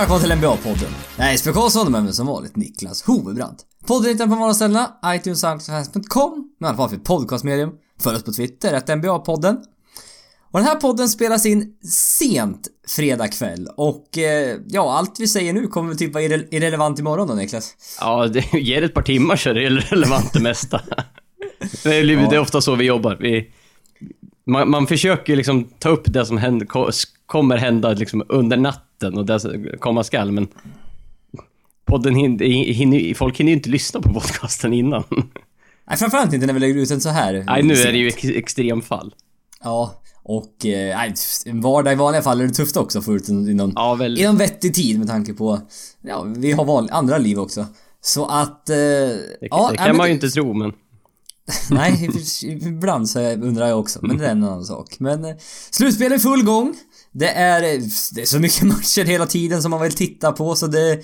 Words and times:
Välkomna 0.00 0.20
till 0.20 0.32
NBA-podden. 0.32 0.90
Jag 1.16 1.26
är 1.26 1.32
Jesper 1.32 1.52
Karlsson 1.52 1.86
och 1.86 1.92
med 1.92 2.04
mig 2.04 2.12
som 2.12 2.26
vanligt 2.26 2.56
Niklas 2.56 3.02
Hovebrant. 3.02 3.64
Podden 3.86 4.10
hittar 4.10 4.26
på 4.26 4.34
vardagsställena, 4.34 4.90
iTunes, 5.06 5.40
Soundcloud.com, 5.40 6.50
med 6.60 6.68
alla 6.68 6.76
fall 6.76 6.88
för 6.88 6.96
podcastmedium. 6.96 7.70
Följ 8.02 8.16
oss 8.16 8.24
på 8.24 8.32
Twitter, 8.32 8.74
att 8.74 8.88
NBA-podden. 8.88 9.56
Och 10.50 10.58
den 10.58 10.64
här 10.68 10.74
podden 10.74 11.08
spelas 11.08 11.46
in 11.46 11.74
sent 12.18 12.68
fredag 12.88 13.28
kväll 13.28 13.68
och 13.76 14.18
eh, 14.18 14.58
ja, 14.66 14.98
allt 14.98 15.20
vi 15.20 15.28
säger 15.28 15.52
nu 15.52 15.66
kommer 15.66 15.94
typ 15.94 16.14
vara 16.14 16.24
irre 16.24 16.44
irrelevant 16.50 16.98
imorgon 16.98 17.28
då 17.28 17.34
Niklas. 17.34 17.76
Ja, 18.00 18.26
det 18.26 18.52
ger 18.58 18.82
ett 18.82 18.94
par 18.94 19.02
timmar 19.02 19.36
så 19.36 19.50
är 19.50 19.54
det 19.54 19.68
relevant 19.68 20.32
det 20.32 20.40
mesta. 20.40 20.80
Det 21.82 21.98
är, 21.98 22.30
det 22.30 22.36
är 22.36 22.40
ofta 22.40 22.60
så 22.60 22.74
vi 22.74 22.84
jobbar. 22.84 23.16
Vi, 23.20 23.50
man, 24.46 24.70
man 24.70 24.86
försöker 24.86 25.36
liksom 25.36 25.64
ta 25.78 25.88
upp 25.88 26.12
det 26.12 26.26
som 26.26 26.38
händer, 26.38 26.66
kommer 27.26 27.56
hända 27.56 27.92
liksom 27.92 28.24
under 28.28 28.56
natten 28.56 28.89
och 29.02 29.26
det 29.26 29.40
som 29.40 29.66
komma 29.78 30.04
skall, 30.04 30.32
men 30.32 30.48
podden 31.84 32.14
hinner, 32.14 32.44
hinner, 32.72 33.14
folk 33.14 33.40
hinner 33.40 33.50
ju 33.50 33.56
inte 33.56 33.70
lyssna 33.70 34.00
på 34.00 34.12
podcasten 34.12 34.72
innan. 34.72 35.04
Nej, 35.88 35.98
framförallt 35.98 36.32
inte 36.32 36.46
när 36.46 36.54
vi 36.54 36.60
lägger 36.60 36.74
ut 36.74 36.88
den 36.88 37.00
så 37.00 37.08
här. 37.08 37.44
Nej, 37.46 37.62
nu 37.62 37.74
är 37.74 37.92
det 37.92 37.98
ju 37.98 38.08
ex 38.08 38.24
extremfall. 38.24 39.14
Ja, 39.62 40.02
och 40.22 40.66
eh, 40.66 41.12
en 41.46 41.60
vardag 41.60 41.92
i 41.92 41.96
vanliga 41.96 42.22
fall 42.22 42.40
är 42.40 42.46
det 42.46 42.52
tufft 42.52 42.76
också 42.76 43.12
ut 43.12 43.26
den 43.26 43.48
inom, 43.48 43.72
ja, 43.76 43.94
väl... 43.94 44.18
inom 44.18 44.36
vettig 44.36 44.74
tid 44.74 44.98
med 44.98 45.08
tanke 45.08 45.34
på, 45.34 45.60
ja, 46.02 46.22
vi 46.22 46.52
har 46.52 46.64
vanliga, 46.64 46.94
andra 46.94 47.18
liv 47.18 47.38
också. 47.38 47.66
Så 48.00 48.26
att... 48.26 48.70
Eh, 48.70 48.76
det, 48.76 49.38
ja, 49.40 49.68
det 49.70 49.76
kan 49.76 49.86
nej, 49.86 49.96
man 49.96 50.06
ju 50.06 50.14
inte 50.14 50.30
tro 50.30 50.54
men... 50.54 50.72
nej, 51.70 52.10
ibland 52.44 53.10
så 53.10 53.20
undrar 53.20 53.66
jag 53.66 53.80
också, 53.80 53.98
men 54.02 54.18
det 54.18 54.26
är 54.26 54.30
en 54.30 54.44
annan 54.44 54.64
sak. 54.64 54.96
Men 54.98 55.24
eh, 55.24 55.36
slutspel 55.70 56.12
är 56.12 56.18
full 56.18 56.44
gång. 56.44 56.74
Det 57.12 57.28
är, 57.28 57.60
det 58.14 58.22
är 58.22 58.26
så 58.26 58.38
mycket 58.38 58.62
matcher 58.66 59.04
hela 59.04 59.26
tiden 59.26 59.62
som 59.62 59.70
man 59.70 59.82
vill 59.82 59.94
titta 59.94 60.32
på 60.32 60.54
så 60.54 60.66
det... 60.66 61.00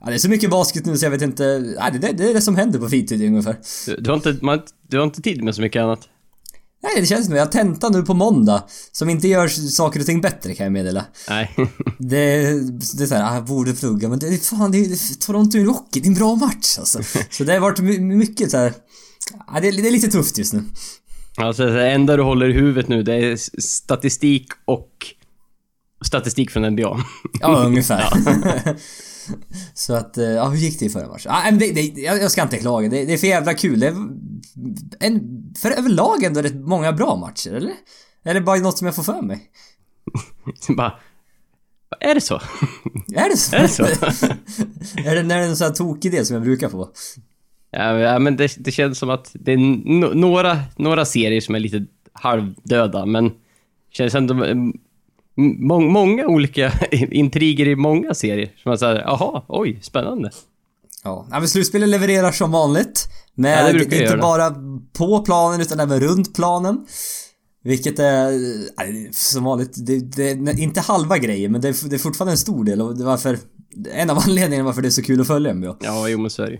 Ja, 0.00 0.06
det 0.06 0.14
är 0.14 0.18
så 0.18 0.28
mycket 0.28 0.50
basket 0.50 0.86
nu 0.86 0.98
så 0.98 1.06
jag 1.06 1.10
vet 1.10 1.22
inte... 1.22 1.74
Ja, 1.78 1.90
det, 1.90 1.98
det 1.98 2.30
är 2.30 2.34
det 2.34 2.40
som 2.40 2.56
händer 2.56 2.78
på 2.78 2.88
fritid 2.88 3.22
ungefär. 3.22 3.56
Du, 3.86 3.96
du, 3.96 4.10
har 4.10 4.16
inte, 4.16 4.38
man, 4.42 4.60
du 4.88 4.98
har 4.98 5.04
inte 5.04 5.22
tid 5.22 5.44
med 5.44 5.54
så 5.54 5.60
mycket 5.60 5.82
annat? 5.82 6.08
Nej, 6.82 6.92
det 7.00 7.06
känns 7.06 7.26
som 7.26 7.34
jag 7.34 7.44
har 7.44 7.52
tenta 7.52 7.88
nu 7.88 8.02
på 8.02 8.14
måndag 8.14 8.64
som 8.92 9.10
inte 9.10 9.28
gör 9.28 9.48
saker 9.48 10.00
och 10.00 10.06
ting 10.06 10.20
bättre 10.20 10.54
kan 10.54 10.64
jag 10.64 10.72
meddela. 10.72 11.04
Nej. 11.28 11.54
det, 11.98 12.42
det 12.96 13.02
är 13.02 13.06
såhär, 13.06 13.30
ah, 13.30 13.34
jag 13.34 13.44
borde 13.44 13.72
plugga 13.72 14.08
men 14.08 14.18
det 14.18 14.26
är 14.26 14.36
fan, 14.36 14.72
det 14.72 14.78
är 14.78 15.18
Toronto 15.18 15.58
Rocket, 15.58 16.02
det 16.02 16.06
är 16.06 16.06
en 16.06 16.14
bra 16.14 16.34
match 16.34 16.78
alltså. 16.78 17.02
så 17.30 17.44
det 17.44 17.52
har 17.52 17.60
varit 17.60 17.78
mycket 18.00 18.50
så 18.50 18.56
här. 18.56 18.72
Ja, 19.46 19.60
det, 19.60 19.68
är, 19.68 19.72
det 19.72 19.88
är 19.88 19.92
lite 19.92 20.10
tufft 20.10 20.38
just 20.38 20.52
nu. 20.52 20.64
Alltså 21.36 21.66
det 21.66 21.90
enda 21.90 22.16
du 22.16 22.22
håller 22.22 22.48
i 22.48 22.52
huvudet 22.52 22.88
nu 22.88 23.02
det 23.02 23.14
är 23.14 23.60
statistik 23.60 24.46
och 24.64 24.90
statistik 26.04 26.50
från 26.50 26.70
NBA. 26.70 27.04
ja, 27.40 27.64
ungefär. 27.66 28.08
Så 29.74 29.94
att, 29.94 30.18
eh, 30.18 30.24
ja 30.24 30.48
hur 30.48 30.58
gick 30.58 30.78
det 30.78 30.84
i 30.84 30.90
förra 30.90 31.08
matchen? 31.08 31.32
Ah, 31.32 31.50
det, 31.50 31.72
det, 31.72 32.00
jag 32.00 32.30
ska 32.30 32.42
inte 32.42 32.56
klaga, 32.56 32.88
det, 32.88 33.04
det 33.04 33.12
är 33.12 33.18
för 33.18 33.26
jävla 33.26 33.54
kul. 33.54 33.80
Det 33.80 33.86
är 33.86 33.94
en, 35.00 35.20
för 35.58 35.70
överlag 35.70 36.24
ändå 36.24 36.42
rätt 36.42 36.54
många 36.54 36.92
bra 36.92 37.16
matcher, 37.16 37.50
eller? 37.54 37.72
Eller 38.24 38.40
bara 38.40 38.56
något 38.56 38.78
som 38.78 38.86
jag 38.86 38.96
får 38.96 39.02
för 39.02 39.22
mig? 39.22 39.40
bara... 40.76 40.98
Är 42.00 42.14
det 42.14 42.20
så? 42.20 42.40
Är 43.14 43.30
det 43.30 43.36
så? 43.36 43.56
Är 43.56 43.60
det 43.62 43.68
så? 43.68 43.84
är 45.04 45.14
det 45.14 45.22
när 45.22 45.38
det 45.38 45.44
är 45.44 45.48
en 45.48 45.56
sån 45.56 45.66
här 45.66 45.74
tokig 45.74 46.14
idé 46.14 46.24
som 46.24 46.34
jag 46.34 46.42
brukar 46.42 46.68
få? 46.68 46.88
Ja, 47.70 48.18
men 48.18 48.36
det, 48.36 48.54
det 48.58 48.70
känns 48.70 48.98
som 48.98 49.10
att 49.10 49.30
det 49.32 49.52
är 49.52 50.14
några, 50.14 50.58
några 50.76 51.04
serier 51.04 51.40
som 51.40 51.54
är 51.54 51.60
lite 51.60 51.86
halvdöda, 52.12 53.06
men 53.06 53.32
känns 53.90 54.14
ändå 54.14 54.34
må 55.40 55.80
många 55.80 56.26
olika 56.26 56.72
intriger 56.90 57.68
i 57.68 57.76
många 57.76 58.14
serier. 58.14 58.52
Som 58.62 58.70
man 58.70 58.78
säger, 58.78 59.00
jaha, 59.00 59.42
oj, 59.48 59.78
spännande. 59.82 60.30
Ja, 61.04 61.26
men 61.30 61.48
slutspelet 61.48 61.88
levererar 61.88 62.32
som 62.32 62.52
vanligt. 62.52 63.08
Men 63.34 63.50
ja, 63.50 63.82
inte 63.82 63.96
göra. 63.96 64.20
bara 64.20 64.54
på 64.92 65.22
planen 65.22 65.60
utan 65.60 65.80
även 65.80 66.00
runt 66.00 66.34
planen. 66.34 66.86
Vilket 67.64 67.98
är, 67.98 69.12
som 69.12 69.44
vanligt, 69.44 69.86
det, 69.86 70.00
det, 70.00 70.30
är 70.30 70.60
inte 70.60 70.80
halva 70.80 71.18
grejen 71.18 71.52
men 71.52 71.60
det 71.60 71.68
är, 71.68 71.88
det 71.88 71.96
är 71.96 71.98
fortfarande 71.98 72.32
en 72.32 72.38
stor 72.38 72.64
del 72.64 72.82
och 72.82 72.98
det 72.98 73.04
varför 73.04 73.38
En 73.92 74.10
av 74.10 74.18
anledningarna 74.26 74.66
varför 74.66 74.82
det 74.82 74.88
är 74.88 74.90
så 74.90 75.02
kul 75.02 75.20
att 75.20 75.26
följa 75.26 75.54
NBA. 75.54 75.76
Ja, 75.80 76.08
jo 76.08 76.18
men 76.18 76.30
så 76.30 76.42
är 76.42 76.50
det 76.50 76.58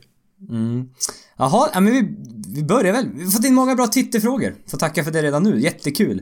Mm. 0.50 0.88
Jaha, 1.36 1.68
ja, 1.74 1.80
men 1.80 1.92
vi, 1.92 2.16
vi 2.54 2.62
börjar 2.62 2.92
väl. 2.92 3.08
Vi 3.14 3.24
har 3.24 3.30
fått 3.30 3.44
in 3.44 3.54
många 3.54 3.74
bra 3.74 3.86
Twitterfrågor. 3.86 4.54
Får 4.66 4.78
tacka 4.78 5.04
för 5.04 5.10
det 5.10 5.22
redan 5.22 5.42
nu. 5.42 5.60
Jättekul 5.60 6.20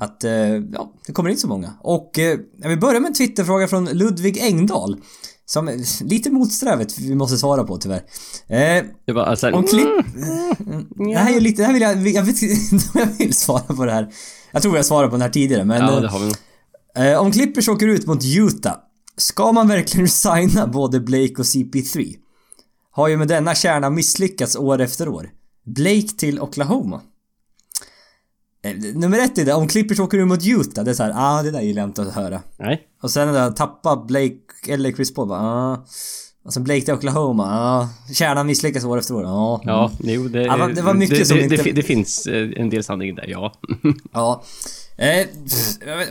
att, 0.00 0.24
eh, 0.24 0.32
ja, 0.72 0.92
det 1.06 1.12
kommer 1.12 1.30
in 1.30 1.36
så 1.36 1.48
många. 1.48 1.72
Och 1.80 2.18
eh, 2.18 2.38
jag 2.62 2.68
vill 2.68 2.80
börja 2.80 3.00
med 3.00 3.08
en 3.08 3.14
Twitterfråga 3.14 3.68
från 3.68 3.84
Ludvig 3.84 4.38
Engdahl. 4.38 4.96
Som 5.46 5.84
lite 6.00 6.30
motsträvigt 6.30 6.98
vi 6.98 7.14
måste 7.14 7.36
svara 7.36 7.64
på 7.64 7.76
tyvärr. 7.76 8.02
Eh, 8.48 8.84
det 9.04 9.12
var 9.12 9.22
alltså... 9.22 9.50
Om 9.50 9.66
klipp... 9.66 9.88
Mm, 10.66 10.86
det 11.12 11.18
här 11.18 11.36
är 11.36 11.40
lite, 11.40 11.62
det 11.62 11.66
här 11.66 11.72
vill 11.72 11.82
jag, 11.82 12.08
jag 12.08 12.22
vet 12.22 12.42
inte 12.42 12.88
om 12.94 13.00
jag 13.00 13.06
vill 13.18 13.34
svara 13.34 13.74
på 13.74 13.84
det 13.84 13.92
här. 13.92 14.12
Jag 14.52 14.62
tror 14.62 14.76
jag 14.76 14.86
svarade 14.86 15.08
på 15.08 15.14
den 15.14 15.22
här 15.22 15.30
tidigare 15.30 15.64
men... 15.64 15.80
Ja, 15.80 16.00
det 16.00 16.08
har 16.08 16.20
vi 16.20 16.32
eh, 17.10 17.20
Om 17.20 17.32
Clippers 17.32 17.68
åker 17.68 17.86
ut 17.86 18.06
mot 18.06 18.24
Utah, 18.24 18.76
ska 19.16 19.52
man 19.52 19.68
verkligen 19.68 20.08
signa 20.48 20.66
både 20.66 21.00
Blake 21.00 21.34
och 21.38 21.44
CP3? 21.44 22.14
Har 22.90 23.08
ju 23.08 23.16
med 23.16 23.28
denna 23.28 23.54
kärna 23.54 23.90
misslyckats 23.90 24.56
år 24.56 24.80
efter 24.80 25.08
år. 25.08 25.30
Blake 25.66 26.08
till 26.18 26.40
Oklahoma. 26.40 27.00
Eh, 28.62 28.74
nummer 28.94 29.18
ett 29.18 29.38
är 29.38 29.44
det, 29.44 29.54
om 29.54 29.68
Clippers 29.68 30.00
åker 30.00 30.18
ut 30.18 30.28
mot 30.28 30.46
Utah, 30.46 30.84
det 30.84 30.90
är 30.90 30.94
såhär, 30.94 31.12
ah 31.16 31.42
det 31.42 31.50
där 31.50 31.60
gillar 31.60 31.82
jag 31.82 31.88
inte 31.88 32.02
att 32.02 32.14
höra. 32.14 32.42
Nej. 32.58 32.80
Och 33.02 33.10
sen 33.10 33.28
är 33.28 33.32
det 33.32 33.56
tappa 33.56 33.96
Blake 33.96 34.36
eller 34.68 34.92
Chris 34.92 35.14
Paul, 35.14 35.28
bara, 35.28 35.40
ah. 35.40 35.84
Och 36.44 36.52
sen 36.52 36.64
Blake 36.64 36.80
till 36.80 36.94
Oklahoma. 36.94 37.44
Ah. 37.44 37.88
Kärnan 38.12 38.46
misslyckas 38.46 38.84
år 38.84 38.98
efter 38.98 39.14
år, 39.14 39.22
ja. 39.22 39.60
Ja, 39.64 39.90
jo 40.00 40.28
det... 40.28 40.42
Ja, 40.42 40.68
det 40.68 40.82
var 40.82 40.94
mycket 40.94 41.18
det, 41.18 41.24
som 41.24 41.36
det, 41.36 41.42
inte... 41.42 41.56
Det, 41.56 41.72
det 41.72 41.82
finns 41.82 42.26
eh, 42.26 42.50
en 42.56 42.70
del 42.70 42.84
sanning 42.84 43.14
där, 43.14 43.26
ja. 43.28 43.52
ja. 44.12 44.42
Eh, 44.96 45.26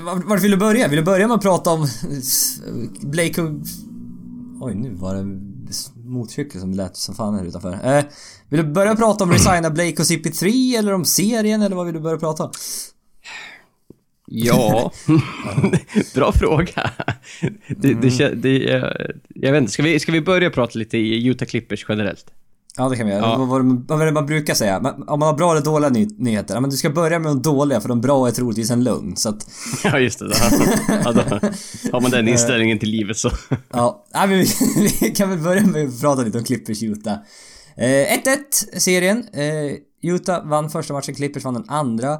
var 0.01 0.37
vill 0.37 0.51
du 0.51 0.57
börja? 0.57 0.87
Vill 0.87 0.97
du 0.97 1.05
börja 1.05 1.27
med 1.27 1.35
att 1.35 1.41
prata 1.41 1.69
om 1.69 1.87
Blake 3.01 3.41
och... 3.41 3.49
Oj, 4.61 4.75
nu 4.75 4.93
var 4.93 5.15
det 5.15 5.39
motorcykel 6.09 6.61
som 6.61 6.73
lät 6.73 6.97
som 6.97 7.15
fan 7.15 7.35
här 7.35 7.45
utanför. 7.45 7.97
Eh, 7.97 8.03
vill 8.49 8.65
du 8.65 8.71
börja 8.71 8.95
prata 8.95 9.23
om 9.23 9.31
Resigna 9.31 9.69
Blake 9.69 9.95
och 9.99 10.05
CP3 10.05 10.77
eller 10.79 10.93
om 10.93 11.05
serien 11.05 11.61
eller 11.61 11.75
vad 11.75 11.85
vill 11.85 11.95
du 11.95 12.01
börja 12.01 12.17
prata 12.17 12.43
om? 12.43 12.51
Ja, 14.31 14.91
bra 16.15 16.31
fråga. 16.31 16.91
Det, 17.67 17.93
det, 17.93 18.29
det, 18.35 18.59
jag 19.35 19.51
vet 19.51 19.61
inte, 19.61 19.71
ska 19.71 19.83
vi, 19.83 19.99
ska 19.99 20.11
vi 20.11 20.21
börja 20.21 20.49
prata 20.49 20.79
lite 20.79 20.97
i 20.97 21.27
Utah 21.27 21.45
Clippers 21.45 21.85
generellt? 21.89 22.25
Ja 22.77 22.89
det 22.89 22.95
kan 22.95 23.05
vi 23.05 23.11
göra. 23.11 23.21
Ja. 23.21 23.37
Vad, 23.37 23.85
vad 23.87 24.07
det 24.07 24.11
man 24.11 24.25
brukar 24.25 24.53
säga? 24.53 24.77
Om 25.07 25.19
man 25.19 25.21
har 25.21 25.33
bra 25.33 25.51
eller 25.51 25.61
dåliga 25.61 25.89
ny 25.89 26.07
nyheter? 26.17 26.53
Ja, 26.53 26.59
men 26.61 26.69
du 26.69 26.77
ska 26.77 26.89
börja 26.89 27.19
med 27.19 27.31
de 27.31 27.41
dåliga 27.41 27.81
för 27.81 27.89
de 27.89 28.01
bra 28.01 28.27
är 28.27 28.31
troligtvis 28.31 28.71
en 28.71 28.83
lögn 28.83 29.15
så 29.15 29.29
att... 29.29 29.47
Ja 29.83 29.99
just 29.99 30.19
det. 30.19 30.31
Ja, 31.03 31.11
då 31.11 31.21
har 31.91 32.01
man 32.01 32.11
den 32.11 32.27
inställningen 32.27 32.79
till 32.79 32.89
livet 32.89 33.17
så. 33.17 33.31
Ja, 33.69 34.05
ja 34.13 34.25
vi, 34.25 34.47
vi, 35.01 35.09
kan 35.09 35.29
väl 35.29 35.39
börja 35.39 35.65
med 35.65 35.87
att 35.87 36.01
prata 36.01 36.21
lite 36.21 36.37
om 36.37 36.43
Clippers 36.43 36.83
Utah. 36.83 37.17
1-1 37.79 38.73
eh, 38.73 38.79
serien. 38.79 39.27
Eh, 39.33 39.75
Utah 40.01 40.47
vann 40.47 40.69
första 40.69 40.93
matchen, 40.93 41.15
Clippers 41.15 41.43
vann 41.43 41.53
den 41.53 41.69
andra. 41.69 42.13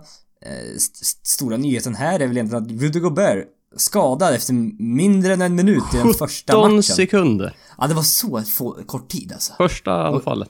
Eh, 0.46 0.76
st 0.76 1.20
stora 1.24 1.58
nyheten 1.58 1.96
här 1.96 2.20
är 2.20 2.28
väl 2.28 2.38
egentligen 2.38 2.64
att 2.64 2.82
Rudy 2.82 3.00
Gobert 3.00 3.48
skadad 3.78 4.34
efter 4.34 4.54
mindre 4.84 5.34
än 5.34 5.42
en 5.42 5.56
minut 5.56 5.84
i 5.94 5.98
den 5.98 6.14
första 6.14 6.58
matchen. 6.58 6.70
17 6.70 6.84
sekunder. 6.84 7.56
Ja, 7.78 7.88
det 7.88 7.94
var 7.94 8.04
så 8.04 8.44
få, 8.44 8.78
kort 8.86 9.10
tid 9.10 9.32
alltså. 9.32 9.54
Första 9.58 10.08
anfallet. 10.08 10.50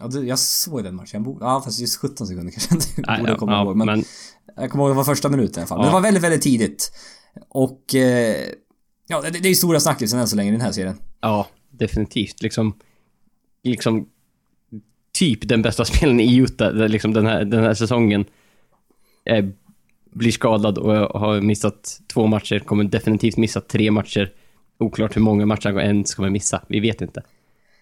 Ja, 0.00 0.20
jag 0.20 0.38
såg 0.38 0.84
den 0.84 0.94
matchen. 0.94 1.10
Jag 1.12 1.22
borde, 1.22 1.44
ja, 1.44 1.62
fast 1.64 1.80
just 1.80 1.96
17 1.96 2.26
sekunder 2.26 2.52
kanske 2.68 2.74
inte 2.74 3.16
borde 3.20 3.34
komma 3.34 3.52
ja, 3.52 3.62
ihåg. 3.62 3.76
Men, 3.76 3.86
men, 3.86 4.04
jag 4.56 4.70
kommer 4.70 4.84
ihåg 4.84 4.90
att 4.90 4.94
det 4.94 4.96
var 4.96 5.04
första 5.04 5.28
minuten 5.28 5.54
i 5.54 5.60
alla 5.60 5.66
fall. 5.66 5.78
Ja. 5.78 5.82
Men 5.82 5.88
det 5.88 5.92
var 5.92 6.00
väldigt, 6.00 6.22
väldigt 6.22 6.42
tidigt. 6.42 6.92
Och... 7.48 7.94
Eh, 7.94 8.48
ja, 9.06 9.20
det, 9.20 9.30
det 9.30 9.46
är 9.46 9.50
ju 9.50 9.54
stora 9.54 9.80
snackisen 9.80 10.18
än 10.18 10.28
så 10.28 10.36
länge 10.36 10.48
i 10.48 10.52
den 10.52 10.60
här 10.60 10.72
serien. 10.72 10.98
Ja, 11.20 11.46
definitivt. 11.70 12.42
Liksom... 12.42 12.74
Liksom... 13.64 14.06
Typ 15.12 15.48
den 15.48 15.62
bästa 15.62 15.84
spelen 15.94 16.20
i 16.20 16.36
Utah, 16.36 16.72
liksom 16.72 17.12
den 17.12 17.26
här, 17.26 17.44
den 17.44 17.64
här 17.64 17.74
säsongen. 17.74 18.24
Eh, 19.24 19.44
blir 20.10 20.32
skadad 20.32 20.78
och 20.78 21.20
har 21.20 21.40
missat 21.40 22.00
två 22.12 22.26
matcher, 22.26 22.58
kommer 22.58 22.84
definitivt 22.84 23.36
missa 23.36 23.60
tre 23.60 23.90
matcher. 23.90 24.32
Oklart 24.78 25.16
hur 25.16 25.20
många 25.20 25.46
matcher 25.46 25.68
han 25.68 25.80
ens 25.80 26.14
kommer 26.14 26.30
missa. 26.30 26.62
Vi 26.68 26.80
vet 26.80 27.00
inte. 27.00 27.22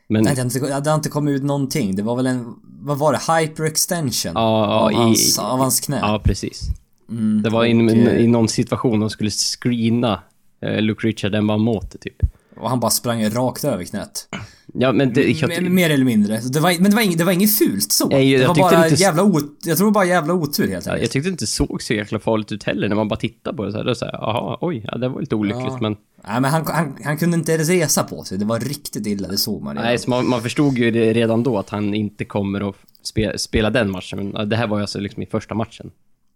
Men... 0.08 0.24
Nej, 0.24 0.34
det 0.34 0.40
har, 0.40 0.44
inte, 0.44 0.80
det 0.80 0.90
har 0.90 0.94
inte 0.94 1.08
kommit 1.08 1.32
ut 1.32 1.42
någonting. 1.42 1.96
Det 1.96 2.02
var 2.02 2.16
väl 2.16 2.26
en... 2.26 2.54
Vad 2.62 2.98
var 2.98 3.12
det? 3.12 3.32
Hyperextension? 3.32 4.32
Ja, 4.34 4.66
av, 4.66 4.92
i, 4.92 4.94
hans, 4.94 5.38
av 5.38 5.58
hans 5.58 5.80
knä? 5.80 5.98
Ja, 6.02 6.20
precis. 6.24 6.62
Mm, 7.08 7.42
det 7.42 7.50
var 7.50 7.60
och, 7.60 7.66
in, 7.66 7.90
i 7.90 8.26
någon 8.26 8.48
situation 8.48 9.00
de 9.00 9.10
skulle 9.10 9.30
screena 9.30 10.22
eh, 10.60 10.80
Luke 10.80 11.06
Richard 11.06 11.34
än 11.34 11.46
vad 11.46 11.60
måte, 11.60 11.98
typ. 11.98 12.22
Och 12.56 12.70
han 12.70 12.80
bara 12.80 12.90
sprang 12.90 13.30
rakt 13.30 13.64
över 13.64 13.84
knät. 13.84 14.28
Ja, 14.74 14.92
men 14.92 15.12
det... 15.12 15.30
Jag, 15.30 15.70
mer 15.70 15.90
eller 15.90 16.04
mindre. 16.04 16.40
Det 16.40 16.60
var, 16.60 16.80
men 16.80 16.90
det 16.90 16.96
var, 16.96 17.02
inget, 17.02 17.18
det 17.18 17.24
var 17.24 17.32
inget 17.32 17.58
fult 17.58 17.92
så. 17.92 18.08
Nej, 18.08 18.38
det 18.38 18.46
var 18.46 18.54
bara 18.54 18.88
inte... 18.88 19.02
jävla 19.02 19.22
ot, 19.22 19.58
Jag 19.64 19.78
tror 19.78 19.90
bara 19.90 20.04
jävla 20.04 20.34
otur 20.34 20.62
helt 20.62 20.74
enkelt. 20.74 20.86
Ja, 20.86 20.98
jag 20.98 21.10
tyckte 21.10 21.28
det 21.28 21.32
inte 21.32 21.46
såg 21.46 21.82
så 21.82 21.94
jäkla 21.94 22.18
farligt 22.18 22.52
ut 22.52 22.64
heller 22.64 22.88
när 22.88 22.96
man 22.96 23.08
bara 23.08 23.20
tittade 23.20 23.56
på 23.56 23.64
det 23.64 23.72
så 23.72 23.78
här. 23.78 23.84
Då 23.84 23.94
så 23.94 24.04
här, 24.04 24.14
aha, 24.14 24.58
oj, 24.60 24.84
ja, 24.92 24.98
det 24.98 25.08
var 25.08 25.20
lite 25.20 25.34
olyckligt 25.34 25.66
ja. 25.66 25.78
men... 25.80 25.96
Nej 26.28 26.40
men 26.40 26.50
han, 26.50 26.66
han, 26.66 26.96
han 27.04 27.18
kunde 27.18 27.36
inte 27.36 27.58
resa 27.58 28.02
på 28.02 28.24
sig. 28.24 28.38
Det 28.38 28.44
var 28.44 28.60
riktigt 28.60 29.06
illa, 29.06 29.28
det 29.28 29.38
såg 29.38 29.62
man 29.62 29.74
redan. 29.74 29.86
Nej, 29.88 29.98
så 29.98 30.10
man, 30.10 30.28
man 30.28 30.42
förstod 30.42 30.78
ju 30.78 30.90
redan 30.90 31.42
då 31.42 31.58
att 31.58 31.70
han 31.70 31.94
inte 31.94 32.24
kommer 32.24 32.68
att 32.68 32.76
spe, 33.02 33.38
spela 33.38 33.70
den 33.70 33.90
matchen. 33.90 34.30
Men 34.30 34.48
det 34.48 34.56
här 34.56 34.66
var 34.66 34.78
ju 34.78 34.82
alltså 34.82 34.98
liksom 34.98 35.22
i 35.22 35.26
första 35.26 35.54
matchen. 35.54 35.90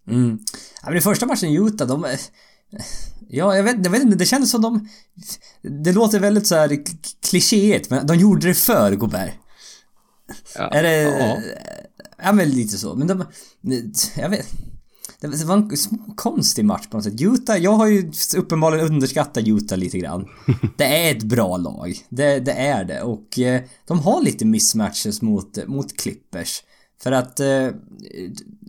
Mm. 0.09 0.39
Ja, 0.83 0.89
men 0.89 0.97
i 0.97 1.01
första 1.01 1.27
matchen 1.27 1.49
i 1.49 1.57
Utah, 1.57 1.89
de... 1.89 2.07
Ja, 3.29 3.57
jag 3.57 3.63
vet, 3.63 3.77
jag 3.85 3.91
vet 3.91 4.03
inte, 4.03 4.17
det 4.17 4.27
kändes 4.27 4.51
som 4.51 4.63
de... 4.63 4.89
Det 5.63 5.93
låter 5.93 6.21
väldigt 6.21 6.47
så 6.47 6.55
här 6.55 6.79
klichéigt, 7.31 7.91
men 7.91 8.07
de 8.07 8.17
gjorde 8.17 8.49
det 8.49 8.55
för 8.55 8.95
Gobert. 8.95 9.35
Ja, 10.55 10.71
Är 10.71 10.83
det... 10.83 11.03
ja. 11.03 11.39
Ja, 12.23 12.33
men 12.33 12.51
lite 12.51 12.79
så. 12.79 12.95
Men 12.95 13.07
de... 13.07 13.25
Jag 14.17 14.29
vet... 14.29 14.47
Det 15.21 15.45
var 15.45 15.57
en 15.57 15.79
konstig 16.17 16.65
match 16.65 16.87
på 16.87 16.97
något 16.97 17.05
sätt. 17.05 17.21
Utah, 17.21 17.59
jag 17.59 17.73
har 17.73 17.87
ju 17.87 18.13
uppenbarligen 18.37 18.87
underskattat 18.87 19.47
Utah 19.47 19.79
lite 19.79 19.99
grann. 19.99 20.27
Det 20.79 20.85
är 20.85 21.17
ett 21.17 21.23
bra 21.23 21.57
lag. 21.57 21.99
Det, 22.09 22.39
det 22.39 22.53
är 22.53 22.85
det. 22.85 23.03
Och 23.03 23.39
eh, 23.39 23.63
de 23.87 23.99
har 23.99 24.23
lite 24.23 24.45
mismatches 24.45 25.23
mot, 25.23 25.67
mot 25.67 25.97
Clippers. 25.97 26.63
För 27.03 27.13
att 27.13 27.41
eh, 27.41 27.69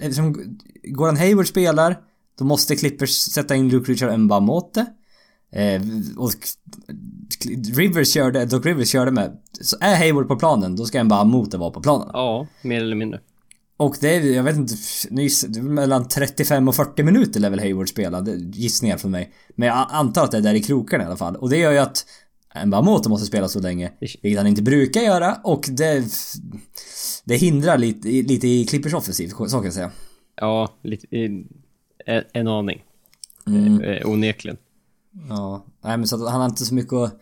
eftersom 0.01 0.57
Gordon 0.83 1.18
Hayward 1.18 1.47
spelar, 1.47 1.97
då 2.38 2.45
måste 2.45 2.75
Clippers 2.75 3.10
sätta 3.10 3.56
in 3.56 3.69
Luke 3.69 3.92
Richard 3.92 4.19
Mbamote. 4.19 4.86
Eh, 5.51 5.81
och 6.18 6.31
Rivers 7.75 8.13
körde, 8.13 8.45
Doc 8.45 8.66
Rivers 8.66 8.89
körde 8.89 9.12
med, 9.12 9.38
så 9.62 9.78
är 9.81 9.95
Hayward 9.95 10.28
på 10.28 10.36
planen, 10.36 10.75
då 10.75 10.86
ska 10.86 11.04
Mbamote 11.04 11.57
vara 11.57 11.72
på 11.72 11.81
planen. 11.81 12.10
ja, 12.13 12.48
mer 12.62 12.81
eller 12.81 12.95
mindre. 12.95 13.19
Och 13.78 13.98
det 14.01 14.16
är, 14.16 14.36
jag 14.36 14.44
vet 14.44 14.56
inte, 14.56 14.74
nyss, 15.10 15.48
mellan 15.57 16.07
35 16.07 16.68
och 16.68 16.75
40 16.75 17.04
minuter 17.04 17.39
lär 17.39 17.50
väl 17.50 17.60
Hayward 17.60 17.89
spela, 17.89 18.25
gissningar 18.54 18.98
från 18.98 19.12
mig. 19.12 19.33
Men 19.56 19.68
jag 19.68 19.88
antar 19.89 20.24
att 20.24 20.31
det 20.31 20.38
är 20.38 20.42
där 20.42 20.54
i 20.54 20.63
krokarna 20.63 21.04
i 21.04 21.07
alla 21.07 21.18
fall. 21.18 21.36
Och 21.36 21.50
det 21.50 21.57
gör 21.57 21.72
ju 21.72 21.78
att 21.78 22.06
Mbamoto 22.66 23.10
måste 23.10 23.28
spela 23.28 23.48
så 23.48 23.60
länge, 23.60 23.92
vilket 24.00 24.38
han 24.38 24.48
inte 24.48 24.62
brukar 24.62 25.01
göra 25.01 25.38
och 25.44 25.66
det... 25.72 26.06
Det 27.24 27.36
hindrar 27.36 27.78
lite, 27.78 28.07
lite 28.07 28.48
i 28.48 28.66
Clippers 28.66 28.94
offensiv, 28.94 29.28
så 29.28 29.48
kan 29.48 29.63
jag 29.63 29.74
säga. 29.74 29.92
Ja, 30.36 30.80
lite, 30.83 31.07
en, 32.06 32.24
en 32.33 32.48
aning. 32.48 32.83
Mm. 33.48 33.81
Eh, 33.81 34.09
onekligen. 34.09 34.57
Ja, 35.30 35.65
nej 35.83 35.98
men 35.98 36.07
så 36.07 36.15
att 36.15 36.31
han 36.31 36.42
har 36.42 36.50
inte 36.50 36.65
så 36.65 36.74
mycket 36.74 36.94
att... 36.94 37.21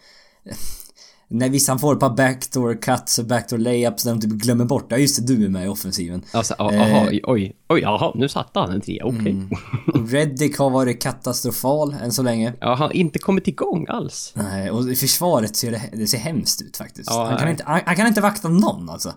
Nej 1.31 1.49
visst, 1.49 1.67
han 1.67 1.79
får 1.79 1.93
ett 1.93 1.99
par 1.99 2.09
backdoor 2.15 2.81
cuts 2.81 3.19
och 3.19 3.25
backdoor 3.25 3.57
layups 3.57 4.03
där 4.03 4.11
de 4.11 4.21
typ 4.21 4.31
glömmer 4.31 4.65
bort. 4.65 4.85
Ja 4.89 4.97
just 4.97 5.27
det, 5.27 5.35
du 5.35 5.45
är 5.45 5.49
med 5.49 5.65
i 5.65 5.67
offensiven. 5.67 6.23
Alltså, 6.31 6.53
Eh. 6.59 6.65
aha, 6.65 7.07
oj, 7.23 7.55
oj, 7.69 7.81
jaha, 7.81 8.11
nu 8.15 8.29
satte 8.29 8.59
han 8.59 8.71
en 8.71 8.81
trea, 8.81 9.05
okej. 9.05 9.31
Mm. 9.31 9.49
Och 9.93 10.09
Reddick 10.09 10.57
har 10.57 10.69
varit 10.69 11.01
katastrofal 11.01 11.95
än 12.03 12.11
så 12.11 12.23
länge. 12.23 12.53
Ja, 12.59 12.67
han 12.67 12.77
har 12.77 12.95
inte 12.95 13.19
kommit 13.19 13.47
igång 13.47 13.85
alls. 13.89 14.33
Nej, 14.35 14.71
och 14.71 14.89
i 14.89 14.95
försvaret 14.95 15.55
ser 15.55 15.71
det, 15.71 15.89
det 15.93 16.07
ser 16.07 16.17
hemskt 16.17 16.61
ut 16.61 16.77
faktiskt. 16.77 17.09
Ja, 17.09 17.25
han, 17.25 17.37
kan 17.37 17.45
nej. 17.45 17.51
inte, 17.51 17.63
han, 17.67 17.81
han 17.85 17.95
kan 17.95 18.07
inte 18.07 18.21
vakta 18.21 18.49
någon 18.49 18.89
alltså. 18.89 19.13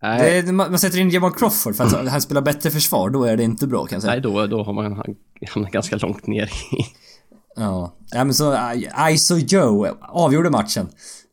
Det, 0.00 0.52
man, 0.52 0.78
sätter 0.78 0.98
in 0.98 1.10
Jamal 1.10 1.32
Crawford 1.34 1.76
för 1.76 1.84
att 1.84 2.08
han 2.08 2.22
spelar 2.22 2.42
bättre 2.42 2.70
försvar, 2.70 3.10
då 3.10 3.24
är 3.24 3.36
det 3.36 3.42
inte 3.44 3.66
bra 3.66 3.86
kan 3.86 3.96
jag 3.96 4.02
säga. 4.02 4.12
nej 4.12 4.20
då, 4.20 4.46
då 4.46 4.62
har 4.62 4.72
man 4.72 5.14
hamnat 5.48 5.72
ganska 5.72 5.96
långt 5.96 6.26
ner 6.26 6.44
i... 6.44 6.86
Ja. 7.56 7.94
ja 8.10 8.24
men 8.24 8.34
så 8.34 8.58
Iso 9.10 9.36
Joe 9.36 9.86
avgjorde 10.00 10.50
matchen. 10.50 10.88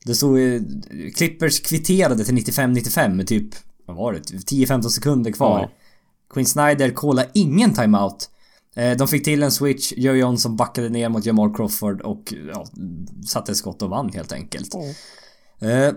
Det 0.05 0.15
stod 0.15 0.39
Clippers 1.15 1.59
kvitterade 1.59 2.25
till 2.25 2.35
95-95 2.35 3.13
med 3.13 3.27
typ, 3.27 3.49
vad 3.85 3.97
var 3.97 4.13
det? 4.13 4.19
10-15 4.19 4.81
sekunder 4.81 5.31
kvar. 5.31 5.59
Ja. 5.59 5.69
Quinn 6.33 6.45
Snyder 6.45 6.89
kollade 6.89 7.29
ingen 7.33 7.73
timeout. 7.73 8.29
Eh, 8.75 8.97
De 8.97 9.07
fick 9.07 9.23
till 9.23 9.43
en 9.43 9.51
switch, 9.51 9.93
Joe 9.97 10.15
Johnson 10.15 10.55
backade 10.55 10.89
ner 10.89 11.09
mot 11.09 11.25
Jamal 11.25 11.55
Crawford 11.55 12.01
och 12.01 12.33
ja, 12.53 12.65
satte 13.27 13.55
skott 13.55 13.81
och 13.81 13.89
vann 13.89 14.09
helt 14.13 14.31
enkelt. 14.31 14.75
Eh, 15.59 15.93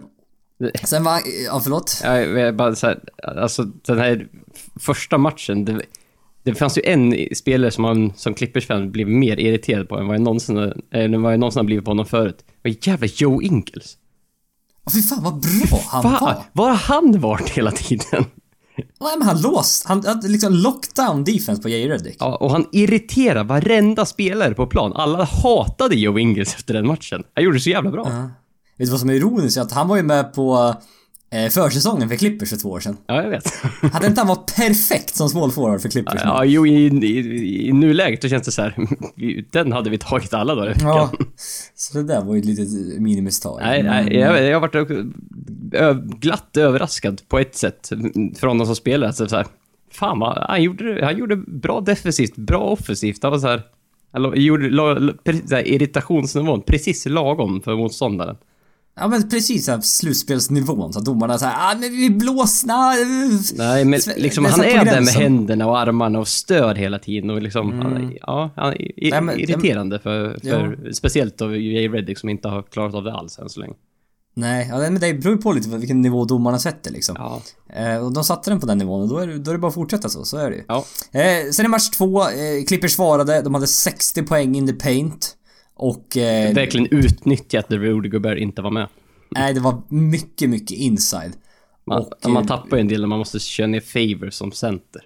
sen 0.84 1.04
var... 1.04 1.20
Ja, 1.46 1.60
förlåt? 1.60 2.00
Ja, 2.04 2.18
jag 2.20 2.56
bara 2.56 2.74
så 2.74 2.86
här, 2.86 3.00
alltså 3.36 3.64
den 3.64 3.98
här 3.98 4.28
första 4.80 5.18
matchen, 5.18 5.64
det, 5.64 5.80
det 6.42 6.54
fanns 6.54 6.78
ju 6.78 6.82
en 6.84 7.14
spelare 7.34 7.70
som 7.70 7.82
man 7.82 8.12
som 8.16 8.34
Clippers-fan 8.34 8.92
blev 8.92 9.08
mer 9.08 9.40
irriterad 9.40 9.88
på 9.88 9.98
än 9.98 10.06
vad 10.06 10.14
jag 10.14 10.22
någonsin, 10.22 10.72
eller 10.90 11.18
vad 11.18 11.32
jag 11.32 11.40
någonsin 11.40 11.58
har 11.58 11.64
blivit 11.64 11.84
på 11.84 11.90
honom 11.90 12.06
förut. 12.06 12.44
Det 12.62 12.68
var 12.68 12.76
jävla 12.88 13.06
Joe 13.06 13.42
Ingles. 13.42 13.96
Åh, 14.86 14.92
fy 14.92 15.02
fan 15.02 15.24
vad 15.24 15.40
bra 15.40 15.80
han 15.88 16.02
Fan, 16.02 16.12
var! 16.20 16.44
var 16.52 16.68
har 16.68 16.76
han 16.76 17.20
varit 17.20 17.50
hela 17.50 17.70
tiden? 17.70 18.24
Nej, 19.00 19.18
men 19.18 19.28
han 19.28 19.40
låst, 19.40 19.86
han 19.86 20.04
hade 20.06 20.28
liksom 20.28 20.52
lockdown 20.52 21.24
defense 21.24 21.62
på 21.62 21.68
J. 21.68 21.88
Reddick. 21.88 22.16
Ja, 22.18 22.36
och 22.36 22.50
han 22.50 22.66
irriterar 22.72 23.44
varenda 23.44 24.06
spelare 24.06 24.54
på 24.54 24.66
plan. 24.66 24.92
Alla 24.92 25.24
hatade 25.24 25.96
Joe 25.96 26.18
Ingles 26.18 26.54
efter 26.54 26.74
den 26.74 26.86
matchen. 26.86 27.22
Han 27.34 27.44
gjorde 27.44 27.56
det 27.56 27.60
så 27.60 27.70
jävla 27.70 27.90
bra. 27.90 28.30
Vet 28.80 28.86
du 28.86 28.90
vad 28.90 29.00
som 29.00 29.10
är 29.10 29.14
ironiskt? 29.14 29.58
Att 29.58 29.72
han 29.72 29.88
var 29.88 29.96
ju 29.96 30.02
med 30.02 30.32
på 30.32 30.74
eh, 31.30 31.50
försäsongen 31.50 32.08
för 32.08 32.16
Clippers 32.16 32.50
för 32.50 32.56
två 32.56 32.68
år 32.68 32.80
sedan. 32.80 32.96
Ja, 33.06 33.22
jag 33.22 33.30
vet. 33.30 33.54
Hade 33.92 34.06
inte 34.06 34.20
han 34.20 34.28
varit 34.28 34.56
perfekt 34.56 35.14
som 35.16 35.28
small 35.28 35.52
forward 35.52 35.80
för 35.80 35.88
Clippers? 35.88 36.20
Ja, 36.24 36.44
jo, 36.44 36.66
i, 36.66 36.86
i, 36.86 37.68
i 37.68 37.72
nuläget 37.72 38.22
då 38.22 38.28
känns 38.28 38.42
det 38.42 38.52
så 38.52 38.62
här. 38.62 38.76
Den 39.52 39.72
hade 39.72 39.90
vi 39.90 39.98
tagit 39.98 40.34
alla 40.34 40.54
dagar 40.54 40.70
i 40.70 40.72
veckan. 40.72 40.88
Ja. 40.88 41.12
Så 41.74 41.98
det 41.98 42.04
där 42.04 42.20
var 42.24 42.34
ju 42.34 42.40
ett 42.40 42.44
litet 42.46 42.68
minimisstag. 43.00 43.60
Nej, 43.62 43.82
nej 43.82 44.16
jag, 44.16 44.44
jag 44.44 44.60
har 44.60 44.68
varit 44.68 46.20
glatt 46.20 46.56
överraskad 46.56 47.22
på 47.28 47.38
ett 47.38 47.56
sätt 47.56 47.90
från 48.36 48.58
de 48.58 48.66
som 48.66 48.76
spelar. 48.76 49.06
Alltså, 49.06 49.28
så 49.28 49.36
här, 49.36 49.46
fan 49.92 50.18
vad, 50.18 50.38
han 50.48 50.62
gjorde, 50.62 51.04
han 51.04 51.18
gjorde 51.18 51.36
bra 51.36 51.80
defensivt, 51.80 52.36
bra 52.36 52.60
offensivt. 52.60 53.22
Han 53.22 53.32
var 53.32 53.38
så 53.38 53.48
här, 53.48 53.62
han 54.12 54.40
gjorde 54.40 54.70
la, 54.70 54.94
la, 54.94 55.12
så 55.48 55.58
irritationsnivån 55.58 56.62
precis 56.62 57.06
lagom 57.06 57.60
för 57.62 57.76
motståndaren. 57.76 58.36
Ja 59.00 59.08
men 59.08 59.28
precis 59.28 59.64
såhär 59.64 59.80
slutspelsnivån 59.80 60.92
så 60.92 61.00
domarna 61.00 61.38
såhär 61.38 61.54
ah 61.72 61.78
men 61.78 61.90
vi 61.90 62.10
blåsna... 62.10 62.92
Nej, 63.54 63.84
men 63.84 64.00
liksom, 64.16 64.44
han 64.44 64.64
är 64.64 64.84
där 64.84 65.00
med 65.00 65.14
händerna 65.14 65.66
och 65.66 65.78
armarna 65.78 66.18
och 66.18 66.28
stör 66.28 66.74
hela 66.74 66.98
tiden 66.98 67.30
och 67.30 67.42
liksom, 67.42 67.80
han, 67.80 68.14
ja, 68.20 68.50
han 68.56 68.74
i, 68.74 69.10
Nej, 69.10 69.20
men- 69.20 69.40
irriterande 69.40 69.98
för, 69.98 70.38
för 70.42 70.92
speciellt 70.92 71.38
då 71.38 71.56
Jay 71.56 71.88
Reddick 71.88 72.18
som 72.18 72.28
inte 72.28 72.48
har 72.48 72.62
klarat 72.62 72.94
av 72.94 73.04
det 73.04 73.12
alls 73.12 73.38
än 73.38 73.48
så 73.48 73.60
länge. 73.60 73.74
Nej, 74.34 74.68
ja, 74.70 74.78
men 74.78 74.94
det 74.94 75.14
beror 75.14 75.34
ju 75.34 75.42
på 75.42 75.52
lite 75.52 75.68
vilken 75.68 76.02
nivå 76.02 76.24
domarna 76.24 76.58
sätter 76.58 76.90
liksom. 76.90 77.16
Ja. 77.18 77.42
Eh, 77.76 78.04
och 78.04 78.12
de 78.12 78.24
satte 78.24 78.50
den 78.50 78.60
på 78.60 78.66
den 78.66 78.78
nivån 78.78 79.02
och 79.02 79.08
då 79.08 79.18
är, 79.18 79.26
det, 79.26 79.38
då 79.38 79.50
är 79.50 79.54
det 79.54 79.58
bara 79.58 79.68
att 79.68 79.74
fortsätta 79.74 80.08
så, 80.08 80.24
så 80.24 80.36
är 80.36 80.50
det 80.50 80.56
ju. 80.56 80.64
Ja. 80.68 80.84
Eh, 81.12 81.50
sen 81.52 81.66
i 81.66 81.68
match 81.68 81.90
två, 81.90 82.22
eh, 82.22 82.64
Clippers 82.68 82.92
svarade, 82.92 83.42
de 83.42 83.54
hade 83.54 83.66
60 83.66 84.22
poäng 84.22 84.56
in 84.56 84.66
the 84.66 84.72
paint. 84.72 85.36
Och... 85.80 86.16
Eh, 86.16 86.54
Verkligen 86.54 86.86
utnyttjat 86.90 87.64
att 87.64 87.70
Rudy 87.70 88.08
Gobert 88.08 88.38
inte 88.38 88.62
var 88.62 88.70
med. 88.70 88.88
Nej, 89.30 89.54
det 89.54 89.60
var 89.60 89.82
mycket, 89.88 90.50
mycket 90.50 90.76
inside. 90.78 91.32
Man, 91.86 91.98
Och, 91.98 92.30
man 92.30 92.42
eh, 92.42 92.48
tappar 92.48 92.76
ju 92.76 92.80
en 92.80 92.88
del 92.88 93.00
när 93.00 93.08
man 93.08 93.18
måste 93.18 93.38
köra 93.38 93.66
ner 93.66 93.80
Favor 93.80 94.30
som 94.30 94.52
center. 94.52 95.02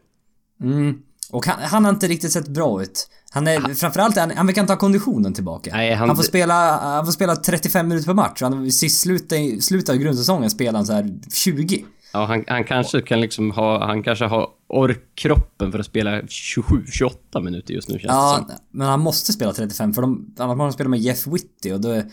Mm. 0.62 0.98
Och 1.30 1.46
han, 1.46 1.62
han 1.62 1.84
har 1.84 1.92
inte 1.92 2.06
riktigt 2.06 2.32
sett 2.32 2.48
bra 2.48 2.82
ut. 2.82 3.08
Han 3.30 3.46
är, 3.46 3.74
framförallt, 3.74 4.16
han, 4.16 4.30
han 4.30 4.46
verkar 4.46 4.60
inte 4.62 4.72
ha 4.72 4.78
konditionen 4.78 5.34
tillbaka. 5.34 5.70
Nej, 5.74 5.94
han- 5.94 6.16
får 6.16 6.22
spela, 6.22 6.78
han 6.78 7.04
får 7.04 7.12
spela 7.12 7.36
35 7.36 7.88
minuter 7.88 8.06
per 8.06 8.14
match. 8.14 8.42
Han, 8.42 8.70
sist 8.72 9.00
slutet, 9.00 9.64
slutet 9.64 9.88
av 9.88 9.96
grundsäsongen 9.96 10.50
spelade 10.50 10.78
han 10.78 10.86
så 10.86 10.92
här 10.92 11.18
20. 11.34 11.84
Ja, 12.14 12.24
han, 12.24 12.44
han 12.48 12.64
kanske 12.64 13.00
kan 13.00 13.20
liksom 13.20 13.50
ha, 13.50 13.86
han 13.86 14.02
kanske 14.02 14.24
har 14.24 14.48
orkkroppen 14.68 15.72
för 15.72 15.78
att 15.78 15.86
spela 15.86 16.20
27-28 16.20 17.40
minuter 17.42 17.74
just 17.74 17.88
nu 17.88 17.94
känns 17.98 18.02
det 18.02 18.08
Ja, 18.16 18.44
som. 18.48 18.56
men 18.70 18.86
han 18.86 19.00
måste 19.00 19.32
spela 19.32 19.52
35 19.52 19.94
för 19.94 20.02
de, 20.02 20.34
annars 20.38 20.56
måste 20.56 20.62
han 20.64 20.72
spela 20.72 20.88
med 20.90 21.00
Jeff 21.00 21.26
Whitty 21.26 21.72
och 21.72 21.80
då 21.80 21.88
är... 21.88 22.04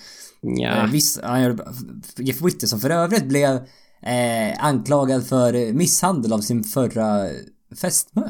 Ja. 0.42 0.78
Eh, 0.78 0.86
visst, 0.92 1.22
han 1.24 1.42
gör, 1.42 1.58
Jeff 2.18 2.42
Whitty 2.42 2.68
som 2.68 2.80
för 2.80 2.90
övrigt 2.90 3.26
blev 3.26 3.56
eh, 4.02 4.66
anklagad 4.66 5.28
för 5.28 5.74
misshandel 5.74 6.34
av 6.34 6.40
sin 6.40 6.64
förra 6.64 7.28
fästmö. 7.82 8.24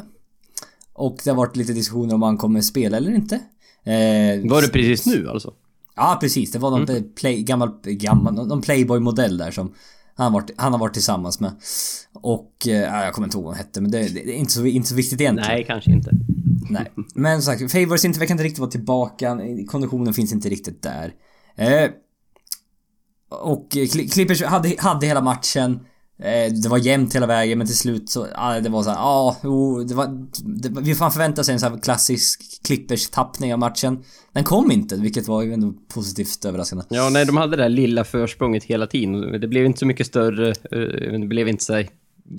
Och 0.94 1.18
det 1.24 1.30
har 1.30 1.38
varit 1.38 1.56
lite 1.56 1.74
diskussioner 1.74 2.14
om 2.16 2.22
han 2.22 2.38
kommer 2.38 2.62
spela 2.62 2.98
eller 2.98 3.12
inte. 3.12 3.36
Eh, 3.84 4.50
Var 4.52 4.62
det 4.62 4.68
precis 4.68 5.06
nu 5.06 5.30
alltså? 5.30 5.54
Ja 5.96 6.18
precis, 6.22 6.52
det 6.52 6.60
var 6.60 6.70
någon 6.72 6.90
Mm. 6.90 7.04
play, 7.16 7.44
gammal, 7.44 7.72
gammal, 7.84 8.34
någon 8.34 8.62
playboy-modell 8.62 9.38
där 9.38 9.52
som 9.52 9.74
han, 10.24 10.34
varit, 10.34 10.52
han 10.58 10.72
har 10.72 10.80
varit 10.80 10.94
tillsammans 10.94 11.40
med. 11.40 11.52
Och, 12.14 12.68
eh, 12.68 12.72
ja, 12.74 13.04
jag 13.04 13.14
kommer 13.14 13.28
inte 13.28 13.38
ihåg 13.38 13.46
vad 13.46 13.54
han 13.54 13.66
hette 13.66 13.82
men 13.82 13.92
det, 13.92 13.98
det 14.00 14.30
är 14.30 14.34
inte 14.34 14.52
så, 14.54 14.66
inte 14.66 14.90
så 14.90 14.96
viktigt 14.96 15.22
egentligen. 15.22 15.52
Nej, 15.52 15.66
kanske 15.68 15.92
inte. 15.92 16.12
Nej. 16.70 16.92
Men 17.16 17.42
som 17.42 17.54
sagt, 17.54 17.72
Favors 17.72 18.06
inte, 18.06 18.20
verkar 18.20 18.34
inte 18.34 18.44
riktigt 18.44 18.60
vara 18.60 18.72
tillbaka. 18.72 19.40
Konditionen 19.68 20.14
finns 20.14 20.34
inte 20.34 20.50
riktigt 20.50 20.84
där. 20.84 21.14
Eh, 21.56 21.90
och 23.30 23.78
eh, 23.78 23.80
Cl- 23.80 24.12
Clippers 24.12 24.44
hade, 24.44 24.76
hade 24.80 25.06
hela 25.08 25.22
matchen. 25.22 25.80
Eh, 26.22 26.54
det 26.54 26.70
var 26.70 26.78
jämnt 26.78 27.16
hela 27.16 27.28
vägen 27.28 27.58
men 27.58 27.68
till 27.68 27.78
slut 27.78 28.10
så, 28.10 28.28
ja 28.36 28.60
det 28.62 28.70
var 28.70 28.84
så 28.84 28.90
här, 28.90 28.98
ja, 28.98 29.38
jo, 29.44 29.84
det 29.84 29.94
var, 29.94 30.28
det, 30.44 30.70
vi 30.82 30.96
fan 30.96 31.12
förvänta 31.12 31.44
sig 31.44 31.54
en 31.54 31.60
sån 31.60 31.72
här 31.72 31.80
klassisk 31.80 32.42
Clippers 32.66 33.10
tappning 33.10 33.54
av 33.54 33.60
matchen. 33.60 34.04
Den 34.34 34.44
kom 34.44 34.72
inte, 34.72 34.96
vilket 34.96 35.28
var 35.28 35.42
ju 35.42 35.54
ändå 35.54 35.74
positivt 35.94 36.46
överraskande. 36.46 36.86
Ja, 36.90 37.10
nej, 37.10 37.26
de 37.26 37.38
hade 37.38 37.58
det 37.58 37.64
där 37.64 37.70
lilla 37.70 38.04
försprånget 38.04 38.64
hela 38.64 38.88
tiden. 38.88 39.42
Det 39.42 39.48
blev 39.48 39.66
inte 39.66 39.80
så 39.80 39.86
mycket 39.86 40.08
större, 40.08 40.50
eh, 40.50 41.12
men 41.12 41.22
det 41.22 41.28
blev 41.28 41.48
inte 41.48 41.64
så 41.64 41.74
här 41.74 41.90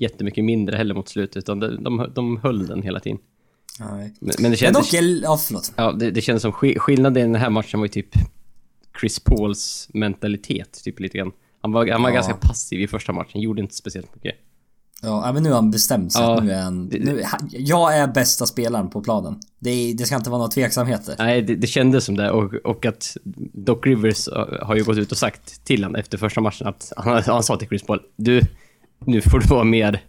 jättemycket 0.00 0.44
mindre 0.44 0.76
heller 0.76 0.94
mot 0.94 1.08
slutet, 1.08 1.36
utan 1.36 1.60
de, 1.60 1.82
de, 1.84 2.10
de 2.14 2.36
höll 2.36 2.66
den 2.66 2.82
hela 2.82 3.00
tiden. 3.00 3.18
Nej. 3.80 3.88
Men, 3.88 4.04
men 4.20 4.32
det 4.36 4.48
Men 4.48 4.56
kändes... 4.56 4.90
dock, 4.90 4.94
el- 4.94 5.20
ja 5.24 5.36
förlåt. 5.46 5.72
Ja, 5.76 5.92
det, 5.92 6.10
det 6.10 6.20
kändes 6.20 6.42
som 6.42 6.52
sk- 6.52 6.78
skillnaden 6.78 7.16
i 7.18 7.32
den 7.32 7.34
här 7.34 7.50
matchen 7.50 7.80
var 7.80 7.84
ju 7.84 7.88
typ 7.92 8.14
Chris 9.00 9.20
Pauls 9.20 9.88
mentalitet, 9.94 10.80
typ 10.84 11.00
lite 11.00 11.18
grann. 11.18 11.32
Han 11.62 11.72
var, 11.72 11.86
han 11.88 12.02
var 12.02 12.10
Ja. 12.10 12.14
ganska 12.14 12.34
passiv 12.34 12.80
i 12.80 12.88
första 12.88 13.12
matchen, 13.12 13.40
gjorde 13.40 13.60
inte 13.62 13.74
speciellt 13.74 14.14
mycket. 14.14 14.34
Ja, 15.04 15.32
men 15.32 15.42
nu 15.42 15.48
har 15.48 15.56
han 15.56 15.70
bestämt 15.70 16.12
sig. 16.12 16.22
Ja, 16.22 16.40
nu 16.42 16.52
är 16.52 16.62
han, 16.62 16.84
nu, 16.84 17.22
jag 17.50 17.96
är 17.98 18.06
bästa 18.06 18.46
spelaren 18.46 18.90
på 18.90 19.00
planen. 19.00 19.40
Det, 19.58 19.92
det 19.92 20.04
ska 20.04 20.16
inte 20.16 20.30
vara 20.30 20.38
några 20.38 20.50
tveksamheter. 20.50 21.14
Nej, 21.18 21.42
det, 21.42 21.54
det 21.54 21.66
kändes 21.66 22.04
som 22.04 22.16
det 22.16 22.30
och, 22.30 22.54
och 22.54 22.86
att 22.86 23.16
Doc 23.52 23.78
Rivers 23.82 24.28
har 24.62 24.76
ju 24.76 24.84
gått 24.84 24.96
ut 24.96 25.12
och 25.12 25.18
sagt 25.18 25.64
till 25.64 25.84
honom 25.84 25.96
efter 26.00 26.18
första 26.18 26.40
matchen 26.40 26.66
att 26.66 26.92
han, 26.96 27.22
han 27.26 27.42
sa 27.42 27.56
till 27.56 27.68
Chris 27.68 27.82
Paul, 27.82 28.00
du, 28.16 28.40
nu 29.06 29.20
får 29.20 29.38
du 29.38 29.46
vara 29.46 29.64
mer, 29.64 30.02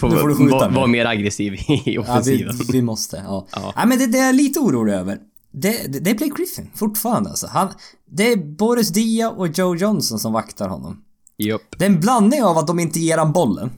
får, 0.00 0.08
Nu 0.10 0.16
får 0.16 0.28
du 0.28 0.34
skjuta 0.34 0.68
vara, 0.68 0.86
mer." 0.86 1.04
aggressiv 1.06 1.54
i 1.54 1.60
Ja, 1.68 1.80
vi, 1.86 1.98
offensiven. 1.98 2.54
vi 2.72 2.82
måste. 2.82 3.22
Ja. 3.26 3.46
Ja. 3.52 3.72
ja. 3.76 3.86
men 3.86 3.98
det, 3.98 4.06
det 4.06 4.18
är 4.18 4.26
jag 4.26 4.34
lite 4.34 4.58
orolig 4.60 4.92
över. 4.92 5.18
Det, 5.52 5.92
det, 5.92 5.98
det 5.98 6.10
är 6.10 6.14
Blake 6.14 6.34
Griffin 6.36 6.70
fortfarande 6.74 7.30
alltså. 7.30 7.46
Han, 7.46 7.68
det 8.10 8.32
är 8.32 8.56
Boris 8.56 8.88
Dia 8.88 9.30
och 9.30 9.48
Joe 9.48 9.76
Johnson 9.76 10.18
som 10.18 10.32
vaktar 10.32 10.68
honom. 10.68 11.04
Japp. 11.36 11.78
Det 11.78 11.84
är 11.84 11.90
en 11.90 12.00
blandning 12.00 12.42
av 12.42 12.58
att 12.58 12.66
de 12.66 12.78
inte 12.78 13.00
ger 13.00 13.18
han 13.18 13.32
bollen. 13.32 13.70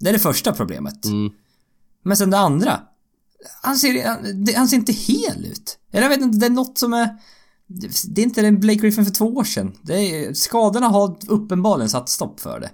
Det 0.00 0.08
är 0.08 0.12
det 0.12 0.18
första 0.18 0.52
problemet. 0.52 1.04
Mm. 1.04 1.32
Men 2.04 2.16
sen 2.16 2.30
det 2.30 2.38
andra. 2.38 2.80
Han 3.62 3.76
ser, 3.76 4.06
han, 4.06 4.46
han 4.56 4.68
ser 4.68 4.76
inte 4.76 4.92
hel 4.92 5.46
ut. 5.46 5.78
Eller 5.92 6.02
jag 6.02 6.08
vet 6.08 6.22
inte, 6.22 6.38
det 6.38 6.46
är 6.46 6.50
något 6.50 6.78
som 6.78 6.92
är... 6.92 7.08
Det 8.08 8.20
är 8.20 8.24
inte 8.24 8.42
den 8.42 8.60
Blake 8.60 8.78
Griffin 8.78 9.04
för 9.04 9.12
två 9.12 9.26
år 9.34 9.44
sedan. 9.44 9.72
Det 9.82 9.94
är, 9.94 10.34
skadorna 10.34 10.88
har 10.88 11.16
uppenbarligen 11.28 11.88
satt 11.88 12.08
stopp 12.08 12.40
för 12.40 12.60
det. 12.60 12.70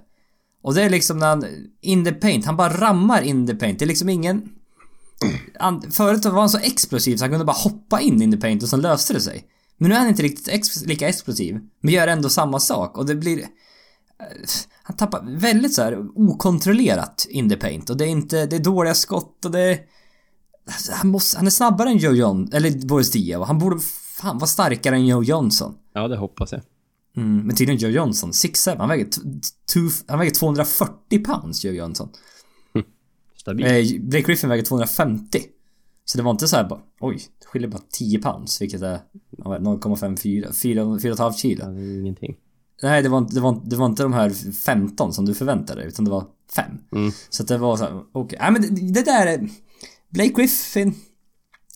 Och 0.63 0.73
det 0.73 0.83
är 0.83 0.89
liksom 0.89 1.17
när 1.17 1.27
han... 1.27 1.45
In 1.81 2.05
the 2.05 2.11
paint. 2.11 2.45
Han 2.45 2.57
bara 2.57 2.77
rammar 2.77 3.21
in 3.21 3.47
the 3.47 3.55
paint. 3.55 3.79
Det 3.79 3.85
är 3.85 3.87
liksom 3.87 4.09
ingen... 4.09 4.49
Han, 5.59 5.91
förut 5.91 6.25
var 6.25 6.39
han 6.39 6.49
så 6.49 6.57
explosiv 6.57 7.17
så 7.17 7.23
han 7.23 7.31
kunde 7.31 7.45
bara 7.45 7.57
hoppa 7.57 8.01
in 8.01 8.21
in 8.21 8.31
the 8.31 8.37
paint 8.37 8.63
och 8.63 8.69
sen 8.69 8.81
löste 8.81 9.13
det 9.13 9.21
sig. 9.21 9.45
Men 9.77 9.89
nu 9.89 9.95
är 9.95 9.99
han 9.99 10.09
inte 10.09 10.23
riktigt 10.23 10.47
ex, 10.47 10.85
lika 10.85 11.09
explosiv. 11.09 11.59
Men 11.81 11.93
gör 11.93 12.07
ändå 12.07 12.29
samma 12.29 12.59
sak 12.59 12.97
och 12.97 13.05
det 13.05 13.15
blir... 13.15 13.45
Han 14.83 14.97
tappar 14.97 15.39
väldigt 15.39 15.73
så 15.73 15.81
här 15.81 16.05
okontrollerat 16.15 17.27
in 17.29 17.49
the 17.49 17.55
paint 17.55 17.89
och 17.89 17.97
det 17.97 18.05
är 18.05 18.09
inte, 18.09 18.45
det 18.45 18.55
är 18.55 18.59
dåliga 18.59 18.93
skott 18.93 19.45
och 19.45 19.51
det. 19.51 19.79
Alltså, 20.67 20.91
Han, 20.91 21.07
måste, 21.07 21.37
han 21.37 21.47
är 21.47 21.51
snabbare 21.51 21.89
än 21.89 21.97
Joe 21.97 22.13
John, 22.13 22.49
eller 22.53 22.87
Boris 22.87 23.11
Dia 23.11 23.39
och 23.39 23.47
han 23.47 23.57
borde 23.57 23.79
fan 24.21 24.37
vara 24.37 24.47
starkare 24.47 24.95
än 24.95 25.07
Joe 25.07 25.23
Johnson. 25.23 25.73
Ja, 25.93 26.07
det 26.07 26.17
hoppas 26.17 26.51
jag. 26.51 26.61
Mm, 27.17 27.37
men 27.37 27.55
tydligen 27.55 27.81
Joe 27.81 27.91
Johnson, 27.91 28.31
6'7, 28.31 28.77
han 28.77 28.89
väger, 28.89 29.07
han 30.07 30.19
väger 30.19 30.31
240 30.31 31.23
pounds 31.23 31.63
Joe 31.63 31.73
Johnson. 31.73 32.09
Stabil. 33.41 33.65
Eh, 33.65 34.01
Blake 34.01 34.27
Griffin 34.27 34.49
väger 34.49 34.63
250. 34.63 35.39
Så 36.05 36.17
det 36.17 36.23
var 36.23 36.31
inte 36.31 36.47
så 36.47 36.55
här 36.55 36.69
bara, 36.69 36.79
oj, 36.99 37.19
det 37.39 37.45
skiljer 37.45 37.69
bara 37.69 37.81
10 37.91 38.19
pounds, 38.19 38.61
vilket 38.61 38.81
är 38.81 38.99
ja, 39.37 39.43
vad 39.49 39.55
är 39.55 39.59
det, 39.59 39.65
0,54, 39.65 40.51
4,5 40.51 41.33
kilo. 41.33 41.63
Ja, 41.63 41.69
det 41.69 41.81
är 41.81 41.99
ingenting. 41.99 42.35
Nej, 42.83 43.03
det 43.03 43.09
var, 43.09 43.17
inte- 43.17 43.35
det, 43.35 43.41
var, 43.41 43.61
det 43.65 43.75
var 43.75 43.85
inte 43.85 44.03
de 44.03 44.13
här 44.13 44.53
15 44.53 45.13
som 45.13 45.25
du 45.25 45.33
förväntade 45.33 45.79
dig, 45.81 45.87
utan 45.87 46.05
det 46.05 46.11
var 46.11 46.25
5. 46.55 46.65
Mm. 46.95 47.11
Så 47.29 47.43
att 47.43 47.47
det 47.49 47.57
var 47.57 47.77
så 47.77 47.83
här, 47.83 48.01
okej. 48.11 48.39
Nej 48.41 48.51
men 48.51 48.61
det, 48.61 48.91
det 48.93 49.05
där 49.05 49.27
är... 49.27 49.49
Blake 50.09 50.29
Griffin... 50.33 50.95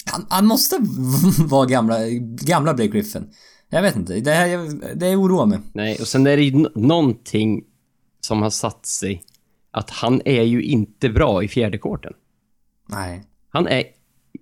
Han, 0.06 0.26
han 0.30 0.46
måste 0.46 0.78
vara 1.46 1.66
gamla, 1.66 1.98
gamla 2.42 2.74
Blake 2.74 2.92
Griffin. 2.92 3.30
Jag 3.70 3.82
vet 3.82 3.96
inte, 3.96 4.20
det 4.20 4.32
här, 4.32 4.96
det 4.96 5.16
oroar 5.16 5.46
mig. 5.46 5.60
Nej, 5.74 5.98
och 6.02 6.08
sen 6.08 6.28
är 6.28 6.38
det 6.38 6.44
ju 6.44 6.68
någonting 6.76 7.64
som 8.22 8.42
har 8.42 8.50
satt 8.50 8.86
sig. 8.86 9.24
Att 9.76 9.90
han 9.90 10.22
är 10.26 10.44
ju 10.44 10.62
inte 10.64 11.10
bra 11.10 11.44
i 11.44 11.48
fjärde 11.48 11.78
korten. 11.78 12.14
Nej. 12.90 13.24
Han 13.50 13.68
är, 13.68 13.84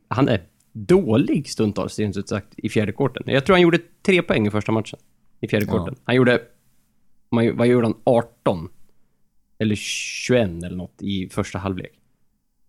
han 0.08 0.28
är 0.30 0.42
dålig 0.72 1.50
stundtals, 1.50 2.00
rent 2.00 2.18
ut 2.18 2.30
sagt, 2.30 2.48
i 2.58 2.70
fjärde 2.70 2.92
korten. 2.92 3.24
Jag 3.26 3.46
tror 3.46 3.54
han 3.54 3.62
gjorde 3.62 3.80
tre 4.06 4.22
poäng 4.22 4.48
i 4.48 4.52
första 4.52 4.72
matchen. 4.72 5.00
I 5.42 5.48
fjärde 5.48 5.66
Ja. 5.66 5.72
korten. 5.72 5.96
Han 6.04 6.16
gjorde... 6.16 6.42
man- 7.32 7.58
Vad 7.58 7.68
gjorde 7.68 7.88
han? 7.88 7.96
18? 8.04 8.70
Eller 9.60 9.76
21 9.76 10.50
eller 10.64 10.78
något 10.78 11.02
i 11.02 11.30
första 11.30 11.60
halvlek. 11.60 11.92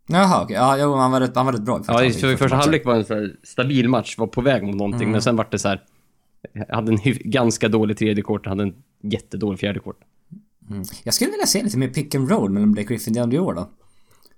Jaha, 0.08 0.42
okej. 0.44 0.56
Ja, 0.56 0.78
jo, 0.78 0.94
han 0.94 1.10
var 1.12 1.20
rätt, 1.20 1.36
han 1.36 1.46
var 1.46 1.52
rätt 1.52 1.62
bra 1.62 1.76
i 1.76 1.78
första 1.80 1.92
Ja, 1.92 1.98
halvlek, 1.98 2.20
för, 2.20 2.32
i 2.32 2.36
första 2.36 2.56
halvlek 2.56 2.84
var 2.84 2.94
en 2.94 3.04
så 3.04 3.28
stabil 3.42 3.88
match, 3.88 4.18
var 4.18 4.26
på 4.26 4.40
väg 4.40 4.62
mot 4.62 4.74
någonting, 4.74 5.00
Mm. 5.02 5.12
men 5.12 5.22
sen 5.22 5.36
var 5.36 5.46
det 5.50 5.58
så 5.58 5.68
här. 5.68 5.82
Hade 6.68 6.92
en 6.92 6.98
ganska 7.24 7.68
dålig 7.68 7.96
tredje 7.98 8.22
kort, 8.22 8.46
hade 8.46 8.62
en 8.62 8.74
jättedålig 9.02 9.60
fjärde 9.60 9.80
kort. 9.80 10.00
Jag 11.04 11.14
skulle 11.14 11.30
vilja 11.30 11.46
se 11.46 11.62
lite 11.62 11.78
mer 11.78 11.88
pick 11.88 12.14
and 12.14 12.30
roll 12.30 12.50
mellan 12.50 12.72
Blake 12.72 12.88
Griffin 12.88 13.12
och 13.12 13.14
DeAndre 13.14 13.36
Jordan. 13.36 13.66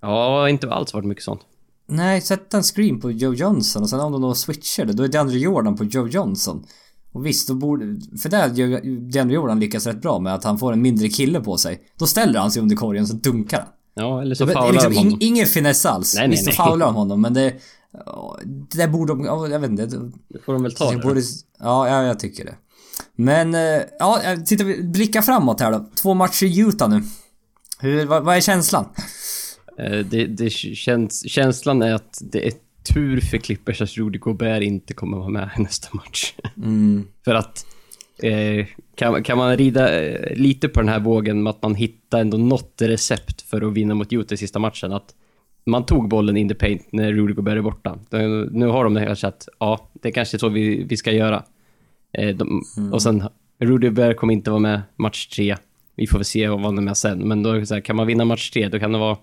Ja, 0.01 0.49
inte 0.49 0.71
alls 0.73 0.95
varit 0.95 1.07
mycket 1.07 1.25
sånt. 1.25 1.41
Nej, 1.89 2.21
sätta 2.21 2.57
en 2.57 2.63
screen 2.63 3.01
på 3.01 3.11
Joe 3.11 3.35
Johnson 3.35 3.83
och 3.83 3.91
sen 3.91 4.01
om 4.01 4.13
de 4.13 4.23
då 4.23 4.35
switchar 4.35 4.85
det, 4.85 4.93
då 4.93 5.03
är 5.03 5.09
DeAndre 5.09 5.39
Jordan 5.39 5.77
på 5.77 5.85
Joe 5.85 6.09
Johnson. 6.09 6.65
Och 7.13 7.27
visst, 7.27 7.49
då 7.49 7.55
borde... 7.55 8.01
För 8.23 8.29
där 8.29 8.49
gör 8.55 8.81
DeAndre 9.13 9.35
Jordan 9.35 9.61
lyckas 9.61 9.87
rätt 9.87 10.03
bra 10.03 10.19
med 10.19 10.35
att 10.35 10.45
han 10.45 10.59
får 10.59 10.73
en 10.73 10.83
mindre 10.83 11.09
kille 11.09 11.41
på 11.41 11.57
sig. 11.57 11.81
Då 11.99 12.07
ställer 12.07 12.41
han 12.41 12.51
sig 12.51 12.63
under 12.63 12.77
korgen 12.77 13.03
och 13.03 13.09
så 13.09 13.15
dunkar 13.15 13.59
han. 13.59 13.69
Ja, 13.95 14.23
eller 14.23 14.35
så 14.35 14.45
Det 14.45 14.53
faular 14.53 14.73
liksom 14.73 14.95
honom. 14.97 15.13
ing, 15.13 15.19
ingen 15.21 15.47
finess 15.47 15.87
alls. 15.87 16.15
Nej, 16.15 16.23
nej, 16.29 16.31
Visst, 16.31 16.45
då 16.45 16.49
nej. 16.49 16.57
faular 16.57 16.87
de 16.87 16.95
honom 16.95 17.21
men 17.21 17.35
det... 17.35 17.55
Det 18.75 18.89
borde 18.89 19.13
de... 19.13 19.25
ja, 19.25 19.49
Jag 19.49 19.59
vet 19.61 19.71
inte. 19.71 19.87
Det, 19.87 20.11
Det 20.29 20.39
får 20.45 20.53
de 20.53 20.63
väl 20.63 20.75
ta 20.75 20.91
det 20.91 20.97
det. 20.97 21.03
borde, 21.03 21.21
ja, 21.59 21.89
ja, 21.89 22.03
jag 22.03 22.19
tycker 22.19 22.45
det. 22.45 22.55
Men, 23.17 23.55
eh, 23.55 23.83
ja, 23.99 24.21
jag 24.25 24.47
tittar 24.47 24.65
vi, 24.65 24.83
blicka 24.83 25.23
framåt 25.23 25.61
här 25.61 25.73
då. 25.73 25.87
Två 26.03 26.15
matcher 26.15 26.45
i 26.47 26.61
Utah 26.61 26.91
nu. 26.91 27.03
Hur, 27.81 28.07
vad, 28.07 28.25
vad 28.25 28.37
är 28.37 28.41
känslan? 28.41 28.85
Eh, 29.79 29.99
Det, 29.99 30.27
det 30.27 30.51
känns, 30.51 31.29
känslan 31.31 31.83
är 31.83 31.95
att 31.95 32.19
det 32.33 32.47
är 32.47 32.53
tur 32.95 33.21
för 33.21 33.39
Clippers 33.39 33.81
att 33.83 33.97
Rudy 33.97 34.19
Gobert 34.19 34.63
inte 34.63 34.95
kommer 34.95 35.17
vara 35.17 35.29
med 35.29 35.51
i 35.59 35.63
nästa 35.63 35.89
match. 35.93 36.33
Mm. 36.57 37.07
för 37.25 37.35
att 37.35 37.67
eh, 38.23 38.67
kan, 38.95 39.23
kan 39.23 39.39
man 39.39 39.57
rida 39.57 40.03
eh, 40.05 40.37
lite 40.37 40.69
på 40.69 40.81
den 40.81 40.89
här 40.89 41.01
vågen 41.01 41.43
med 41.43 41.51
att 41.51 41.63
man 41.63 41.75
hittar 41.75 42.21
ändå 42.21 42.37
något 42.37 42.83
recept 42.83 43.43
för 43.43 43.63
att 43.69 43.73
vinna 43.73 43.95
mot 43.95 44.13
Utah 44.13 44.35
i 44.35 44.37
sista 44.37 44.59
matchen. 44.59 44.93
Att 44.93 45.15
man 45.67 45.87
tog 45.87 46.09
bollen 46.09 46.37
in 46.37 46.49
the 46.49 46.55
paint 46.55 46.93
när 46.93 47.13
Rudy 47.13 47.33
Gobert 47.35 47.57
är 47.57 47.63
borta. 47.63 47.99
Nu- 48.51 48.67
har 48.67 48.85
de 48.85 48.95
det 48.95 49.07
kanske 49.07 49.27
att, 49.27 49.49
ja, 49.59 49.91
det 49.93 50.09
är 50.09 50.13
kanske 50.13 50.37
är 50.37 50.39
så 50.39 50.49
vi, 50.49 50.83
vi 50.85 50.97
ska 50.97 51.13
göra. 51.13 51.43
Eh, 52.19 52.37
de, 52.37 52.63
Och 52.93 53.03
sen, 53.03 53.29
Rudy 53.61 53.87
Gobert 53.89 54.17
kommer 54.17 54.33
inte 54.33 54.51
vara 54.51 54.61
med 54.61 54.83
match 54.97 55.27
tre. 55.27 55.57
Vi 55.97 56.07
får 56.07 56.19
väl 56.19 56.25
se 56.25 56.49
vad 56.49 56.61
han 56.61 56.79
är 56.79 56.83
med 56.83 56.97
sen. 56.97 57.29
Men 57.29 57.43
då 57.43 57.67
så 57.67 57.75
här, 57.75 57.81
kan 57.81 57.97
man 57.97 58.07
vinna 58.07 58.25
match 58.25 58.51
tre, 58.51 58.69
då 58.69 58.79
kan 58.79 58.93
det 58.93 58.99
vara... 58.99 59.17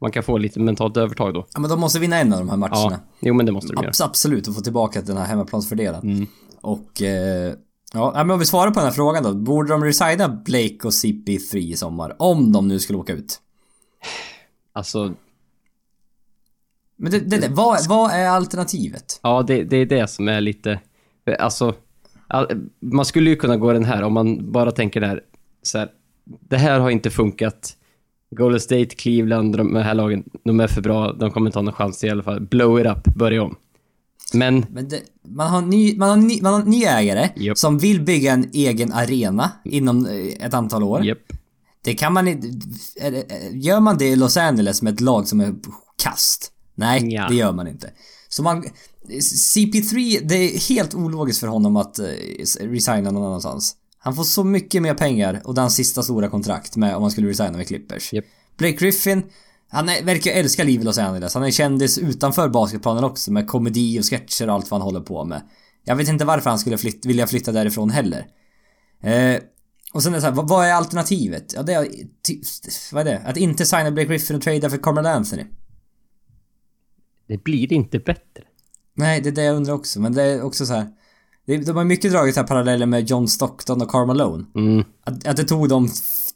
Man 0.00 0.10
kan 0.12 0.22
få 0.22 0.38
lite 0.38 0.60
mentalt 0.60 0.96
övertag 0.96 1.34
då. 1.34 1.46
Ja, 1.54 1.60
men 1.60 1.70
de 1.70 1.80
måste 1.80 1.98
vinna 1.98 2.18
en 2.18 2.32
av 2.32 2.38
de 2.38 2.48
här 2.48 2.56
matcherna. 2.56 2.90
Ja, 2.90 2.98
jo 3.20 3.34
men 3.34 3.46
det 3.46 3.52
måste 3.52 3.72
de 3.72 3.82
göra. 3.82 3.90
Abs- 3.92 4.04
absolut, 4.04 4.48
och 4.48 4.54
få 4.54 4.60
tillbaka 4.60 5.00
den 5.02 5.16
här 5.16 5.24
hemmaplansfördelen. 5.26 6.02
Mm. 6.02 6.26
Och... 6.60 7.02
Eh, 7.02 7.54
ja, 7.94 8.12
men 8.14 8.30
om 8.30 8.38
vi 8.38 8.44
svarar 8.46 8.70
på 8.70 8.74
den 8.80 8.84
här 8.88 8.94
frågan 8.94 9.22
då. 9.22 9.34
Borde 9.34 9.68
de 9.72 9.84
resigna 9.84 10.28
Blake 10.28 10.78
och 10.84 10.90
CP3 10.90 11.56
i 11.56 11.76
sommar? 11.76 12.16
Om 12.18 12.52
de 12.52 12.68
nu 12.68 12.78
skulle 12.78 12.98
åka 12.98 13.12
ut? 13.12 13.40
Alltså, 14.72 15.14
Men 16.96 17.12
det, 17.12 17.20
det, 17.20 17.38
det 17.38 17.48
vad, 17.48 17.88
vad 17.88 18.10
är 18.10 18.28
alternativet? 18.28 19.20
ja 19.22 19.42
det, 19.42 19.64
det 19.64 19.76
är 19.76 19.86
det 19.86 20.06
som 20.10 20.28
är 20.28 20.40
lite... 20.40 20.80
Alltså, 21.38 21.66
all- 21.66 21.74
man 22.80 23.04
skulle 23.04 23.30
ju 23.30 23.36
kunna 23.36 23.56
gå 23.56 23.72
den 23.72 23.84
här 23.84 24.02
om 24.02 24.12
man 24.12 24.52
bara 24.52 24.70
tänker 24.70 25.00
där 25.00 25.20
så 25.62 25.78
här. 25.78 25.88
Det 26.48 26.56
här 26.56 26.80
har 26.80 26.90
inte 26.90 27.10
funkat. 27.10 27.74
Golden 28.30 28.60
State, 28.60 28.84
Cleveland, 28.86 29.56
de 29.56 29.76
här 29.76 29.94
lagen, 29.94 30.24
de 30.44 30.60
är 30.60 30.66
för 30.66 30.80
bra. 30.82 31.12
De 31.12 31.30
kommer 31.30 31.46
inte 31.48 31.58
ha 31.58 31.62
någon 31.62 31.74
chans 31.74 32.04
i 32.04 32.10
alla 32.10 32.22
fall. 32.22 32.40
Blow 32.40 32.80
it 32.80 32.86
up, 32.86 33.04
börja 33.16 33.42
om. 33.42 33.56
Men, 34.32 34.66
Men 34.70 34.88
det, 34.88 35.00
man, 35.22 35.50
har 35.50 35.62
ny, 35.62 35.96
man, 35.98 36.08
har 36.08 36.16
ny, 36.16 36.42
man 36.42 36.52
har 36.54 36.64
ny 36.64 36.84
ägare 36.84 37.28
Japp. 37.36 37.58
som 37.58 37.78
vill 37.78 38.00
bygga 38.00 38.32
en 38.32 38.50
egen 38.52 38.92
arena 38.92 39.50
inom 39.64 40.06
eh, 40.06 40.46
ett 40.46 40.54
antal 40.54 40.82
år. 40.82 41.04
japp. 41.04 41.18
Det 41.84 41.94
kan 41.94 42.12
man 42.12 42.28
inte... 42.28 42.46
Gör 43.52 43.80
man 43.80 43.98
det 43.98 44.04
i 44.08 44.16
Los 44.16 44.36
Angeles 44.36 44.82
med 44.82 44.94
ett 44.94 45.00
lag 45.00 45.28
som 45.28 45.40
är 45.40 45.54
kast? 46.02 46.52
Nej, 46.74 47.14
Ja. 47.14 47.26
det 47.28 47.34
gör 47.34 47.52
man 47.52 47.68
inte. 47.68 47.90
Så 48.28 48.42
man... 48.42 48.64
CP3, 49.54 50.20
det 50.24 50.34
är 50.34 50.58
helt 50.68 50.94
ologiskt 50.94 51.40
för 51.40 51.46
honom 51.46 51.76
att 51.76 51.98
eh, 51.98 52.04
resigna 52.60 53.10
någon 53.10 53.24
annanstans. 53.24 53.76
Han 53.98 54.16
får 54.16 54.24
så 54.24 54.44
mycket 54.44 54.82
mer 54.82 54.94
pengar 54.94 55.42
och 55.44 55.54
det 55.54 55.58
är 55.58 55.62
hans 55.62 55.74
sista 55.74 56.02
stora 56.02 56.28
kontrakt 56.28 56.76
med 56.76 56.96
om 56.96 57.02
han 57.02 57.10
skulle 57.10 57.28
resigna 57.28 57.56
med 57.56 57.66
Clippers. 57.66 58.12
Japp. 58.12 58.24
Blake 58.58 58.76
Griffin, 58.76 59.22
han 59.70 59.88
är, 59.88 60.02
verkar 60.02 60.32
älska 60.32 60.64
livet 60.64 60.82
i 60.82 60.84
Los 60.84 60.98
Angeles. 60.98 61.34
Han 61.34 61.42
är 61.42 61.50
kändis 61.50 61.98
utanför 61.98 62.48
basketplanen 62.48 63.04
också 63.04 63.32
med 63.32 63.46
komedi 63.46 64.00
och 64.00 64.04
sketcher 64.04 64.48
och 64.48 64.54
allt 64.54 64.70
vad 64.70 64.80
han 64.80 64.86
håller 64.86 65.00
på 65.00 65.24
med. 65.24 65.42
Jag 65.84 65.96
vet 65.96 66.08
inte 66.08 66.24
varför 66.24 66.50
han 66.50 66.58
skulle 66.58 66.78
flyt, 66.78 67.06
vilja 67.06 67.26
flytta 67.26 67.52
därifrån 67.52 67.90
heller. 67.90 68.26
Eh, 69.02 69.40
och 69.92 70.02
sen 70.02 70.12
är 70.12 70.16
det 70.16 70.20
så 70.20 70.26
här, 70.26 70.34
vad, 70.34 70.48
vad 70.48 70.66
är 70.66 70.72
alternativet? 70.72 71.52
Ja, 71.56 71.62
det 71.62 71.72
är... 71.72 71.88
Vad 72.92 73.08
är 73.08 73.12
det? 73.12 73.18
Att 73.18 73.36
inte 73.36 73.66
signa 73.66 73.90
Blake 73.90 74.08
Griffin 74.08 74.36
och 74.36 74.42
trada 74.42 74.70
för 74.70 74.78
Carmelo 74.78 75.08
Anthony. 75.08 75.44
Det 77.28 77.44
blir 77.44 77.72
inte 77.72 77.98
bättre. 77.98 78.42
Nej, 78.94 79.20
det 79.20 79.28
är 79.28 79.32
det 79.32 79.42
jag 79.42 79.56
undrar 79.56 79.74
också. 79.74 80.00
Men 80.00 80.12
det 80.14 80.22
är 80.22 80.42
också 80.42 80.66
så 80.66 80.72
här. 80.74 80.86
De 81.46 81.76
har 81.76 81.84
mycket 81.84 82.12
dragit 82.12 82.34
så 82.34 82.40
här 82.40 82.46
paralleller 82.46 82.86
med 82.86 83.10
John 83.10 83.28
Stockton 83.28 83.82
och 83.82 83.88
Karl 83.88 84.06
Malone. 84.06 84.44
Mm. 84.54 84.84
Att, 85.04 85.26
att 85.26 85.36
det 85.36 85.44
tog 85.44 85.68
dem 85.68 85.84
f- 85.84 86.30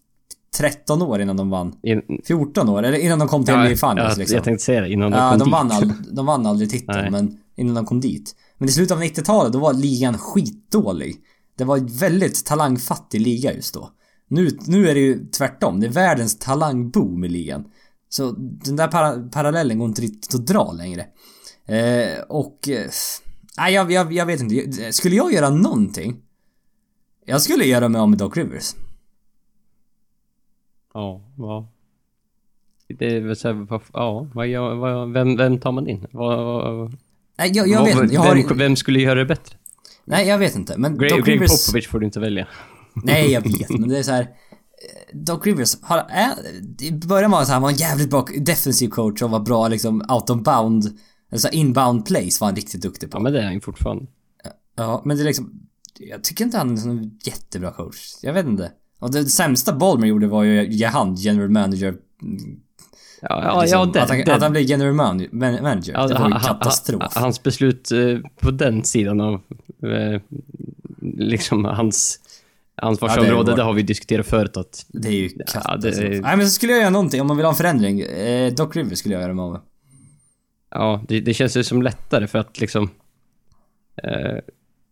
13 0.59 1.03
år 1.03 1.21
innan 1.23 1.37
de 1.37 1.51
vann. 1.51 1.75
In, 1.83 2.03
14 2.27 2.69
år, 2.69 2.83
eller 2.83 2.99
innan 2.99 3.19
de 3.19 3.29
kom 3.29 3.45
till 3.45 3.55
NBA 3.55 3.69
Finals 3.69 3.99
jag, 3.99 4.19
liksom. 4.19 4.35
jag 4.37 4.45
tänkte 4.45 4.65
säga 4.65 4.81
det 4.81 4.93
innan 4.93 5.11
de 5.11 5.17
Ja, 5.19 5.31
kom 5.31 5.39
de 5.39 5.45
dit. 5.45 5.53
vann, 5.53 5.71
ald- 5.71 5.95
de 6.15 6.27
vann 6.27 6.47
aldrig 6.47 6.71
titeln, 6.71 6.99
Nej. 7.01 7.11
men 7.11 7.39
innan 7.57 7.75
de 7.75 7.87
kom 7.87 8.01
dit. 8.01 8.35
Men 8.59 8.69
i 8.69 8.73
slutet 8.73 8.97
av 8.97 9.03
90-talet, 9.03 9.53
då 9.53 9.59
var 9.59 9.73
ligan 9.73 10.19
skitdålig. 10.19 11.17
Det 11.59 11.65
var 11.65 11.77
en 11.77 11.87
väldigt 11.87 12.45
talangfattig 12.47 13.21
liga 13.21 13.53
just 13.55 13.75
då. 13.75 13.91
Nu, 14.29 14.59
nu 14.67 14.89
är 14.89 14.95
det 14.95 15.01
ju 15.01 15.27
tvärtom. 15.27 15.81
Det 15.81 15.87
är 15.87 15.91
världens 15.91 16.39
talangboom 16.39 17.25
i 17.25 17.29
ligan. 17.29 17.65
Så 18.13 18.33
den 18.39 18.77
där 18.77 18.89
para 18.89 19.29
parallellen 19.33 19.79
går 19.79 19.89
inte 19.89 20.03
riktigt 20.03 20.35
att 20.35 20.47
dra 20.47 20.73
längre. 20.73 21.07
Eh, 21.67 22.23
och... 22.29 22.69
Eh, 22.69 22.91
nej, 23.59 23.75
jag, 23.75 23.93
jag, 23.93 24.13
jag 24.13 24.27
vet 24.27 24.41
inte. 24.41 24.93
Skulle 24.93 25.17
jag 25.17 25.33
göra 25.33 25.51
någonting? 25.51 26.17
Jag 27.25 27.43
skulle 27.43 27.65
göra 27.65 27.89
mig 27.89 28.01
av 28.01 28.09
med 28.11 28.19
Doc 28.19 28.37
Rivers. 28.37 28.75
Ja, 30.95 31.21
ja. 31.39 31.69
Det 32.99 33.17
är 33.17 33.21
väl 33.21 33.37
så 33.37 33.49
här, 33.49 33.55
vad, 33.55 33.81
ja, 33.93 34.27
vad, 34.35 34.47
gör- 34.47 34.75
vad, 34.75 35.13
vem, 35.13 35.37
vem 35.37 35.59
tar 35.59 35.73
man 35.73 35.89
in? 35.89 36.07
Vad, 36.11 36.39
vad, 36.39 36.97
Nej, 37.39 37.51
jag, 37.55 37.69
jag 37.69 37.85
vet 37.85 37.99
inte. 38.03 38.15
Jag 38.15 38.21
har, 38.21 38.35
vem, 38.49 38.59
vem 38.59 38.77
skulle 38.77 39.01
göra 39.01 39.15
det 39.19 39.25
bättre? 39.27 39.57
nej, 40.05 40.29
jag 40.29 40.39
vet 40.39 40.55
inte. 40.57 40.79
Men 40.79 40.99
Greg, 40.99 41.11
Doc 41.11 41.21
Greg 41.21 41.35
Rivers... 41.35 41.67
Popovich 41.67 41.89
får 41.89 42.01
du 42.01 42.07
inte 42.07 42.21
välja. 42.21 42.47
Nej, 42.95 43.33
jag 43.33 43.41
vet, 43.59 43.71
men 43.71 43.89
det 43.89 43.99
är 43.99 44.03
så 44.03 44.13
här. 44.13 44.29
Doc 45.13 45.41
Rivers 45.47 45.77
har, 45.83 45.99
är, 46.09 46.33
i 46.83 46.93
början 46.93 47.31
var 47.31 47.39
han 47.39 47.47
så 47.47 47.51
här, 47.53 47.55
han 47.55 47.63
var 47.63 47.71
en 47.71 47.77
jävligt 47.77 48.11
bra 48.11 48.27
defensiv 48.41 48.89
coach 48.89 49.23
och 49.23 49.31
var 49.31 49.41
bra 49.41 49.69
liksom 49.69 50.01
out 50.09 50.31
of 50.31 50.43
bound, 50.43 50.99
alltså 51.33 51.49
inbound 51.49 52.07
plays 52.07 52.41
var 52.41 52.49
han 52.49 52.57
riktigt 52.57 52.83
duktig 52.83 53.11
på. 53.11 53.17
Ja, 53.19 53.23
men 53.23 53.33
det 53.33 53.39
är 53.41 53.45
han 53.45 53.55
ju 53.55 53.61
fortfarande. 53.61 54.07
Ja, 54.77 55.03
men 55.05 55.17
det 55.17 55.23
är 55.23 55.25
liksom, 55.25 55.53
jag 55.99 56.25
tycker 56.25 56.45
inte 56.45 56.59
han 56.59 56.79
är 56.79 56.89
en 56.89 57.19
jättebra 57.25 57.71
coach. 57.73 57.99
Jag 58.23 58.33
vet 58.33 58.47
inte. 58.47 58.73
Och 58.99 59.13
det 59.13 59.25
sämsta 59.25 59.73
Ballmer 59.73 60.07
gjorde 60.07 60.27
var 60.27 60.43
ju 60.43 60.69
ge 60.73 60.87
han 60.87 61.15
general 61.15 61.49
manager. 61.51 61.95
Ja, 63.21 63.43
ja, 63.45 63.61
liksom, 63.63 63.79
ja 63.79 63.87
det, 63.93 64.03
att, 64.03 64.09
han, 64.09 64.19
det, 64.19 64.35
att 64.35 64.43
han 64.43 64.53
blev 64.53 64.65
general 64.65 64.95
man, 64.95 65.27
man, 65.33 65.53
manager. 65.63 65.93
ja, 65.93 66.07
det 66.07 66.15
var 66.15 66.29
ju 66.29 66.35
katastrof. 66.35 67.03
han- 67.15 67.23
Hans 67.23 67.43
beslut 67.43 67.93
eh, 67.93 68.19
på 68.41 68.51
den 68.51 68.85
sidan 68.85 69.21
av 69.21 69.35
eh, 69.83 70.21
liksom 71.03 71.65
hans 71.65 72.19
ansvarsområde, 72.83 73.51
var- 73.51 73.57
det 73.57 73.63
har 73.63 73.73
vi 73.73 73.83
diskuterat 73.83 74.27
förut 74.27 74.57
att 74.57 74.87
det 74.89 75.09
är 75.09 75.13
ju 75.13 75.31
Ja, 75.37 75.45
katastrof. 75.53 75.83
det 75.97 76.17
är- 76.17 76.21
Nej 76.23 76.37
men 76.37 76.47
så 76.47 76.53
skulle 76.53 76.73
jag 76.73 76.81
göra 76.81 76.91
någonting, 76.91 77.21
om 77.21 77.27
man 77.27 77.37
vill 77.37 77.47
ha 77.47 77.51
en 77.53 77.57
förändring. 77.57 78.01
Eh, 78.01 78.53
Doc 78.55 78.77
Rivers 78.77 78.99
skulle 78.99 79.15
jag 79.15 79.23
göra 79.23 79.35
med. 79.35 79.61
Ja, 80.71 81.05
det, 81.09 81.21
det 81.21 81.35
känns 81.35 81.57
ju 81.57 81.65
som 81.65 81.83
lättare 81.83 82.27
för 82.27 82.39
att 82.39 82.61
liksom... 82.61 82.91
Eh, 84.05 84.39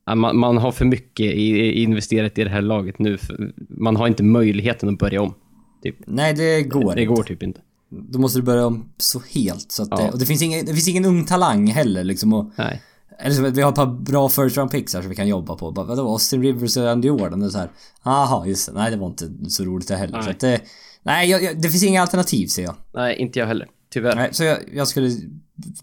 ja, 0.06 0.14
man, 0.14 0.38
man 0.38 0.56
har 0.58 0.72
för 0.72 0.84
mycket 0.84 1.26
i, 1.26 1.82
investerat 1.82 2.38
i 2.38 2.44
det 2.44 2.50
här 2.50 2.62
laget 2.62 2.98
nu. 2.98 3.18
För, 3.18 3.52
man 3.68 3.96
har 3.96 4.06
inte 4.06 4.22
möjligheten 4.22 4.88
att 4.88 4.98
börja 4.98 5.22
om. 5.22 5.34
Typ. 5.82 5.96
Nej, 6.06 6.34
det 6.34 6.62
går 6.62 6.94
Det 6.94 7.02
inte. 7.02 7.14
går 7.14 7.22
typ 7.22 7.42
inte. 7.42 7.60
Då 7.90 8.18
måste 8.18 8.38
du 8.38 8.42
börja 8.42 8.66
om 8.66 8.92
så 8.96 9.22
helt 9.34 9.72
så 9.72 9.82
att 9.82 9.88
Ja. 9.90 9.96
det, 9.96 10.10
och 10.10 10.18
det 10.18 10.26
finns 10.26 10.42
ingen, 10.42 10.66
det 10.66 10.72
finns 10.72 10.88
ingen 10.88 11.04
ung 11.04 11.24
talang 11.24 11.66
heller 11.66 12.04
liksom 12.04 12.32
och, 12.32 12.50
Nej. 12.58 12.82
Eller 13.22 13.50
vi 13.50 13.62
har 13.62 13.68
ett 13.68 13.76
par 13.76 13.86
bra 13.86 14.28
first 14.28 14.56
round 14.56 14.70
picks 14.70 14.94
här 14.94 15.00
som 15.00 15.10
vi 15.10 15.16
kan 15.16 15.28
jobba 15.28 15.54
på. 15.56 15.70
Bara, 15.70 15.86
vadå, 15.86 16.08
Austin 16.08 16.42
Rivers 16.42 16.76
och 16.76 16.90
Andy 16.90 17.08
Jordan 17.08 17.42
och 17.42 17.52
så 17.52 17.58
här. 17.58 17.70
Aha, 18.02 18.46
just 18.46 18.66
det. 18.66 18.72
Nej, 18.72 18.90
det 18.90 18.96
var 18.96 19.06
inte 19.06 19.30
så 19.48 19.64
roligt 19.64 19.88
det 19.88 19.96
heller. 19.96 20.12
Nej. 20.12 20.22
Så 20.22 20.30
att 20.30 20.40
det, 20.40 20.60
nej, 21.02 21.30
jag, 21.30 21.42
jag, 21.42 21.62
det 21.62 21.68
finns 21.68 21.84
inga 21.84 22.02
alternativ 22.02 22.46
ser 22.46 22.62
jag. 22.62 22.74
Nej, 22.94 23.16
inte 23.16 23.38
jag 23.38 23.46
heller. 23.46 23.68
Tyvärr. 23.92 24.16
Nej, 24.16 24.28
så 24.32 24.44
jag, 24.44 24.58
jag 24.72 24.88
skulle, 24.88 25.10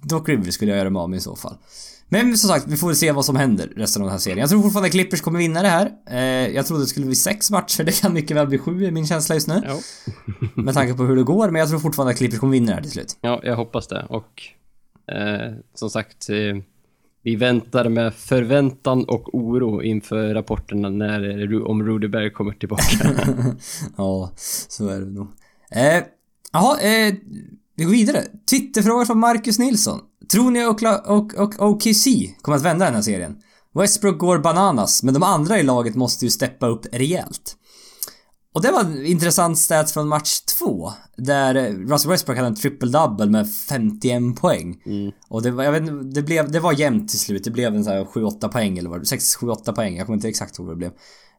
Doc 0.01 0.27
Rivers 0.27 0.53
skulle 0.53 0.71
jag 0.71 0.77
göra 0.77 0.89
mig 0.89 0.99
av 0.99 1.09
med 1.09 1.17
i 1.17 1.21
så 1.21 1.35
fall. 1.35 1.57
Men 2.09 2.37
som 2.37 2.49
sagt, 2.49 2.67
vi 2.67 2.77
får 2.77 2.93
se 2.93 3.11
vad 3.11 3.25
som 3.25 3.35
händer 3.35 3.71
resten 3.75 4.01
av 4.01 4.05
den 4.05 4.11
här 4.11 4.19
serien. 4.19 4.39
Jag 4.39 4.49
tror 4.49 4.61
fortfarande 4.61 4.89
Clippers 4.89 5.21
kommer 5.21 5.39
vinna 5.39 5.61
det 5.61 5.67
här. 5.67 5.91
Eh, 6.09 6.55
jag 6.55 6.65
trodde 6.65 6.83
det 6.83 6.87
skulle 6.87 7.05
bli 7.05 7.15
sex 7.15 7.51
matcher, 7.51 7.83
det 7.83 8.01
kan 8.01 8.13
mycket 8.13 8.37
väl 8.37 8.47
bli 8.47 8.57
sju 8.57 8.85
är 8.85 8.91
min 8.91 9.07
känsla 9.07 9.35
just 9.35 9.47
nu. 9.47 9.61
Ja. 9.65 9.79
Med 10.55 10.73
tanke 10.73 10.93
på 10.93 11.03
hur 11.03 11.15
det 11.15 11.23
går, 11.23 11.49
men 11.49 11.59
jag 11.59 11.69
tror 11.69 11.79
fortfarande 11.79 12.11
att 12.11 12.17
Clippers 12.17 12.39
kommer 12.39 12.51
vinna 12.51 12.67
det 12.67 12.73
här 12.73 12.81
till 12.81 12.91
slut. 12.91 13.17
ja, 13.21 13.41
jag 13.43 13.55
hoppas 13.55 13.87
det. 13.87 14.05
Och 14.09 14.41
eh, 15.15 15.53
som 15.73 15.89
sagt, 15.89 16.29
eh, 16.29 16.35
vi 17.27 17.35
väntar 17.35 17.89
med 17.89 18.13
förväntan 18.13 19.03
och 19.03 19.35
oro 19.35 19.81
inför 19.83 20.33
rapporterna 20.33 20.89
när, 20.89 21.67
om 21.67 21.83
Rudy 21.83 22.07
Berg 22.07 22.33
kommer 22.33 22.51
tillbaka. 22.51 22.83
ja, 23.97 24.31
så 24.67 24.87
är 24.87 24.99
det 24.99 25.05
nog. 25.05 25.27
Eh, 25.71 26.03
Jaha, 26.51 26.79
eh, 26.79 27.13
vi 27.75 27.83
går 27.83 27.91
vidare. 27.91 28.23
Twitterfråga 28.49 29.05
från 29.05 29.19
Marcus 29.19 29.59
Nilsson. 29.59 29.99
Tror 30.31 30.51
ni 30.51 30.59
Okla- 30.59 31.01
och, 31.05 31.33
och 31.33 31.53
OKC 31.59 32.07
kommer 32.41 32.57
att 32.57 32.65
vända 32.65 32.85
den 32.85 32.95
här 32.95 33.01
serien? 33.01 33.35
Westbrook 33.73 34.17
går 34.17 34.39
bananas, 34.39 35.03
men 35.03 35.13
de 35.13 35.23
andra 35.23 35.59
i 35.59 35.63
laget 35.63 35.95
måste 35.95 36.25
ju 36.25 36.31
steppa 36.31 36.67
upp 36.67 36.85
rejält. 36.91 37.55
Och 38.57 38.63
det 38.63 38.71
var 38.71 38.79
en 38.81 39.05
intressant 39.05 39.57
stats 39.59 39.93
från 39.93 40.07
match 40.07 40.39
2. 40.39 40.91
Där 41.15 41.71
Russell 41.71 42.11
Westbrook 42.11 42.37
hade 42.37 42.47
en 42.47 42.55
triple-double 42.55 43.29
med 43.29 43.53
51 43.69 44.35
poäng. 44.41 44.81
Och 45.27 45.41
det 45.41 45.51
var, 45.51 45.63
jag 45.63 45.71
vet 45.71 45.81
inte, 45.81 46.19
det 46.19 46.23
blev, 46.23 46.51
det 46.51 46.59
var 46.59 46.73
jämnt 46.73 47.09
till 47.09 47.19
slut. 47.19 47.43
Det 47.43 47.51
blev 47.51 47.75
en 47.75 47.83
så 47.83 47.89
här 47.89 48.03
7-8 48.03 48.47
poäng 48.47 48.77
eller 48.77 48.89
vad 48.89 48.99
det 48.99 49.03
6-7-8 49.03 49.75
poäng. 49.75 49.97
Jag 49.97 50.05
kommer 50.05 50.17
inte 50.17 50.27
exakt 50.27 50.59
ihåg 50.59 50.67
vad 50.67 50.75
det 50.75 50.77
blev. 50.77 50.91
Eh, 50.91 50.93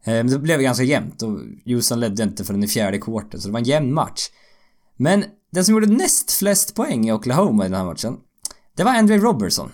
Men 0.05 0.27
det 0.27 0.39
blev 0.39 0.61
ganska 0.61 0.85
jämnt 0.85 1.23
och 1.23 1.39
Houston 1.65 2.01
ledde 2.01 2.23
inte 2.23 2.45
förrän 2.45 2.65
i 2.65 2.69
fjärde 2.69 2.99
kvarten, 2.99 3.41
så 3.41 3.49
det 3.49 3.53
var 3.53 3.61
en 3.61 3.65
jämn 3.67 3.95
match. 3.95 4.29
Men 4.97 5.25
den 5.53 5.65
som 5.65 5.75
gjorde 5.75 5.87
näst 5.87 6.33
flest 6.33 6.75
poäng 6.75 7.09
i 7.09 7.13
Oklahoma 7.13 7.67
i 7.67 7.69
den 7.69 7.79
här 7.79 7.85
matchen, 7.85 8.17
det 8.77 8.85
var 8.85 8.95
Andre 8.95 9.19
Robertson. 9.19 9.71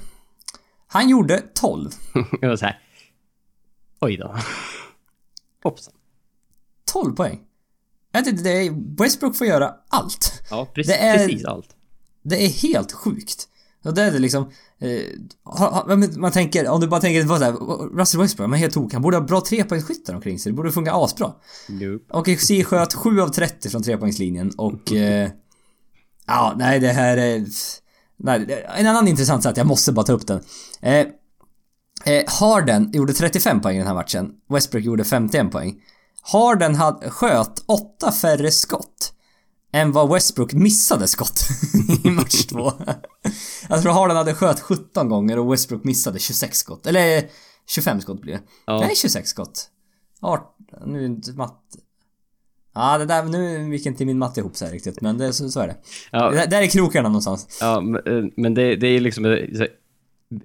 Han 0.86 1.08
gjorde 1.08 1.42
12. 1.54 1.90
jag 2.40 2.48
var 2.48 2.56
såhär... 2.56 2.80
Oj 4.00 4.16
då. 4.16 4.36
Hoppsan. 5.62 5.94
12 6.92 7.14
poäng. 7.14 7.40
Jag 8.12 8.28
inte, 8.28 8.42
det 8.42 8.66
är, 8.66 8.96
Westbrook 9.02 9.36
får 9.36 9.46
göra 9.46 9.74
allt. 9.88 10.42
Ja, 10.50 10.68
precis, 10.74 10.94
är- 10.94 11.16
precis 11.26 11.44
allt. 11.44 11.68
Det 12.22 12.44
är 12.44 12.48
helt 12.48 12.92
sjukt. 12.92 13.48
Och 13.84 13.94
det 13.94 14.02
är 14.02 14.10
det 14.12 14.18
liksom... 14.18 14.50
Eh, 14.78 15.00
man 16.16 16.32
tänker, 16.32 16.68
om 16.68 16.80
du 16.80 16.86
bara 16.86 17.00
tänker 17.00 17.24
vad 17.24 17.38
så 17.38 17.44
här, 17.44 17.52
Russell 17.98 18.20
Westbrook, 18.20 18.50
men 18.50 18.58
helt 18.58 18.74
tok. 18.74 18.92
Han 18.92 19.02
borde 19.02 19.16
ha 19.16 19.24
bra 19.24 19.40
trepoängsskyttar 19.40 20.14
omkring 20.14 20.38
sig. 20.38 20.52
Det 20.52 20.56
borde 20.56 20.72
funka 20.72 20.92
asbra. 20.94 21.32
Nope. 21.68 22.14
Och 22.14 22.26
XC 22.38 22.50
sköt 22.64 22.94
7 22.94 23.20
av 23.20 23.28
30 23.28 23.68
från 23.70 23.82
trepoängslinjen 23.82 24.50
och... 24.56 24.92
Eh, 24.92 25.30
ja, 26.26 26.54
nej 26.58 26.80
det 26.80 26.92
här 26.92 27.16
är... 27.16 27.44
Nej, 28.16 28.64
en 28.76 28.86
annan 28.86 29.08
intressant 29.08 29.42
sak, 29.42 29.58
jag 29.58 29.66
måste 29.66 29.92
bara 29.92 30.06
ta 30.06 30.12
upp 30.12 30.26
den. 30.26 30.40
Eh, 30.80 31.06
eh, 32.04 32.24
Harden 32.26 32.90
gjorde 32.92 33.12
35 33.12 33.60
poäng 33.60 33.74
i 33.76 33.78
den 33.78 33.86
här 33.86 33.94
matchen. 33.94 34.32
Westbrook 34.48 34.84
gjorde 34.84 35.04
51 35.04 35.52
poäng. 35.52 35.74
Harden 36.32 36.74
hade, 36.74 37.10
sköt 37.10 37.64
8 37.66 38.12
färre 38.12 38.50
skott 38.50 39.14
än 39.72 39.92
vad 39.92 40.12
Westbrook 40.12 40.52
missade 40.52 41.06
skott 41.06 41.40
i 42.04 42.10
match 42.10 42.46
2. 42.46 42.72
Jag 43.68 43.82
tror 43.82 43.92
Harden 43.92 44.16
hade 44.16 44.34
sköt 44.34 44.60
17 44.60 45.08
gånger 45.08 45.38
och 45.38 45.52
Westbrook 45.52 45.84
missade 45.84 46.18
26 46.18 46.58
skott. 46.58 46.86
Eller 46.86 47.24
25 47.66 48.00
skott 48.00 48.20
blir 48.20 48.32
det. 48.32 48.40
Ja. 48.66 48.80
Nej, 48.80 48.96
26 48.96 49.28
skott. 49.28 49.70
18, 50.20 50.46
nu 50.86 51.02
är 51.02 51.06
inte 51.06 51.32
matte... 51.32 51.78
Ja, 52.74 52.98
det 52.98 53.04
där, 53.04 53.22
nu 53.22 53.72
gick 53.76 53.86
inte 53.86 54.04
min 54.04 54.18
matte 54.18 54.40
ihop 54.40 54.56
så 54.56 54.64
här 54.64 54.72
riktigt, 54.72 55.00
men 55.00 55.18
det, 55.18 55.32
så, 55.32 55.48
så 55.48 55.60
är 55.60 55.66
det. 55.66 55.76
Ja. 56.10 56.30
Där, 56.30 56.46
där 56.46 56.62
är 56.62 56.66
krokarna 56.66 57.08
någonstans. 57.08 57.58
Ja, 57.60 57.80
men, 57.80 58.06
eh, 58.06 58.30
men 58.36 58.54
det, 58.54 58.76
det 58.76 58.86
är 58.86 59.00
liksom 59.00 59.24
eh, 59.24 59.66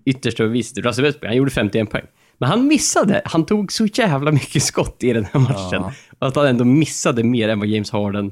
yttersta 0.05 0.43
beviset. 0.43 0.77
Russell 0.77 1.05
Westbrook, 1.05 1.29
han 1.29 1.37
gjorde 1.37 1.51
51 1.51 1.89
poäng. 1.89 2.05
Men 2.39 2.49
han 2.49 2.67
missade. 2.67 3.21
Han 3.25 3.45
tog 3.45 3.71
så 3.71 3.86
jävla 3.86 4.32
mycket 4.32 4.63
skott 4.63 5.04
i 5.04 5.13
den 5.13 5.25
här 5.25 5.39
matchen. 5.39 5.82
Ja. 5.84 5.93
Att 6.19 6.36
han 6.36 6.47
ändå 6.47 6.65
missade 6.65 7.23
mer 7.23 7.49
än 7.49 7.60
vad 7.60 7.67
James 7.67 7.91
Harden 7.91 8.32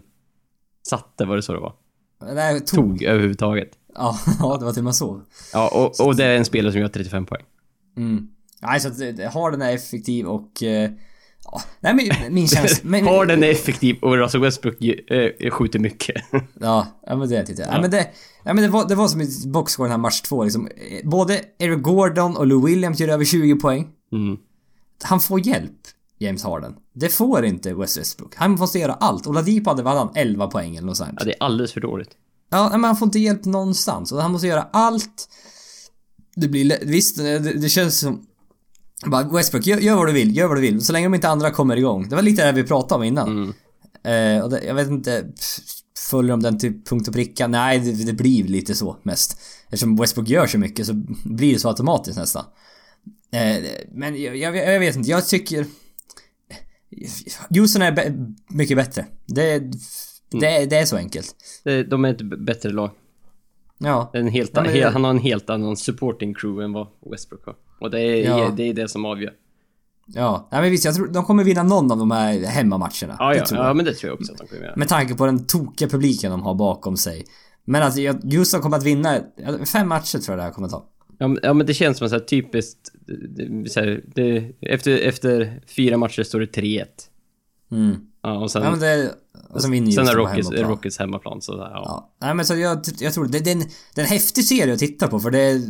satte, 0.88 1.26
var 1.26 1.36
det 1.36 1.41
så 1.41 1.54
det 1.54 1.60
var? 1.60 1.74
Där 2.20 2.60
tog... 2.60 2.67
Tog 2.67 3.04
överhuvudtaget. 3.04 3.70
Ja, 3.96 4.20
ja, 4.39 4.58
det 4.60 4.65
var 4.65 4.72
till 4.72 4.80
och 4.80 4.84
med 4.86 4.96
så. 4.96 5.22
Ja, 5.54 5.70
och, 6.00 6.08
och 6.08 6.15
det 6.15 6.26
är 6.26 6.38
en 6.38 6.46
spelare 6.46 6.72
som 6.72 6.82
gör 6.82 6.88
35 6.88 7.26
poäng. 7.26 7.43
Mm. 7.98 8.28
Nej, 8.62 8.80
så 8.80 8.88
att 8.88 8.98
det- 8.98 9.32
Harden 9.34 9.62
är 9.62 9.74
effektiv 9.76 10.26
och... 10.26 10.63
Eh, 10.63 10.89
ja, 11.43 11.62
nej 11.80 11.93
men 11.93 12.34
min 12.34 12.48
känsla... 12.48 12.89
Men, 12.89 13.06
Harden 13.08 13.43
är 13.43 13.50
effektiv 13.52 13.96
och 14.02 14.17
Russell 14.17 14.41
Westbrook 14.41 14.76
äh, 15.41 15.50
skjuter 15.52 15.80
mycket. 15.80 16.15
Ja, 16.60 16.88
ja 17.08 17.15
men 17.15 17.30
det 17.30 17.46
tyckte 17.46 17.62
jag. 17.62 17.74
Ja. 17.74 17.82
men 17.82 17.91
det, 17.91 18.08
ja, 18.43 18.54
men 18.54 18.63
det, 18.63 18.70
var, 18.70 18.88
det 18.88 18.96
var 18.96 19.08
som 19.08 19.22
i 19.22 19.28
boxscore 19.46 19.86
den 19.88 19.91
här 19.91 19.98
match 19.98 20.22
två 20.22 20.43
liksom. 20.43 20.67
Eh, 20.67 21.10
Både 21.10 21.41
Eric 21.60 21.82
Gordon 21.82 22.38
och 22.38 22.48
Lou 22.48 22.65
Williams 22.65 23.00
gör 23.00 23.08
över 23.08 23.26
20 23.26 23.56
poäng. 23.56 23.88
Mm. 24.12 24.38
Han 25.04 25.20
får 25.20 25.48
hjälp, 25.48 25.88
James 26.20 26.43
Harden. 26.43 26.76
Det 26.93 27.10
får 27.10 27.46
inte 27.46 27.74
West 27.74 27.98
Westbrook. 27.98 28.36
Han 28.36 28.52
måste 28.52 28.80
göra 28.80 28.93
allt. 28.93 29.28
Och 29.28 29.34
Ladipo 29.34 29.70
hade, 29.70 29.84
han? 29.84 30.10
11 30.15 30.48
poäng 30.48 30.76
eller 30.76 30.88
något 30.88 30.98
sånt. 30.98 31.13
Ja, 31.17 31.26
det 31.26 31.32
är 31.32 31.43
alldeles 31.43 31.74
för 31.74 31.82
dåligt. 31.82 32.10
Ja, 32.50 32.70
men 32.72 32.84
han 32.84 32.98
får 32.98 33.06
inte 33.06 33.20
hjälp 33.20 33.46
någonstans. 33.46 34.12
Och 34.12 34.22
han 34.22 34.32
måste 34.32 34.48
göra 34.48 34.67
allt. 34.74 35.30
Det 36.36 36.48
blir 36.48 36.80
Visst, 36.86 37.17
det, 37.17 37.39
det 37.39 37.70
känns 37.70 38.00
som... 38.00 38.26
Bara, 39.06 39.24
Westbrook, 39.24 39.65
gör, 39.67 39.78
gör 39.78 39.96
vad 39.96 40.08
du 40.08 40.13
vill, 40.13 40.38
gör 40.38 40.48
vad 40.48 40.58
du 40.58 40.62
vill. 40.62 40.86
Så 40.86 40.93
länge 40.93 41.06
de 41.06 41.15
inte 41.15 41.30
andra 41.30 41.52
kommer 41.52 41.76
igång. 41.76 42.10
Det 42.10 42.15
var 42.15 42.22
lite 42.22 42.46
det 42.46 42.52
vi 42.52 42.63
pratade 42.63 42.98
om 42.98 43.04
innan. 43.04 43.28
Mm. 43.28 43.54
Eh, 44.04 44.43
och 44.43 44.50
det, 44.50 44.63
jag 44.63 44.76
vet 44.76 44.88
inte, 44.88 45.26
följer 46.10 46.32
de 46.32 46.41
den 46.41 46.58
till 46.58 46.84
punkt 46.84 47.08
och 47.08 47.13
pricka? 47.13 47.48
Nej, 47.48 47.80
det, 47.80 48.06
det 48.06 48.13
blir 48.13 48.43
lite 48.43 48.76
så 48.76 48.98
mest. 49.04 49.39
Eftersom 49.63 49.96
Westbrook 49.96 50.30
gör 50.30 50.48
så 50.48 50.58
mycket 50.58 50.88
så 50.88 50.93
blir 51.24 51.54
det 51.54 51.60
så 51.60 51.70
automatiskt 51.70 52.17
nästan. 52.17 52.46
Eh, 53.32 53.63
men 53.91 54.22
jag, 54.22 54.38
jag, 54.38 54.58
jag 54.58 54.80
vet 54.80 54.96
inte, 54.96 55.10
jag 55.10 55.28
tycker... 55.28 55.65
Houston 57.50 57.82
är 57.82 58.13
mycket 58.50 58.78
bättre. 58.78 59.06
Det, 59.26 59.60
det, 60.32 60.65
det 60.65 60.76
är 60.78 60.86
så 60.86 60.98
enkelt. 60.98 61.36
De 61.89 62.06
är 62.06 62.10
ett 62.10 62.46
bättre 62.46 62.70
lag. 62.70 62.91
Ja. 63.78 64.12
En 64.13 64.28
helt, 64.28 64.52
Ja, 64.54 64.62
men- 64.63 64.93
han 64.93 65.04
har 65.04 65.12
en 65.12 65.20
helt 65.20 65.50
annan 65.50 65.78
supporting 65.78 66.34
crew 66.34 66.63
än 66.65 66.74
vad 66.74 66.88
Westbrook 67.12 67.46
har. 67.46 67.56
Och 67.82 67.91
det 67.91 68.02
är, 68.02 68.26
Ja. 68.26 68.54
det 68.58 68.63
är 68.63 68.74
det 68.74 68.88
som 68.89 69.06
avgör. 69.06 69.34
Ja, 70.08 70.48
nej, 70.52 70.62
men 70.62 70.72
visst 70.72 70.86
jag 70.86 70.96
tror 70.96 71.08
de 71.08 71.26
kommer 71.26 71.43
vinna 71.43 71.63
någon 71.63 71.91
av 71.91 71.98
de 71.98 72.12
här 72.12 72.39
hemmamatcherna. 72.46 73.15
Ja, 73.20 73.36
ja, 73.36 73.43
ja, 73.52 73.74
men 73.74 73.86
det 73.86 73.93
tror 73.93 74.10
jag 74.12 74.20
också 74.20 74.32
att 74.34 74.38
de 74.38 74.48
kommer 74.48 74.62
göra. 74.63 74.74
Med 74.76 74.88
tanke 74.88 75.15
på 75.15 75.26
den 75.26 75.46
tokiga 75.46 75.89
publiken 75.89 76.32
de 76.32 76.41
har 76.41 76.56
bakom 76.56 76.98
sig. 76.98 77.26
Men 77.65 77.84
alltså, 77.84 78.00
Djurgården 78.00 78.62
kommer 78.62 78.78
att 78.78 78.84
vinna 78.84 79.20
fem 79.65 79.88
matcher 79.88 80.17
tror 80.20 80.34
jag 80.34 80.39
det 80.39 80.43
här 80.43 80.52
kommer 80.52 80.67
att 80.67 80.72
ta. 80.74 80.89
Ja, 81.17 81.53
men, 81.53 81.65
det 81.65 81.73
känns 81.73 81.97
som 81.97 82.10
så 82.10 82.15
här 82.15 82.23
typiskt... 82.23 82.91
det- 83.30 83.69
Så 83.71 83.80
här, 83.80 84.03
det, 84.15 84.51
efter, 84.62 84.97
efter 84.97 85.62
fyra 85.67 85.97
matcher 85.97 86.23
står 86.23 86.39
det 86.39 86.45
3-1. 86.45 86.86
Mm. 87.71 87.95
Ja, 88.23 88.38
och 88.38 88.51
sen, 88.51 88.63
Ja, 88.63 88.71
men 88.71 88.80
det, 88.80 89.15
och 89.49 89.62
sen 89.62 89.71
vinner 89.71 89.91
sen 89.91 90.08
är 90.08 90.13
Rockets, 90.13 90.49
hemmaplan. 90.49 90.69
Rockets 90.69 90.97
hemmaplan. 90.99 91.41
Så 91.41 91.56
där, 91.58 91.63
ja. 91.63 91.82
Ja. 91.86 92.13
Nej 92.21 92.36
men 92.36 92.45
så 92.45 92.56
jag, 92.56 92.80
jag 92.99 93.13
tror 93.13 93.25
det, 93.27 93.39
det, 93.39 93.51
är 93.51 93.56
en, 93.56 93.63
det 93.95 94.01
är 94.01 94.06
en 94.06 94.12
häftig 94.12 94.43
serie 94.43 94.73
att 94.73 94.80
titta 94.80 95.08
på 95.08 95.19
för 95.19 95.32
det 95.32 95.39
är... 95.39 95.62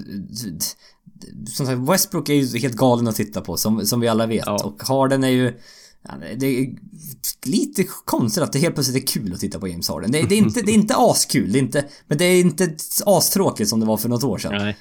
Som 1.50 1.66
sagt, 1.66 1.80
Westbrook 1.92 2.30
är 2.30 2.34
ju 2.34 2.60
helt 2.60 2.76
galen 2.76 3.08
att 3.08 3.16
titta 3.16 3.42
på 3.42 3.58
som, 3.58 3.86
som 3.86 4.00
vi 4.00 4.08
alla 4.08 4.26
vet. 4.26 4.44
Ja. 4.46 4.64
Och 4.64 4.84
Harden 4.84 5.24
är 5.24 5.30
ju... 5.30 5.54
Det 6.38 6.46
är 6.46 6.76
lite 7.46 7.84
konstigt 8.06 8.44
att 8.44 8.54
det 8.54 8.60
helt 8.60 8.76
plötsligt 8.76 9.04
är 9.04 9.08
kul 9.08 9.34
att 9.34 9.40
titta 9.40 9.60
på 9.60 9.68
James 9.68 9.90
Harden. 9.90 10.12
Det, 10.12 10.22
det, 10.30 10.36
är, 10.36 10.40
inte, 10.40 10.62
det 10.62 10.72
är 10.72 10.76
inte 10.76 10.96
askul, 10.98 11.52
det 11.52 11.60
är 11.60 11.62
inte... 11.62 11.86
Men 12.08 12.18
det 12.18 12.26
är 12.26 12.40
inte 12.40 12.76
astråkigt 13.06 13.70
som 13.70 13.80
det 13.80 13.86
var 13.86 13.98
för 13.98 14.10
något 14.10 14.24
år 14.24 14.38
sedan. 14.38 14.54
Nej. 14.58 14.78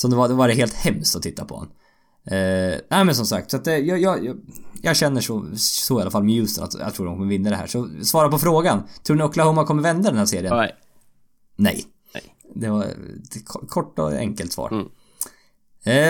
Som 0.00 0.10
det 0.10 0.16
var, 0.16 0.28
det 0.28 0.34
var 0.34 0.48
det 0.48 0.54
helt 0.54 0.74
hemskt 0.74 1.16
att 1.16 1.22
titta 1.22 1.44
på 1.44 1.54
honom. 1.54 1.72
Eh, 2.24 2.78
nej 2.90 3.04
men 3.04 3.14
som 3.14 3.26
sagt, 3.26 3.50
så 3.50 3.56
att 3.56 3.64
det, 3.64 3.78
jag, 3.78 4.00
jag, 4.00 4.36
jag, 4.82 4.96
känner 4.96 5.20
så, 5.20 5.46
så 5.56 5.98
i 5.98 6.02
alla 6.02 6.10
fall 6.10 6.22
med 6.24 6.34
Houston 6.40 6.64
att 6.64 6.74
jag 6.74 6.94
tror 6.94 7.06
de 7.06 7.14
kommer 7.14 7.26
vinna 7.28 7.50
det 7.50 7.56
här. 7.56 7.66
Så 7.66 7.88
svara 8.02 8.28
på 8.28 8.38
frågan. 8.38 8.82
Tror 9.02 9.16
ni 9.16 9.22
Oklahoma 9.22 9.64
kommer 9.64 9.82
vända 9.82 10.08
den 10.08 10.18
här 10.18 10.26
serien? 10.26 10.56
Nej. 10.56 10.74
Nej. 11.56 11.84
Nej. 12.14 12.22
Det 12.54 12.68
var 12.68 12.84
ett 12.84 13.44
ko- 13.46 13.66
kort 13.68 13.98
och 13.98 14.12
enkelt 14.12 14.52
svar. 14.52 14.68
Mm. 14.72 14.86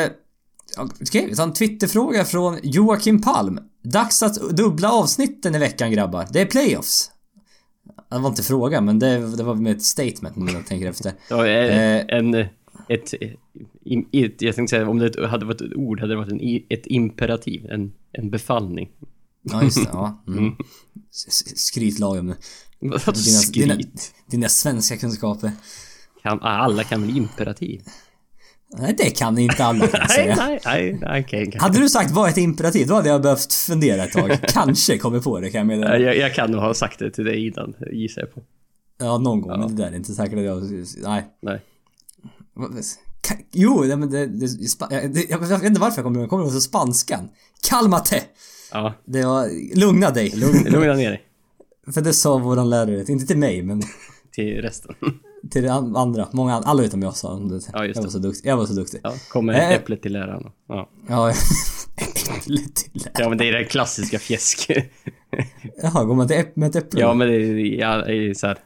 Eh, 0.04 0.10
Okej, 0.78 1.26
vi 1.28 1.36
tar 1.36 1.42
en 1.44 1.52
Twitterfråga 1.52 2.24
från 2.24 2.58
Joakim 2.62 3.22
Palm. 3.22 3.58
Dags 3.84 4.22
att 4.22 4.34
dubbla 4.34 4.92
avsnitten 4.92 5.54
i 5.54 5.58
veckan 5.58 5.90
grabbar. 5.92 6.26
Det 6.32 6.40
är 6.40 6.46
playoffs. 6.46 7.10
Det 8.10 8.18
var 8.18 8.28
inte 8.28 8.42
fråga, 8.42 8.80
men 8.80 8.98
det, 8.98 9.36
det 9.36 9.42
var 9.42 9.54
med 9.54 9.76
ett 9.76 9.82
statement 9.82 10.36
nu 10.36 10.44
när 10.44 10.52
jag 10.52 10.66
tänker 10.66 10.88
efter. 10.90 11.12
Ja, 11.28 11.46
eh, 11.46 11.96
Eh. 11.96 12.04
en... 12.08 12.46
Ett, 12.94 13.14
ett, 13.14 14.42
jag 14.42 14.54
tänkte 14.54 14.66
säga, 14.68 14.88
om 14.88 14.98
det 14.98 15.26
hade 15.26 15.44
varit 15.46 15.60
ett 15.60 15.74
ord 15.76 16.00
hade 16.00 16.12
det 16.12 16.16
varit 16.16 16.32
en, 16.32 16.40
ett 16.68 16.86
imperativ. 16.86 17.66
En, 17.70 17.92
en 18.12 18.30
befallning. 18.30 18.90
Ja, 19.42 19.62
just 19.62 19.76
det. 19.84 19.90
Ja. 19.92 20.22
Mm. 20.28 20.54
S- 21.10 21.58
Skryt 21.66 21.98
lagom. 21.98 22.34
Vadå 22.80 22.96
Dina, 23.12 23.40
dina, 23.52 23.74
skryt? 23.74 24.14
dina 24.26 24.48
svenska 24.48 24.96
kunskaper. 24.96 25.50
Kan, 26.22 26.40
alla 26.40 26.84
kan 26.84 27.00
väl 27.02 27.16
imperativ? 27.16 27.80
Nej, 28.78 28.94
det 28.98 29.10
kan 29.18 29.38
inte 29.38 29.64
alla 29.64 29.86
kan 29.86 30.00
jag 30.00 30.10
säga. 30.16 30.36
nej, 30.36 30.60
nej, 30.64 30.98
nej, 31.00 31.24
okej. 31.26 31.44
okej. 31.48 31.60
Hade 31.60 31.78
du 31.78 31.88
sagt 31.88 32.10
vad 32.10 32.28
ett 32.30 32.36
imperativ, 32.38 32.86
då 32.86 32.94
hade 32.94 33.08
jag 33.08 33.22
behövt 33.22 33.52
fundera 33.52 34.04
ett 34.04 34.12
tag. 34.12 34.38
Kanske 34.48 34.98
kommer 34.98 35.20
på 35.20 35.40
det 35.40 35.50
kan 35.50 35.58
jag 35.58 35.66
meddela. 35.66 35.98
Jag, 35.98 36.16
jag 36.16 36.34
kan 36.34 36.50
nog 36.50 36.60
ha 36.60 36.74
sagt 36.74 36.98
det 36.98 37.10
till 37.10 37.24
dig 37.24 37.46
innan, 37.46 37.74
gissar 37.92 38.22
jag 38.22 38.34
på. 38.34 38.40
Ja, 38.98 39.18
någon 39.18 39.40
gång. 39.40 39.60
Men 39.60 39.76
det 39.76 39.82
där 39.82 39.90
är 39.92 39.96
inte 39.96 40.12
säkert 40.14 40.38
att 40.38 40.44
jag... 40.44 40.62
Nej. 41.02 41.24
Nej. 41.42 41.60
Jo, 43.52 43.82
det, 43.82 43.96
det, 43.96 44.26
det, 44.26 45.30
jag 45.30 45.38
vet 45.38 45.62
inte 45.64 45.80
varför 45.80 45.98
jag 45.98 46.04
kommer 46.04 46.16
ihåg, 46.18 46.22
jag 46.22 46.30
kommer 46.30 46.44
ihåg 46.44 46.52
så 46.52 46.60
spanskan. 46.60 47.28
Calmate! 47.68 48.22
Ja, 48.72 48.94
Det 49.04 49.24
var... 49.24 49.48
Lugna 49.78 50.10
dig. 50.10 50.30
lugn, 50.36 50.64
lugna 50.72 50.94
ner 50.94 51.10
dig. 51.10 51.22
För 51.94 52.00
det 52.00 52.12
sa 52.12 52.38
våran 52.38 52.70
lärare, 52.70 53.04
inte 53.08 53.26
till 53.26 53.38
mig 53.38 53.62
men 53.62 53.82
Till 54.32 54.62
resten. 54.62 54.94
till 55.50 55.68
andra. 55.70 56.28
Många 56.32 56.54
an- 56.54 56.62
alla 56.64 56.82
utom 56.82 57.02
jag 57.02 57.16
sa 57.16 57.34
det. 57.38 57.60
Ja, 57.72 57.84
just 57.86 57.96
jag, 57.96 58.02
var 58.02 58.06
det. 58.06 58.10
så 58.12 58.18
duktig. 58.18 58.50
jag 58.50 58.56
var 58.56 58.66
så 58.66 58.72
duktig. 58.72 59.00
Ja, 59.02 59.14
kommer 59.32 59.52
Eh. 59.54 59.70
äpplet 59.70 60.02
till 60.02 60.12
läraren. 60.12 60.42
Ja. 60.68 60.90
Ja, 61.08 61.30
äpple 61.96 62.56
till 62.74 63.08
ja, 63.18 63.28
men 63.28 63.38
det 63.38 63.48
är 63.48 63.52
det 63.52 63.64
klassiska 63.64 64.18
fjäsk. 64.18 64.70
Jaha, 65.82 66.04
går 66.04 66.14
man 66.14 66.28
till 66.28 66.36
äpp- 66.36 66.52
med 66.54 66.68
ett 66.68 66.76
äpple? 66.76 67.00
ja, 67.00 67.14
men 67.14 67.28
det 67.28 67.34
är, 67.34 67.80
ja, 67.80 67.96
det 67.96 68.14
är 68.30 68.34
så 68.34 68.46
här. 68.46 68.58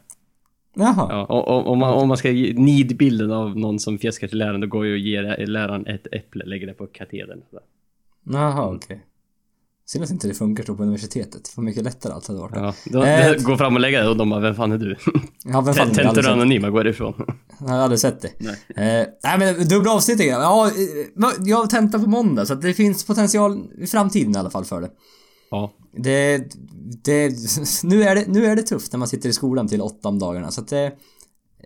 Jaha. 0.75 1.07
Ja, 1.11 1.25
och, 1.25 1.49
och, 1.49 1.67
om, 1.73 1.79
man, 1.79 1.95
om 1.95 2.09
man 2.09 2.17
ska 2.17 2.31
ge 2.31 2.55
nidbilden 2.55 3.31
av 3.31 3.59
någon 3.59 3.79
som 3.79 3.99
fjäskar 3.99 4.29
till 4.29 4.39
läraren, 4.39 4.61
då 4.61 4.67
går 4.67 4.87
ju 4.87 4.95
att 4.95 5.01
ge 5.39 5.47
läraren 5.47 5.87
ett 5.87 6.07
äpple, 6.13 6.45
lägger 6.45 6.67
det 6.67 6.75
på 6.75 6.87
katedern. 6.87 7.41
Jaha, 8.33 8.75
okej. 8.75 9.05
Synd 9.87 10.05
att 10.05 10.11
inte 10.11 10.29
det 10.29 10.35
funkar 10.35 10.65
så 10.65 10.75
på 10.75 10.83
universitetet. 10.83 11.49
För 11.49 11.63
mycket 11.63 11.83
lättare 11.85 12.13
allt 12.13 12.27
hade 12.27 12.41
varit. 12.41 12.53
Ja, 12.57 12.75
då, 12.85 13.03
Eh. 13.05 13.43
gå 13.43 13.57
fram 13.57 13.75
och 13.75 13.81
lägga 13.81 14.03
det 14.03 14.09
och 14.09 14.17
de 14.17 14.31
bara, 14.31 14.41
vem 14.41 14.55
fan 14.55 14.73
är 14.73 14.79
du? 14.79 14.97
Ja, 15.45 15.61
vem 15.61 15.75
fan, 15.75 15.89
aldrig 15.89 16.25
sett, 16.25 16.27
anonyma, 16.27 16.71
gå 16.71 16.87
ifrån. 16.87 17.15
jag 17.61 17.67
har 17.69 17.79
aldrig 17.79 18.01
sett 18.01 18.21
det. 18.21 18.31
Nej. 18.39 19.01
Eh, 19.01 19.07
nej 19.23 19.39
men 19.39 19.69
dubbla 19.69 19.91
avsnitt 19.93 20.21
Ja, 20.25 20.67
eh, 20.67 21.31
jag 21.41 21.57
har 21.57 21.67
tentat 21.67 22.05
på 22.05 22.11
måndag 22.11 22.47
så 22.47 22.53
att 22.53 22.63
det 22.63 22.75
finns 22.75 23.05
potential 23.07 23.63
i 23.79 23.87
framtiden 23.87 24.35
i 24.37 24.39
alla 24.39 24.51
fall 24.51 24.65
för 24.65 24.81
det. 24.81 24.91
Ja. 25.51 25.73
Det, 25.97 26.39
det, 27.05 27.29
nu 27.85 28.03
är 28.03 28.15
det, 28.15 28.25
nu 28.27 28.47
är 28.47 28.57
det 28.57 28.63
tufft 28.63 28.93
när 28.93 28.99
man 28.99 29.09
sitter 29.09 29.29
i 29.29 29.33
skolan 29.33 29.69
till 29.69 29.81
åtta 29.81 30.09
om 30.09 30.19
dagarna 30.19 30.51
så 30.51 30.61
att 30.61 30.69
det... 30.69 30.93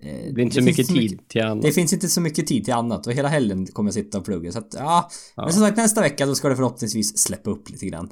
Det 0.03 0.33
blir 0.35 0.45
inte 0.45 0.55
så 0.55 0.63
finns 0.63 0.79
mycket 0.79 0.89
tid 0.89 1.29
till 1.29 1.43
annat. 1.43 1.63
Det 1.63 1.73
finns 1.73 1.93
inte 1.93 2.09
så 2.09 2.21
mycket 2.21 2.47
tid 2.47 2.65
till 2.65 2.75
annat 2.75 3.07
och 3.07 3.13
hela 3.13 3.29
helgen 3.29 3.67
kommer 3.67 3.89
jag 3.89 3.95
sitta 3.95 4.19
och 4.19 4.25
plugga 4.25 4.53
så 4.53 4.59
att 4.59 4.75
ja. 4.79 5.11
Men 5.37 5.53
som 5.53 5.63
sagt 5.63 5.77
nästa 5.77 6.01
vecka 6.01 6.27
då 6.27 6.35
ska 6.35 6.49
det 6.49 6.57
förhoppningsvis 6.57 7.19
släppa 7.19 7.51
upp 7.51 7.71
lite 7.71 7.87
grann. 7.87 8.11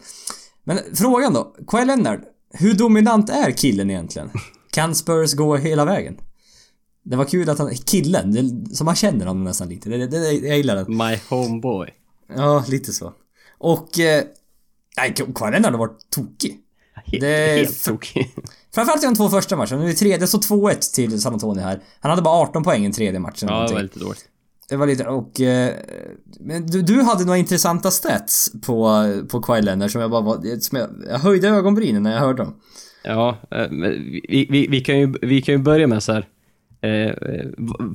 Men 0.64 0.78
frågan 0.94 1.34
då. 1.34 1.54
Kawhi 1.66 1.84
Leonard. 1.84 2.20
Hur 2.52 2.74
dominant 2.74 3.30
är 3.30 3.50
killen 3.50 3.90
egentligen? 3.90 4.30
Kan 4.70 4.94
Spurs 4.94 5.34
gå 5.34 5.56
hela 5.56 5.84
vägen? 5.84 6.16
Det 7.02 7.16
var 7.16 7.24
kul 7.24 7.50
att 7.50 7.58
han, 7.58 7.70
killen, 7.74 8.32
det, 8.32 8.74
som 8.74 8.84
man 8.84 8.94
känner 8.94 9.26
honom 9.26 9.44
nästan 9.44 9.68
lite. 9.68 9.88
Det, 9.88 9.96
det, 9.96 10.06
det, 10.06 10.32
jag 10.32 10.56
gillar 10.56 10.76
den. 10.76 10.96
My 10.96 11.18
homeboy. 11.28 11.88
Ja, 12.36 12.64
lite 12.68 12.92
så. 12.92 13.12
Och... 13.58 13.98
Eh, 13.98 14.24
nej, 14.96 15.14
Leonard 15.50 15.72
har 15.72 15.78
varit 15.78 16.10
tokig. 16.10 16.60
Helt, 17.04 17.20
Det 17.20 17.56
helt 17.56 17.84
tokig. 17.84 18.30
Framförallt 18.74 19.02
i 19.02 19.06
de 19.06 19.14
två 19.14 19.28
första 19.28 19.56
matcherna. 19.56 19.76
Nu 19.76 19.84
är 19.84 19.88
det 19.88 19.94
tredje, 19.94 20.26
står 20.26 20.38
2-1 20.38 20.94
till 20.94 21.20
San 21.20 21.32
Antonio 21.32 21.62
här. 21.62 21.80
Han 22.00 22.10
hade 22.10 22.22
bara 22.22 22.34
18 22.34 22.62
poäng 22.62 22.86
i 22.86 22.92
tredje 22.92 23.20
matchen. 23.20 23.48
Ja, 23.48 23.66
det 23.68 23.74
var 23.74 23.82
lite 23.82 23.98
dåligt. 23.98 24.24
Det 24.68 24.76
var 24.76 24.86
lite, 24.86 25.04
och... 25.04 25.40
Eh, 25.40 25.74
men 26.40 26.66
du, 26.66 26.82
du 26.82 27.02
hade 27.02 27.24
några 27.24 27.38
intressanta 27.38 27.90
stats 27.90 28.52
på, 28.66 29.04
på 29.28 29.40
Kawhi 29.40 29.62
Leonard 29.62 29.90
som 29.90 30.00
jag 30.00 30.10
bara 30.10 30.20
var, 30.20 30.60
som 30.60 30.78
jag, 30.78 30.90
jag 31.10 31.18
höjde 31.18 31.48
ögonbrynen 31.48 32.02
när 32.02 32.12
jag 32.12 32.20
hörde 32.20 32.42
dem. 32.42 32.54
Ja, 33.04 33.36
eh, 33.50 33.70
men 33.70 33.90
vi, 34.28 34.46
vi, 34.50 34.66
vi, 34.66 34.80
kan 34.80 34.98
ju, 34.98 35.14
vi 35.22 35.42
kan 35.42 35.54
ju 35.54 35.58
börja 35.58 35.86
med 35.86 36.02
så 36.02 36.12
här. 36.12 36.26
Eh, 36.80 36.90
eh, 36.90 37.46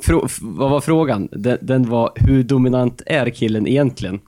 frå, 0.01 0.27
vad 0.41 0.69
var 0.69 0.81
frågan? 0.81 1.29
Den, 1.31 1.57
den 1.61 1.89
var 1.89 2.11
hur 2.15 2.43
dominant 2.43 3.01
är 3.05 3.29
killen 3.29 3.67
egentligen? 3.67 4.19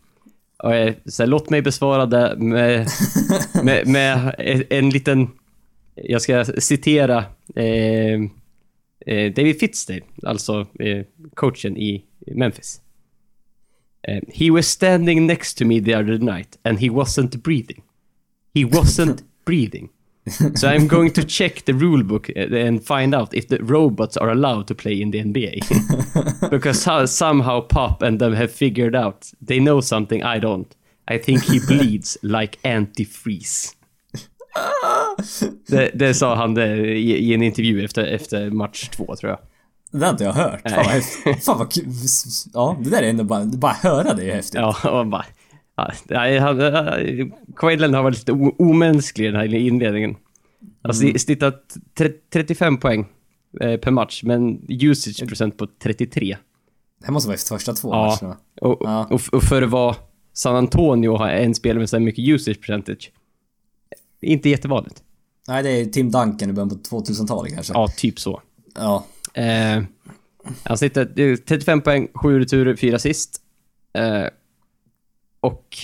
Eh, 0.64 0.94
så 1.06 1.24
här, 1.24 1.28
låt 1.28 1.50
mig 1.50 1.62
besvara 1.62 2.06
det 2.06 2.36
med, 2.38 2.88
med, 3.64 3.88
med 3.88 4.36
en, 4.38 4.64
en 4.70 4.90
liten... 4.90 5.28
Jag 5.96 6.22
ska 6.22 6.46
citera 6.46 7.26
eh, 7.56 8.22
eh, 9.06 9.34
David 9.34 9.60
Fitzdale, 9.60 10.02
alltså 10.24 10.68
eh, 10.80 11.06
coachen 11.34 11.78
i 11.78 12.06
Memphis. 12.28 12.82
Eh, 14.08 14.22
he 14.28 14.52
was 14.52 14.68
standing 14.68 15.28
next 15.28 15.58
to 15.58 15.66
me 15.66 15.82
the 15.82 15.96
other 15.96 16.18
night 16.18 16.60
and 16.64 16.80
he 16.80 16.90
wasn't 16.90 17.42
breathing. 17.44 17.84
He 18.54 18.66
wasn't 18.66 19.24
breathing. 19.46 19.90
So 20.56 20.70
I'm 20.70 20.88
going 20.88 21.12
to 21.14 21.24
check 21.24 21.66
the 21.66 21.74
rule 21.74 22.04
book 22.04 22.30
uh, 22.30 22.56
and 22.56 22.82
find 22.82 23.14
out 23.14 23.34
if 23.34 23.48
the 23.48 23.58
robots 23.58 24.18
are 24.18 24.30
allowed 24.30 24.68
to 24.68 24.76
play 24.76 25.02
in 25.02 25.12
the 25.12 25.20
NBA. 25.20 26.50
because 26.50 26.86
how, 26.86 27.06
somehow 27.06 27.62
Pop 27.62 28.02
and 28.02 28.20
them 28.20 28.34
have 28.34 28.52
figured 28.52 28.96
out 28.96 29.32
they 29.42 29.60
know 29.60 29.82
something 29.82 30.24
I 30.24 30.40
don't. 30.40 30.74
I 31.08 31.18
think 31.18 31.44
he 31.44 31.60
bleeds 31.68 32.18
like 32.22 32.58
antifreeze. 32.64 33.76
Det, 35.68 35.92
det 35.94 36.14
sa 36.14 36.36
han 36.36 36.54
det 36.54 36.78
i, 36.78 37.12
i 37.12 37.34
en 37.34 37.44
intervju 37.44 37.86
efter, 37.86 38.06
efter 38.06 38.50
match 38.50 38.90
två, 38.90 39.16
tror 39.16 39.30
jag. 39.30 39.40
Det 39.92 40.06
har 40.06 40.12
inte 40.12 40.24
jag 40.24 40.34
hört. 40.34 40.70
Fan 40.70 40.86
vad. 41.26 41.44
Fan 41.44 41.58
vad 41.58 41.72
kul. 41.72 41.86
Ja, 42.54 42.78
det 42.84 42.90
där 42.90 43.04
är 43.04 43.10
ändå 43.10 43.24
bara, 43.24 43.46
bara 43.46 43.74
höra 43.74 44.14
det 44.14 44.32
är 44.32 44.36
häftigt. 44.36 44.56
Ja, 44.56 45.00
och 45.00 45.08
bara... 45.08 45.26
Kawhi 47.56 47.78
Leonard 47.78 47.96
har 47.96 48.04
varit 48.04 48.18
lite 48.18 48.32
omänsklig 48.58 49.26
i 49.26 49.32
den 49.32 49.36
här 49.40 49.54
inledningen. 49.54 50.16
Alltså, 50.82 51.04
Mm. 51.04 51.20
snittat 51.20 51.78
tre- 51.98 52.12
35 52.34 52.78
poäng 52.78 53.06
eh, 53.62 53.78
per 53.80 53.92
match, 53.92 54.24
men 54.24 54.66
usage 54.70 55.28
procent 55.28 55.58
på 55.58 55.68
33. 55.84 56.38
Det 57.00 57.06
här 57.06 57.14
måste 57.14 57.28
vara 57.28 57.38
första 57.38 57.74
två 57.74 57.90
Ja, 57.90 58.18
matcherna. 58.22 58.38
och, 58.62 58.78
Ja. 58.82 59.08
och, 59.12 59.22
och 59.34 59.44
för 59.44 59.62
att 59.62 59.70
vara 59.70 59.96
San 60.34 60.56
Antonio 60.56 61.16
har 61.18 61.30
en 61.30 61.56
spelare 61.56 61.80
med 61.80 61.90
så 61.90 61.96
här 61.98 62.04
mycket 62.04 62.28
usage 62.28 62.60
percentage. 62.62 63.12
Inte 64.22 64.50
jättevanligt. 64.50 65.04
Nej, 65.48 65.64
det 65.64 65.70
är 65.70 65.86
Tim 65.86 66.12
Duncan 66.12 66.50
i 66.50 66.54
början 66.54 66.70
på 66.70 66.76
2000-talet 66.76 67.54
kanske. 67.54 67.74
Ja, 67.74 67.88
typ 67.98 68.20
så. 68.20 68.42
Ja. 68.76 69.06
Eh, 69.34 69.84
han 70.64 70.78
snittar 70.78 71.06
det 71.16 71.24
är 71.24 71.36
35 71.38 71.82
poäng, 71.82 72.08
7 72.14 72.40
returer, 72.40 72.76
4 72.76 72.96
assist. 72.96 73.42
Eh, 73.94 74.24
och 75.44 75.78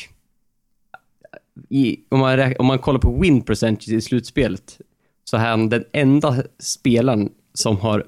i, 1.70 2.00
om, 2.10 2.20
man, 2.20 2.54
om 2.60 2.66
man 2.66 2.80
kollar 2.80 3.00
på 3.00 3.20
win 3.20 3.42
percentage 3.42 3.90
i 3.90 4.02
slutspelet 4.02 4.82
så 5.24 5.38
är 5.38 5.42
han 5.42 5.70
den 5.70 5.84
enda 5.94 6.44
spelaren 6.60 7.30
som 7.54 7.78
har 7.78 8.06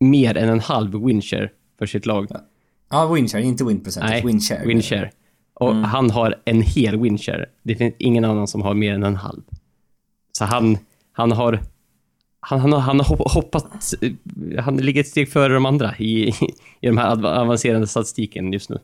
mer 0.00 0.36
än 0.36 0.48
en 0.48 0.60
halv 0.60 1.04
winshare 1.04 1.50
för 1.78 1.86
sitt 1.86 2.06
lag. 2.06 2.26
Ja, 2.90 3.12
winshare, 3.14 3.42
inte 3.42 3.64
win 3.64 3.80
percentage. 3.80 4.10
Nej, 4.10 4.26
winshare. 4.26 4.66
winshare. 4.66 5.10
Och 5.54 5.70
Mm. 5.70 5.84
han 5.84 6.10
har 6.10 6.34
en 6.44 6.62
hel 6.62 7.00
winshare. 7.00 7.46
Det 7.62 7.74
finns 7.74 7.94
ingen 7.98 8.24
annan 8.24 8.48
som 8.48 8.62
har 8.62 8.74
mer 8.74 8.94
än 8.94 9.02
en 9.02 9.16
halv. 9.16 9.42
Så 10.32 10.44
han, 10.44 10.78
han 11.12 11.32
har... 11.32 11.60
Han, 12.40 12.60
han, 12.60 12.72
har, 12.72 12.80
han 12.80 13.00
har 13.00 13.06
hopp- 13.06 13.30
hoppat... 13.32 13.92
eh, 14.02 14.12
Han 14.64 14.76
ligger 14.76 15.00
ett 15.00 15.08
steg 15.08 15.28
före 15.32 15.54
de 15.54 15.66
andra 15.66 15.96
i, 15.98 16.28
i 16.80 16.86
de 16.86 16.98
här 16.98 17.26
avancerade 17.26 17.86
statistiken 17.86 18.52
just 18.52 18.70
nu. 18.70 18.78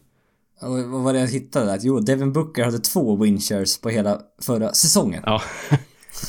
Vad 0.60 1.02
var 1.02 1.12
det 1.12 1.20
jag 1.20 1.28
hittade? 1.28 1.72
Att, 1.72 1.84
jo, 1.84 2.00
Devin 2.00 2.32
Booker 2.32 2.64
hade 2.64 2.78
två 2.78 3.16
winchers 3.16 3.78
på 3.78 3.88
hela 3.88 4.20
förra 4.42 4.74
säsongen. 4.74 5.22
Ja. 5.26 5.42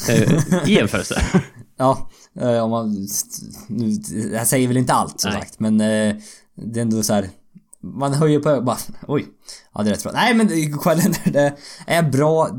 Eh, 0.10 0.70
I 0.70 0.74
jämförelse. 0.74 1.22
Ja, 1.82 2.10
eh, 2.40 2.64
om 2.64 2.72
man... 2.72 3.08
Nu, 3.68 3.92
det 4.32 4.38
här 4.38 4.46
säger 4.46 4.68
väl 4.68 4.78
inte 4.78 4.94
allt 4.94 5.22
som 5.22 5.32
Nej. 5.32 5.40
sagt, 5.42 5.60
men 5.60 5.82
eh, 5.82 6.16
det 6.56 6.80
är 6.80 6.82
ändå 6.82 7.04
så 7.04 7.14
här. 7.14 7.30
Man 7.82 8.14
höjer 8.14 8.40
på 8.40 8.62
bara, 8.62 8.78
oj. 9.08 9.26
Ja, 9.74 9.84
det 9.84 9.90
är 9.90 9.94
rätt 9.94 10.04
bra. 10.04 10.12
Nej, 10.12 10.34
men 10.34 10.48
Kawhi 10.80 10.96
Leonard 10.96 11.34
det 11.34 11.56
är 11.88 12.04
bra. 12.04 12.50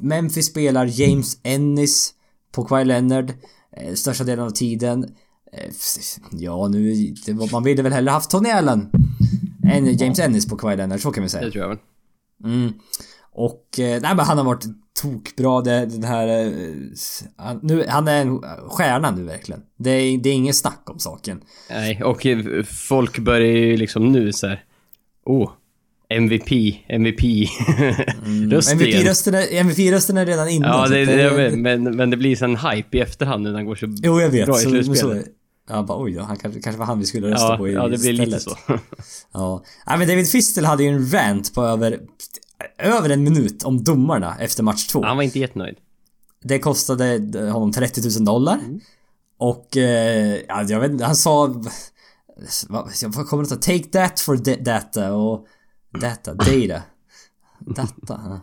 Memphis 0.00 0.46
spelar 0.46 0.86
James 1.00 1.38
Ennis 1.42 2.14
på 2.52 2.64
Kawhi 2.64 2.84
Leonard 2.84 3.32
eh, 3.76 3.94
största 3.94 4.24
delen 4.24 4.44
av 4.44 4.50
tiden. 4.50 5.04
Eh, 5.52 5.70
Ja, 6.30 6.68
nu... 6.68 7.14
Man 7.52 7.62
ville 7.62 7.82
väl 7.82 7.92
hellre 7.92 8.10
haft 8.10 8.30
Tony 8.30 8.50
Allen 8.50 8.90
än 9.72 9.96
James 9.96 10.18
Ennis 10.18 10.48
på 10.48 10.56
Kawhi 10.56 10.76
Leonard, 10.76 11.00
så 11.00 11.10
kan 11.10 11.22
vi 11.22 11.28
säga. 11.28 11.44
Det 11.44 11.50
tror 11.50 11.62
jag 11.62 11.68
väl. 11.68 11.78
Mm. 12.44 12.72
Och, 13.32 13.78
eh, 13.78 14.00
nej 14.02 14.16
men 14.16 14.18
han 14.18 14.38
har 14.38 14.44
varit 14.44 14.64
tokbra 15.02 15.60
det, 15.60 15.86
den 15.86 16.04
här... 16.04 16.28
Eh, 16.28 16.52
han, 17.36 17.60
nu, 17.62 17.84
han 17.88 18.08
är 18.08 18.20
en 18.20 18.40
stjärna 18.68 19.10
nu 19.10 19.22
verkligen. 19.22 19.62
Det 19.78 19.90
är, 19.90 20.18
det 20.18 20.28
är 20.28 20.34
ingen 20.34 20.54
snack 20.54 20.82
om 20.90 20.98
saken. 20.98 21.40
Nej, 21.70 22.02
och 22.02 22.26
eh, 22.26 22.62
folk 22.64 23.18
börjar 23.18 23.56
ju 23.56 23.76
liksom 23.76 24.12
nu 24.12 24.32
så 24.32 24.46
här. 24.46 24.64
Oh, 25.24 25.50
MVP, 26.08 26.50
MVP. 26.88 27.24
Igen. 27.24 27.48
MVP-rösten 28.52 29.34
är, 29.34 29.60
MVP-rösten 29.60 30.16
är 30.16 30.26
redan 30.26 30.48
inne. 30.48 30.66
Ja, 30.66 30.88
det, 30.88 31.04
det, 31.04 31.30
vet, 31.30 31.58
men, 31.58 31.96
men 31.96 32.10
det 32.10 32.16
blir 32.16 32.42
en 32.42 32.56
hype 32.56 32.98
i 32.98 33.00
efterhand 33.00 33.42
när 33.42 33.52
han 33.52 33.64
går 33.64 33.74
så 33.74 33.86
Jo, 34.02 34.20
jag 34.20 34.30
vet. 34.30 34.46
bra 34.46 34.56
i 34.56 34.62
slutspelet. 34.62 35.26
Ja, 35.68 35.82
bara 35.82 36.02
oj 36.02 36.12
då, 36.12 36.22
han 36.22 36.36
kanske, 36.36 36.60
kanske 36.60 36.78
var 36.78 36.86
han 36.86 36.98
vi 36.98 37.06
skulle 37.06 37.30
rösta 37.30 37.46
Ja, 37.52 37.56
på 37.56 37.68
i 37.68 37.72
ja, 37.72 37.88
det 37.88 37.98
blir 38.00 38.12
lite 38.12 38.36
istället. 38.36 38.42
så. 38.42 38.78
Ja. 39.32 39.64
Nej, 39.86 39.98
men 39.98 40.08
David 40.08 40.30
Fistel 40.30 40.64
hade 40.64 40.82
ju 40.82 40.88
en 40.88 41.12
rant 41.12 41.54
på 41.54 41.62
över... 41.62 42.00
Över 42.78 43.10
en 43.10 43.22
minut 43.24 43.62
om 43.64 43.84
domarna 43.84 44.36
efter 44.40 44.62
match 44.62 44.86
två. 44.86 45.02
Han 45.04 45.16
var 45.16 45.24
inte 45.24 45.38
jättenöjd. 45.38 45.76
Det 46.44 46.58
kostade 46.58 47.18
honom 47.52 47.72
30 47.72 48.00
000 48.18 48.24
dollar. 48.24 48.60
Och, 49.38 49.76
eh, 49.76 50.38
ja, 50.48 50.62
jag 50.62 50.80
vet 50.80 50.90
inte, 50.90 51.04
han 51.04 51.16
sa... 51.16 51.62
Vad 52.68 53.28
kommer 53.28 53.44
det 53.44 53.54
att 53.54 53.62
Take 53.62 53.84
that 53.84 54.20
for 54.20 54.36
da- 54.36 54.56
data 54.56 55.12
och... 55.14 55.46
Data, 56.00 56.34
data. 56.34 56.82
Data. 57.66 58.40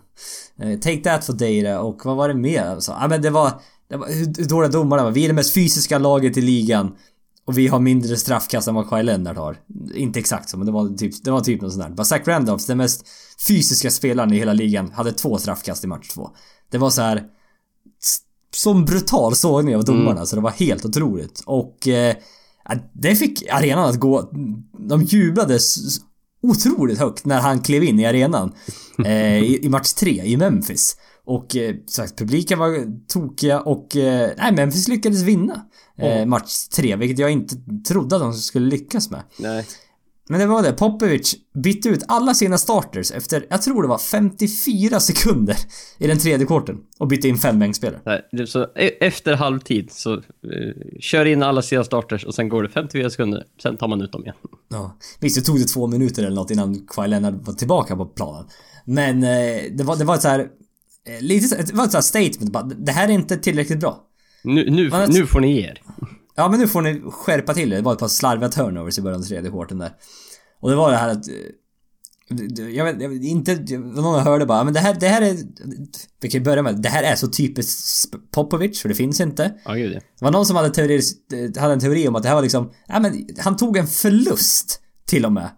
Eh, 0.62 0.80
Take 0.80 0.98
that 1.04 1.26
for 1.26 1.34
data 1.34 1.82
och 1.82 2.02
vad 2.06 2.18
var 2.18 2.28
det 2.28 2.34
mer? 2.34 2.64
Alltså, 2.64 2.92
ja 2.92 3.08
men 3.08 3.22
det 3.22 3.30
var... 3.30 3.52
Det 3.90 3.98
var 3.98 4.08
hur 4.08 4.46
dåliga 4.50 4.72
domarna 4.72 5.04
var. 5.04 5.12
Vi 5.12 5.24
är 5.24 5.28
det 5.28 5.34
mest 5.34 5.54
fysiska 5.54 5.98
laget 5.98 6.38
i 6.38 6.42
ligan. 6.42 6.96
Och 7.46 7.58
vi 7.58 7.68
har 7.68 7.80
mindre 7.80 8.18
straffkast 8.18 8.68
än 8.68 8.76
vad 8.76 8.90
Kawhi 8.90 9.04
Leonard 9.04 9.38
har. 9.38 9.58
Inte 9.94 10.20
exakt 10.20 10.50
så, 10.50 10.58
men 10.58 10.66
det 10.66 10.72
var 10.72 10.98
typ, 10.98 11.24
det 11.24 11.32
var 11.32 11.42
typ 11.42 11.62
något 11.62 11.74
sånt 11.74 11.84
där. 11.84 11.96
Bara 11.96 12.06
Zach 12.06 12.28
Randolph, 12.28 12.68
den 12.68 12.78
mest 12.78 13.08
fysiska 13.48 13.92
spelaren 13.92 14.34
i 14.34 14.38
hela 14.38 14.54
ligan, 14.54 14.92
hade 14.92 15.12
två 15.12 15.38
straffkast 15.38 15.84
i 15.84 15.88
match 15.88 16.10
två. 16.10 16.30
Det 16.72 16.78
var 16.78 16.90
så 16.90 17.02
här 17.02 17.24
som 18.56 18.86
brutal 18.86 19.36
sågning 19.36 19.76
av 19.76 19.84
domarna 19.84 20.26
så 20.26 20.36
det 20.36 20.42
var 20.42 20.52
helt 20.52 20.86
otroligt. 20.86 21.44
Och 21.46 21.88
eh, 21.88 22.16
det 22.94 23.16
fick 23.16 23.50
arenan 23.50 23.90
att 23.90 24.00
gå... 24.00 24.32
De 24.78 25.04
jublade 25.04 25.60
otroligt 26.44 27.00
högt 27.00 27.26
när 27.26 27.40
han 27.40 27.60
klev 27.60 27.84
in 27.84 28.00
i 28.00 28.06
arenan. 28.06 28.54
Eh, 29.06 29.38
i, 29.38 29.66
I 29.66 29.70
match 29.70 29.94
tre 29.94 30.24
i 30.24 30.38
Memphis. 30.38 30.98
Och 31.26 31.56
eh, 31.56 31.76
sagt, 31.88 32.18
publiken 32.18 32.60
var 32.60 32.88
tokiga 33.08 33.62
och... 33.62 33.96
Eh, 33.96 34.30
nej, 34.38 34.52
Memphis 34.52 34.88
lyckades 34.88 35.22
vinna. 35.22 35.66
Eh, 35.98 36.26
match 36.26 36.68
tre, 36.68 36.96
vilket 36.96 37.20
jag 37.20 37.32
inte 37.32 37.56
trodde 37.88 38.16
att 38.16 38.22
de 38.22 38.34
skulle 38.34 38.70
lyckas 38.70 39.10
med. 39.10 39.22
Nej. 39.40 39.66
Men 40.30 40.40
det 40.40 40.46
var 40.46 40.64
det, 40.64 40.74
Popovic 40.74 41.36
bytte 41.54 41.90
ut 41.90 42.04
alla 42.08 42.34
sina 42.34 42.58
starters 42.58 43.12
efter, 43.12 43.46
jag 43.50 43.62
tror 43.62 43.82
det 43.82 43.88
var 43.88 43.98
54 43.98 45.00
sekunder 45.00 45.58
i 45.98 46.08
den 46.08 46.18
tredje 46.18 46.46
korten 46.46 46.78
och 47.00 47.08
bytte 47.08 47.28
in 47.28 47.38
fem 47.38 47.60
bänkspelare. 47.60 48.22
Nej, 48.32 48.48
Så 48.48 48.64
e- 48.76 49.06
efter 49.06 49.34
halvtid 49.36 49.92
så 49.92 50.14
eh, 50.14 50.20
kör 51.00 51.26
in 51.26 51.44
alla 51.44 51.62
sina 51.62 51.84
starters 51.84 52.26
och 52.26 52.36
sen 52.36 52.50
går 52.50 52.64
det 52.64 52.70
54 52.70 53.10
sekunder. 53.10 53.44
Sen 53.64 53.78
tar 53.78 53.88
man 53.88 54.02
ut 54.02 54.12
dem 54.12 54.22
igen. 54.24 54.36
Ja. 54.70 54.98
Visst, 55.20 55.36
det 55.36 55.42
tog 55.42 55.60
det 55.60 55.66
två 55.66 55.88
minuter 55.88 56.24
eller 56.24 56.36
något 56.36 56.52
innan 56.52 56.88
Kawhi 56.88 57.08
Leonard 57.08 57.46
var 57.46 57.54
tillbaka 57.54 57.96
på 57.96 58.06
planen. 58.06 58.46
Men 58.86 59.24
eh, 59.24 59.64
det 59.72 59.84
var, 59.84 59.96
det 59.96 60.06
var 60.06 60.18
så 60.18 60.28
här... 60.28 60.48
Eh, 61.08 61.22
lite 61.22 61.48
så, 61.48 61.56
det 61.56 61.74
var 61.74 61.86
ett 61.86 61.92
så 61.92 61.98
här 61.98 62.02
statement 62.02 62.52
bara, 62.52 62.64
det 62.64 62.92
här 62.92 63.08
är 63.08 63.12
inte 63.12 63.38
tillräckligt 63.38 63.80
bra. 63.80 64.04
Nu, 64.44 64.70
nu, 64.70 64.90
nu 65.10 65.28
får 65.28 65.40
ni 65.40 65.54
ge 65.56 65.62
er. 65.68 65.82
Ja 66.36 66.50
men 66.50 66.60
nu 66.60 66.68
får 66.68 66.82
ni 66.82 67.02
skärpa 67.12 67.54
till 67.54 67.72
er. 67.74 67.76
Det 67.78 67.82
var 67.82 67.94
ett 67.94 68.00
par 68.00 68.08
slarviga 68.08 68.50
turnovers 68.50 68.98
i 69.00 69.02
början 69.02 69.20
av 69.22 69.26
tredje 69.26 69.52
korten 69.52 69.78
där. 69.78 69.92
Och 70.62 70.70
det 70.70 70.76
var 70.76 70.92
det 70.92 70.98
här 70.98 71.10
att... 71.10 71.28
eh, 71.28 71.34
Jag 72.76 72.86
vet, 72.86 73.02
jag 73.02 73.10
vet 73.10 73.24
inte, 73.24 73.78
någon 73.78 74.20
hörde 74.24 74.46
bara 74.46 74.64
men 74.64 74.74
det 74.74 74.80
här, 74.80 74.98
det 75.00 75.08
här 75.08 75.22
är... 75.22 75.38
Vi 76.22 76.30
kan 76.30 76.40
ju 76.42 76.46
börja 76.46 76.64
med, 76.64 76.82
det 76.82 76.90
här 76.90 77.04
är 77.04 77.16
så 77.16 77.28
typiskt 77.28 78.12
Popovic 78.32 78.82
för 78.82 78.90
det 78.90 78.96
finns 78.96 79.20
inte. 79.22 79.54
Ja, 79.66 79.74
gud 79.74 79.94
ja. 79.94 80.00
Det 80.20 80.26
var 80.26 80.32
någon 80.32 80.46
som 80.46 80.56
hade, 80.56 80.70
teori, 80.70 81.02
hade 81.58 81.74
en 81.74 81.80
teori 81.80 82.08
om 82.08 82.16
att 82.16 82.24
det 82.24 82.30
här 82.30 82.36
var 82.36 82.42
liksom, 82.42 82.72
ja 82.88 83.00
men 83.00 83.28
han 83.40 83.58
tog 83.58 83.78
en 83.78 83.88
förlust 83.88 84.82
till 85.06 85.26
och 85.26 85.32
med. 85.32 85.50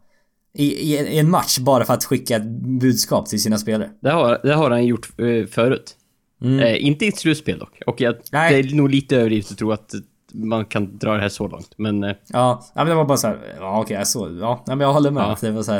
I, 0.54 0.66
i, 0.66 1.20
en 1.20 1.30
match 1.30 1.60
bara 1.60 1.86
för 1.86 1.94
att 1.94 2.04
skicka 2.04 2.36
ett 2.36 2.46
budskap 2.80 3.26
till 3.26 3.42
sina 3.42 3.58
spelare. 3.58 3.90
Det 4.00 4.10
har, 4.12 4.40
det 4.44 4.54
har 4.54 4.72
han 4.72 4.86
gjort 4.86 5.10
eh, 5.20 5.46
förut. 5.48 5.96
Eh, 6.44 6.86
inte 6.86 7.06
i 7.06 7.08
ett 7.08 7.18
slutspel 7.18 7.60
dock. 7.60 7.82
Och 7.88 8.02
jag, 8.02 8.16
Nej. 8.32 8.64
det 8.64 8.70
är 8.70 8.76
nog 8.76 8.90
lite 8.90 9.16
överdrivet 9.18 9.52
att 9.52 9.58
tro 9.58 9.72
att 9.72 9.94
man 10.34 10.66
kan 10.66 10.98
dra 10.98 11.14
det 11.14 11.22
här 11.22 11.30
så 11.30 11.48
långt. 11.48 11.74
Men 11.78 12.04
eh, 12.04 12.16
Ja, 12.28 12.64
men 12.76 12.88
det 12.88 12.96
var 12.96 13.06
bara 13.06 13.18
så 13.18 13.28
här, 13.28 13.56
ja 13.60 13.82
okej 13.82 13.98
jag 13.98 14.08
såg, 14.08 14.38
ja 14.38 14.64
men 14.68 14.80
jag 14.80 14.94
håller 14.94 15.12
med. 15.12 15.24
Ja. 15.24 15.38
Det 15.42 15.52
var 15.52 15.64
så 15.64 15.72
här, 15.72 15.80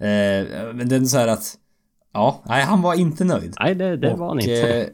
eh, 0.00 0.74
men 0.74 0.88
det 0.88 0.96
är 0.96 1.04
så 1.04 1.18
här 1.18 1.28
att, 1.28 1.54
ja, 2.12 2.42
nej 2.46 2.64
han 2.64 2.82
var 2.82 2.94
inte 2.94 3.24
nöjd. 3.24 3.54
nej, 3.60 3.74
det, 3.74 3.96
det 3.96 4.14
var 4.14 4.28
han 4.28 4.40
inte. 4.40 4.80
eh, 4.80 4.86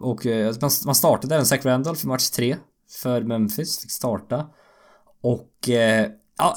och 0.00 0.26
eh, 0.26 0.54
man, 0.60 0.70
man 0.86 0.94
startade 0.94 1.34
även 1.34 1.46
Zach 1.46 1.64
Randolph 1.64 2.04
i 2.04 2.08
match 2.08 2.30
tre 2.30 2.56
för 3.02 3.22
Memphis, 3.22 3.80
fick 3.80 3.90
starta. 3.90 4.46
Och, 5.22 5.50
ja. 6.38 6.56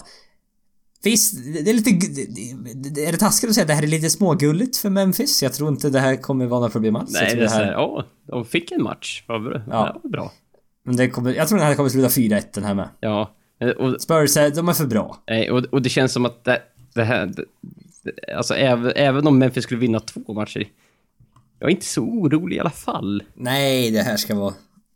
Visst, 1.03 1.33
det 1.53 1.61
det 1.61 1.69
är 1.69 1.73
lite... 1.73 1.89
det- 1.91 2.89
det- 2.89 3.05
Är 3.05 3.11
det 3.11 3.17
taskigt 3.17 3.49
att 3.49 3.53
säga 3.55 3.63
att 3.63 3.67
det 3.67 3.73
här 3.73 3.83
är 3.83 3.87
lite 3.87 4.09
smågulligt 4.09 4.77
för 4.77 4.89
Memphis? 4.89 5.43
Jag 5.43 5.53
tror 5.53 5.69
inte 5.69 5.89
det 5.89 5.99
här 5.99 6.15
kommer 6.15 6.45
vara 6.45 6.59
några 6.59 6.71
problem 6.71 6.95
alls. 6.95 7.11
Nej, 7.13 7.35
det 7.35 7.43
är 7.43 7.47
här, 7.47 7.71
ja, 7.71 8.05
de 8.27 8.45
fick 8.45 8.71
en 8.71 8.83
match. 8.83 9.23
Vad 9.27 9.43
bra. 9.43 9.61
Ja. 9.69 9.99
Ja. 10.03 10.09
bra. 10.09 10.31
men 10.85 10.95
det 10.95 11.09
kommer, 11.09 11.33
jag 11.33 11.47
tror 11.47 11.57
den 11.59 11.67
här 11.67 11.75
kommer 11.75 11.89
sluta 11.89 12.07
4-1 12.07 12.43
den 12.53 12.63
här 12.63 12.73
med. 12.73 12.89
Ja. 12.99 13.31
Eh, 13.61 13.69
Och, 13.69 14.01
Spurs, 14.01 14.33
de 14.33 14.69
är 14.69 14.73
för 14.73 14.85
bra. 14.85 15.17
nej, 15.29 15.51
och, 15.51 15.65
och 15.65 15.81
det 15.81 15.89
känns 15.89 16.13
som 16.13 16.25
att 16.25 16.43
det, 16.43 16.61
det 16.93 17.03
här... 17.03 17.25
Det, 17.25 17.43
det- 18.03 18.33
alltså 18.35 18.53
även, 18.55 18.91
även 18.95 19.27
om 19.27 19.37
Memphis 19.39 19.63
skulle 19.63 19.79
vinna 19.79 19.99
två 19.99 20.33
matcher. 20.33 20.67
Jag 21.59 21.67
är 21.69 21.71
inte 21.71 21.85
så 21.85 22.01
orolig 22.01 22.55
i 22.55 22.59
alla 22.59 22.69
fall. 22.69 23.23
Nej, 23.35 23.91
det 23.91 24.01
här 24.01 24.17
ska 24.17 24.35
vara... 24.35 24.53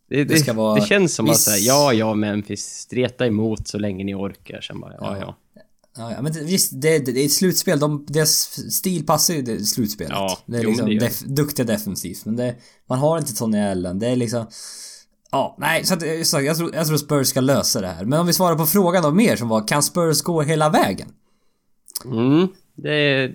Det, 0.08 0.24
det, 0.24 0.36
ska 0.36 0.52
vara- 0.52 0.74
det 0.80 0.86
känns 0.86 1.14
som 1.14 1.26
att 1.26 1.30
Viss- 1.32 1.34
säga, 1.50 1.58
ja, 1.74 1.92
ja, 1.92 2.14
Memphis, 2.14 2.64
streta 2.66 3.26
emot 3.26 3.68
så 3.68 3.78
länge 3.78 4.04
ni 4.04 4.14
orkar. 4.14 4.60
Sen 4.60 4.80
bara, 4.80 4.92
ja, 5.00 5.16
ja. 5.20 5.36
Ja, 5.54 5.62
ja 5.96 6.22
men 6.22 6.32
det, 6.32 6.40
visst, 6.40 6.70
det, 6.80 6.98
det, 6.98 7.12
det 7.12 7.20
är 7.20 7.24
ett 7.24 7.32
slutspel. 7.32 7.78
De, 7.78 8.06
deras 8.08 8.30
stil 8.74 9.06
passar 9.06 9.34
ju 9.34 9.42
det 9.42 9.64
slutspelet. 9.64 10.12
Ja, 10.12 10.38
det 10.46 10.56
är 10.58 10.62
jo, 10.62 10.68
liksom 10.68 10.88
men 10.88 10.98
det 10.98 11.04
def, 11.04 11.20
duktiga 11.20 11.66
defensivt. 11.66 12.24
Men 12.24 12.36
det, 12.36 12.54
man 12.88 12.98
har 12.98 13.18
inte 13.18 13.34
Tony 13.34 13.58
Allen. 13.60 13.98
Det 13.98 14.06
är 14.08 14.16
liksom... 14.16 14.46
Ja, 15.30 15.56
nej, 15.58 15.84
så 15.84 15.94
att, 15.94 16.06
jag, 16.06 16.26
sa- 16.26 16.40
jag, 16.40 16.56
tror, 16.56 16.74
jag 16.74 16.86
tror 16.86 16.96
Spurs 16.96 17.28
ska 17.28 17.40
lösa 17.40 17.80
det 17.80 17.86
här. 17.86 18.04
Men 18.04 18.20
om 18.20 18.26
vi 18.26 18.32
svarar 18.32 18.56
på 18.56 18.66
frågan 18.66 19.02
då 19.02 19.10
mer 19.10 19.36
som 19.36 19.48
var, 19.48 19.68
kan 19.68 19.82
Spurs 19.82 20.22
gå 20.22 20.42
hela 20.42 20.70
vägen? 20.70 21.08
Mm, 22.04 22.48
det, 22.76 23.32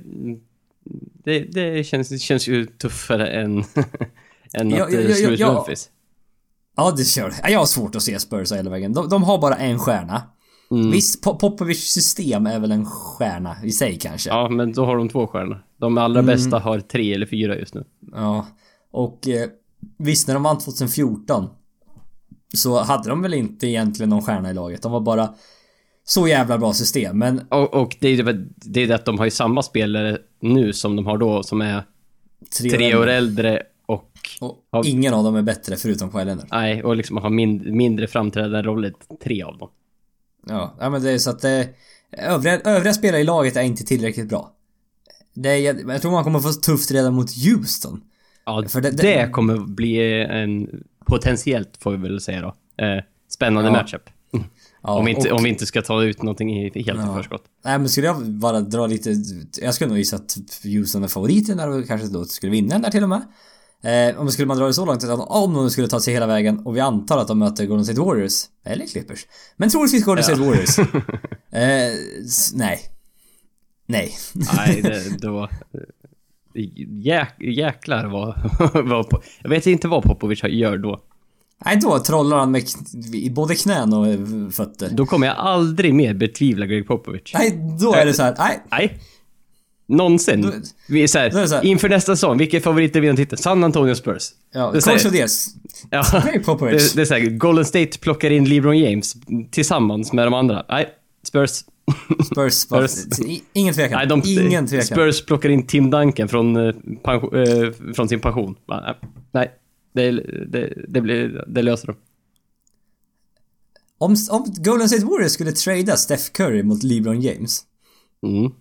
det, 1.23 1.39
det, 1.39 1.83
känns, 1.83 2.09
det 2.09 2.19
känns 2.19 2.47
ju 2.47 2.65
tuffare 2.65 3.27
än, 3.27 3.57
än 4.53 4.69
Ja, 4.69 4.85
att 4.85 4.93
ja, 4.93 4.99
ja, 4.99 5.09
ja, 5.09 5.15
slå 5.15 5.29
ut 5.29 5.39
ja. 5.39 5.53
Memphis. 5.53 5.89
Ja, 6.77 6.91
det 6.91 7.03
kör 7.05 7.33
ja, 7.43 7.49
Jag 7.49 7.59
har 7.59 7.65
svårt 7.65 7.95
att 7.95 8.03
se 8.03 8.19
Spurs 8.19 8.51
hela 8.51 8.69
vägen. 8.69 8.93
De, 8.93 9.09
de 9.09 9.23
har 9.23 9.37
bara 9.37 9.55
en 9.55 9.79
stjärna. 9.79 10.23
Mm. 10.71 10.91
Visst, 10.91 11.25
Po- 11.25 11.37
Popovics 11.39 11.79
system 11.93 12.47
är 12.47 12.59
väl 12.59 12.71
en 12.71 12.85
stjärna 12.85 13.55
i 13.63 13.71
sig 13.71 13.97
kanske. 13.97 14.29
Ja, 14.29 14.49
men 14.49 14.73
då 14.73 14.85
har 14.85 14.97
de 14.97 15.09
två 15.09 15.27
stjärnor. 15.27 15.63
De 15.77 15.97
allra 15.97 16.19
Mm. 16.19 16.25
bästa 16.35 16.59
har 16.59 16.79
tre 16.79 17.13
eller 17.13 17.25
fyra 17.25 17.55
just 17.57 17.73
nu. 17.73 17.83
Ja. 18.15 18.47
Och 18.91 19.27
eh, 19.27 19.49
visst, 19.97 20.27
när 20.27 20.33
de 20.33 20.43
vann 20.43 20.57
2014 20.57 21.47
så 22.57 22.79
hade 22.83 23.09
de 23.09 23.21
väl 23.21 23.33
inte 23.33 23.67
egentligen 23.67 24.09
någon 24.09 24.21
stjärna 24.21 24.51
i 24.51 24.53
laget. 24.53 24.81
De 24.81 24.91
var 24.91 24.99
bara 25.01 25.33
så 26.03 26.27
jävla 26.27 26.57
bra 26.57 26.73
system. 26.73 27.17
Men 27.19 27.41
Och, 27.49 27.73
och 27.73 27.97
det 27.99 28.07
är 28.07 28.11
ju 28.11 28.23
det, 28.55 28.81
är 28.83 28.87
det 28.87 28.95
att 28.95 29.05
de 29.05 29.17
har 29.17 29.25
ju 29.25 29.31
samma 29.31 29.61
spelare 29.63 30.17
nu 30.41 30.73
som 30.73 30.95
de 30.95 31.05
har 31.05 31.17
då, 31.17 31.43
som 31.43 31.61
är 31.61 31.83
tre, 32.59 32.69
tre 32.69 32.95
år 32.95 33.07
äldre 33.07 33.63
och... 33.85 34.11
Och 34.41 34.65
Ja. 34.71 34.81
ingen 34.85 35.13
av 35.13 35.23
dem 35.23 35.35
är 35.35 35.41
bättre 35.41 35.75
förutom 35.75 36.09
Kawhi 36.11 36.25
Leonard. 36.25 36.47
Nej, 36.51 36.83
och 36.83 36.95
liksom 36.95 37.17
har 37.17 37.29
mind, 37.29 37.65
mindre 37.65 38.07
framträdande 38.07 38.61
roller, 38.61 38.93
tre 39.23 39.43
av 39.43 39.57
dem. 39.57 39.69
Ja, 40.47 40.75
ja 40.79 40.89
men 40.89 41.03
det 41.03 41.11
är 41.11 41.17
så 41.17 41.29
att 41.29 41.41
det... 41.41 41.69
Övriga, 42.11 42.59
övriga 42.59 42.93
spelare 42.93 43.21
i 43.21 43.23
laget 43.23 43.55
är 43.55 43.61
inte 43.61 43.83
tillräckligt 43.83 44.29
bra. 44.29 44.51
Det 45.33 45.49
är, 45.49 45.89
jag 45.89 46.01
tror 46.01 46.11
man 46.11 46.23
kommer 46.23 46.39
få 46.39 46.51
tufft 46.51 46.91
redan 46.91 47.13
mot 47.13 47.29
Houston. 47.45 48.01
Ja, 48.45 48.63
För 48.67 48.81
det- 48.81 48.91
det, 48.91 49.01
det- 49.01 49.29
kommer 49.31 49.57
bli 49.57 50.21
en 50.23 50.83
potentiellt, 51.05 51.77
får 51.79 51.91
vi 51.91 51.97
väl 51.97 52.21
säga 52.21 52.41
då, 52.41 52.47
eh, 52.85 53.03
spännande 53.29 53.69
Ja. 53.69 53.73
matchup. 53.73 54.01
Ja, 54.83 54.99
om, 54.99 55.07
inte, 55.07 55.31
och- 55.31 55.37
om 55.37 55.43
vi 55.43 55.49
inte 55.49 55.65
ska 55.65 55.81
ta 55.81 56.03
ut 56.03 56.21
någonting 56.23 56.57
i, 56.57 56.63
helt 56.83 56.87
Ja. 56.99 57.11
i 57.11 57.15
förskott. 57.17 57.43
Nej 57.65 57.79
men 57.79 57.89
skulle 57.89 58.07
jag 58.07 58.25
bara 58.25 58.61
dra 58.61 58.87
lite... 58.87 59.15
Jag 59.61 59.73
skulle 59.73 59.87
nog 59.87 59.97
gissa 59.97 60.15
att 60.15 60.37
Houston 60.63 61.03
är 61.03 61.07
favoriten 61.07 61.57
där 61.57 61.69
och 61.69 61.87
kanske 61.87 62.07
då 62.07 62.25
skulle 62.25 62.51
vinna 62.51 62.69
den 62.75 62.81
där 62.81 62.91
till 62.91 63.03
och 63.03 63.09
med. 63.09 63.21
Eh, 63.83 64.19
om 64.19 64.31
skulle 64.31 64.47
man 64.47 64.57
dra 64.57 64.65
det 64.65 64.73
så 64.73 64.85
långt 64.85 65.03
att 65.03 65.19
om 65.29 65.53
de 65.53 65.69
skulle 65.69 65.87
ta 65.87 65.99
sig 65.99 66.13
hela 66.13 66.27
vägen 66.27 66.59
och 66.59 66.75
vi 66.75 66.79
antar 66.79 67.17
att 67.17 67.27
de 67.27 67.39
möter 67.39 67.65
Golden 67.65 67.85
State 67.85 68.01
Warriors, 68.01 68.43
eller 68.65 68.87
Clippers. 68.87 69.25
Men 69.57 69.69
troligtvis 69.69 70.05
Golden 70.05 70.23
State 70.23 70.39
Warriors. 70.39 70.79
eh, 71.51 71.93
nej. 72.53 72.79
Nej. 73.85 74.17
Nej, 74.55 74.81
det, 74.81 75.21
det 75.21 75.29
var... 75.29 75.49
Jäk, 77.03 77.35
jäklar 77.39 78.05
vad, 78.05 78.33
vad... 78.87 79.23
Jag 79.41 79.49
vet 79.49 79.67
inte 79.67 79.87
vad 79.87 80.03
Popovic 80.03 80.43
gör 80.43 80.77
då. 80.77 81.01
Nej, 81.65 81.77
då 81.81 81.99
trollar 81.99 82.37
han 82.37 82.51
med 82.51 82.63
både 83.31 83.55
knän 83.55 83.93
och 83.93 84.07
eh, 84.07 84.49
fötter. 84.51 84.89
Då 84.91 85.05
kommer 85.05 85.27
jag 85.27 85.35
aldrig 85.37 85.93
mer 85.93 86.13
betvivla 86.13 86.65
Greg 86.65 86.87
Popovich. 86.87 87.33
Nej, 87.33 87.77
då 87.81 87.93
är 87.93 88.05
det 88.05 88.13
så 88.13 88.23
här. 88.23 88.35
nej. 88.37 88.59
Nej. 88.71 88.99
Någonsin. 89.89 90.63
Vi 90.87 91.03
är 91.03 91.07
så 91.07 91.19
här, 91.19 91.37
är 91.39 91.47
så 91.47 91.55
här- 91.55 91.65
inför 91.65 91.89
nästa 91.89 92.15
säsong, 92.15 92.37
vilka 92.37 92.57
är 92.57 92.61
favoriter 92.61 93.01
vinner 93.01 93.15
titeln? 93.15 93.41
San 93.41 93.63
Antonio 93.63 93.95
Spurs. 93.95 94.29
Ja, 94.53 94.71
Det 94.71 94.81
coach 94.85 95.05
of 95.05 95.11
this. 95.11 95.55
Ja. 95.89 96.05
Det, 96.13 96.95
det 96.95 97.01
är 97.01 97.05
såhär, 97.05 97.21
Golden 97.37 97.65
State 97.65 97.99
plockar 97.99 98.29
in 98.31 98.45
LeBron 98.45 98.77
James 98.77 99.15
tillsammans 99.51 100.13
med 100.13 100.27
de 100.27 100.33
andra. 100.33 100.65
Nej, 100.69 100.89
Spurs. 101.27 101.63
Spurs. 102.31 102.53
Spurs. 102.53 102.91
Ingen 103.53 103.73
tvekan. 103.73 103.97
Nej, 103.97 104.07
de, 104.07 104.21
Ingen 104.25 104.67
tvekan. 104.67 104.85
Spurs 104.85 105.25
plockar 105.25 105.49
in 105.49 105.67
Tim 105.67 105.89
Duncan 105.89 106.27
från, 106.27 106.55
eh, 106.67 106.73
pension, 107.03 107.35
eh, 107.35 107.93
från 107.95 108.09
sin 108.09 108.19
pension. 108.19 108.55
Nej, 109.33 109.51
det, 109.93 110.11
det, 110.51 110.73
det, 110.87 111.01
blir, 111.01 111.45
det 111.47 111.61
löser 111.61 111.87
de. 111.87 111.95
Om, 113.97 114.15
om 114.29 114.53
Golden 114.57 114.89
State 114.89 115.05
Warriors 115.05 115.31
skulle 115.31 115.51
trada 115.51 115.95
Steph 115.97 116.23
Curry 116.33 116.63
mot 116.63 116.83
LeBron 116.83 117.21
James. 117.21 117.61
Mm. 118.27 118.51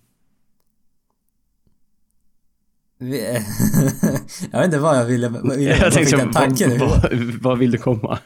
Jag 4.50 4.58
vet 4.58 4.64
inte 4.64 4.78
vad 4.78 4.96
jag 4.98 5.04
ville... 5.04 5.28
Ville 5.28 5.76
Jag 5.76 5.92
tänkte, 5.92 6.16
den 6.16 6.32
tanken 6.32 6.78
vad, 6.78 6.88
vad, 6.90 7.34
vad 7.42 7.58
vill 7.58 7.70
du 7.70 7.78
komma? 7.78 8.18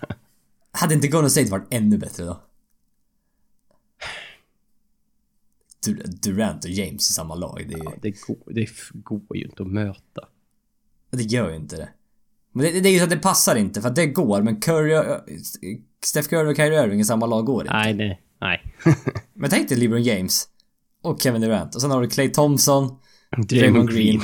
Hade 0.73 0.95
inte 0.95 1.09
Golden 1.09 1.31
State 1.31 1.51
varit 1.51 1.67
ännu 1.71 1.99
bättre 1.99 2.25
då? 2.25 2.41
Dur- 5.87 6.03
Durant 6.07 6.65
och 6.65 6.71
James 6.71 7.11
i 7.11 7.13
samma 7.13 7.35
lag, 7.35 7.65
det, 7.69 7.75
är, 7.75 7.79
ju- 7.79 7.99
Det 8.03 8.11
går, 8.27 8.37
det 8.53 8.69
går 8.93 9.37
ju 9.37 9.45
inte 9.45 9.63
att 9.63 9.69
möta. 9.69 10.29
det 11.11 11.23
gör 11.23 11.51
ju 11.51 11.57
inte 11.57 11.77
det. 11.77 11.89
Men 12.53 12.65
det, 12.67 12.81
det 12.81 12.89
är 12.89 12.93
ju 12.93 12.99
så 12.99 13.05
att 13.05 13.11
det 13.11 13.17
passar 13.19 13.57
inte, 13.57 13.81
för 13.83 13.89
att 13.89 13.97
det 13.97 14.07
går, 14.07 14.43
men 14.43 14.61
Curry 14.61 14.95
och, 14.97 15.05
Steph 16.05 16.29
Curry 16.29 16.53
och 16.53 16.57
Kyrie 16.57 16.85
Irving 16.85 17.01
i 17.01 17.05
samma 17.05 17.27
lag 17.27 17.45
går 17.47 17.63
inte. 17.63 17.73
Nej, 17.75 17.95
nej, 17.95 18.21
nej. 18.41 18.75
Men 19.35 19.51
tänk 19.51 19.69
dig 19.69 19.79
LeBron 19.79 20.03
James 20.03 20.49
och 21.03 21.21
Kevin 21.23 21.41
Durant 21.41 21.75
och 21.75 21.81
sen 21.81 21.91
har 21.91 22.03
du 22.03 22.09
Clay 22.09 22.29
Thompson, 22.29 22.97
Draymond 23.37 23.91
Green. 23.91 24.21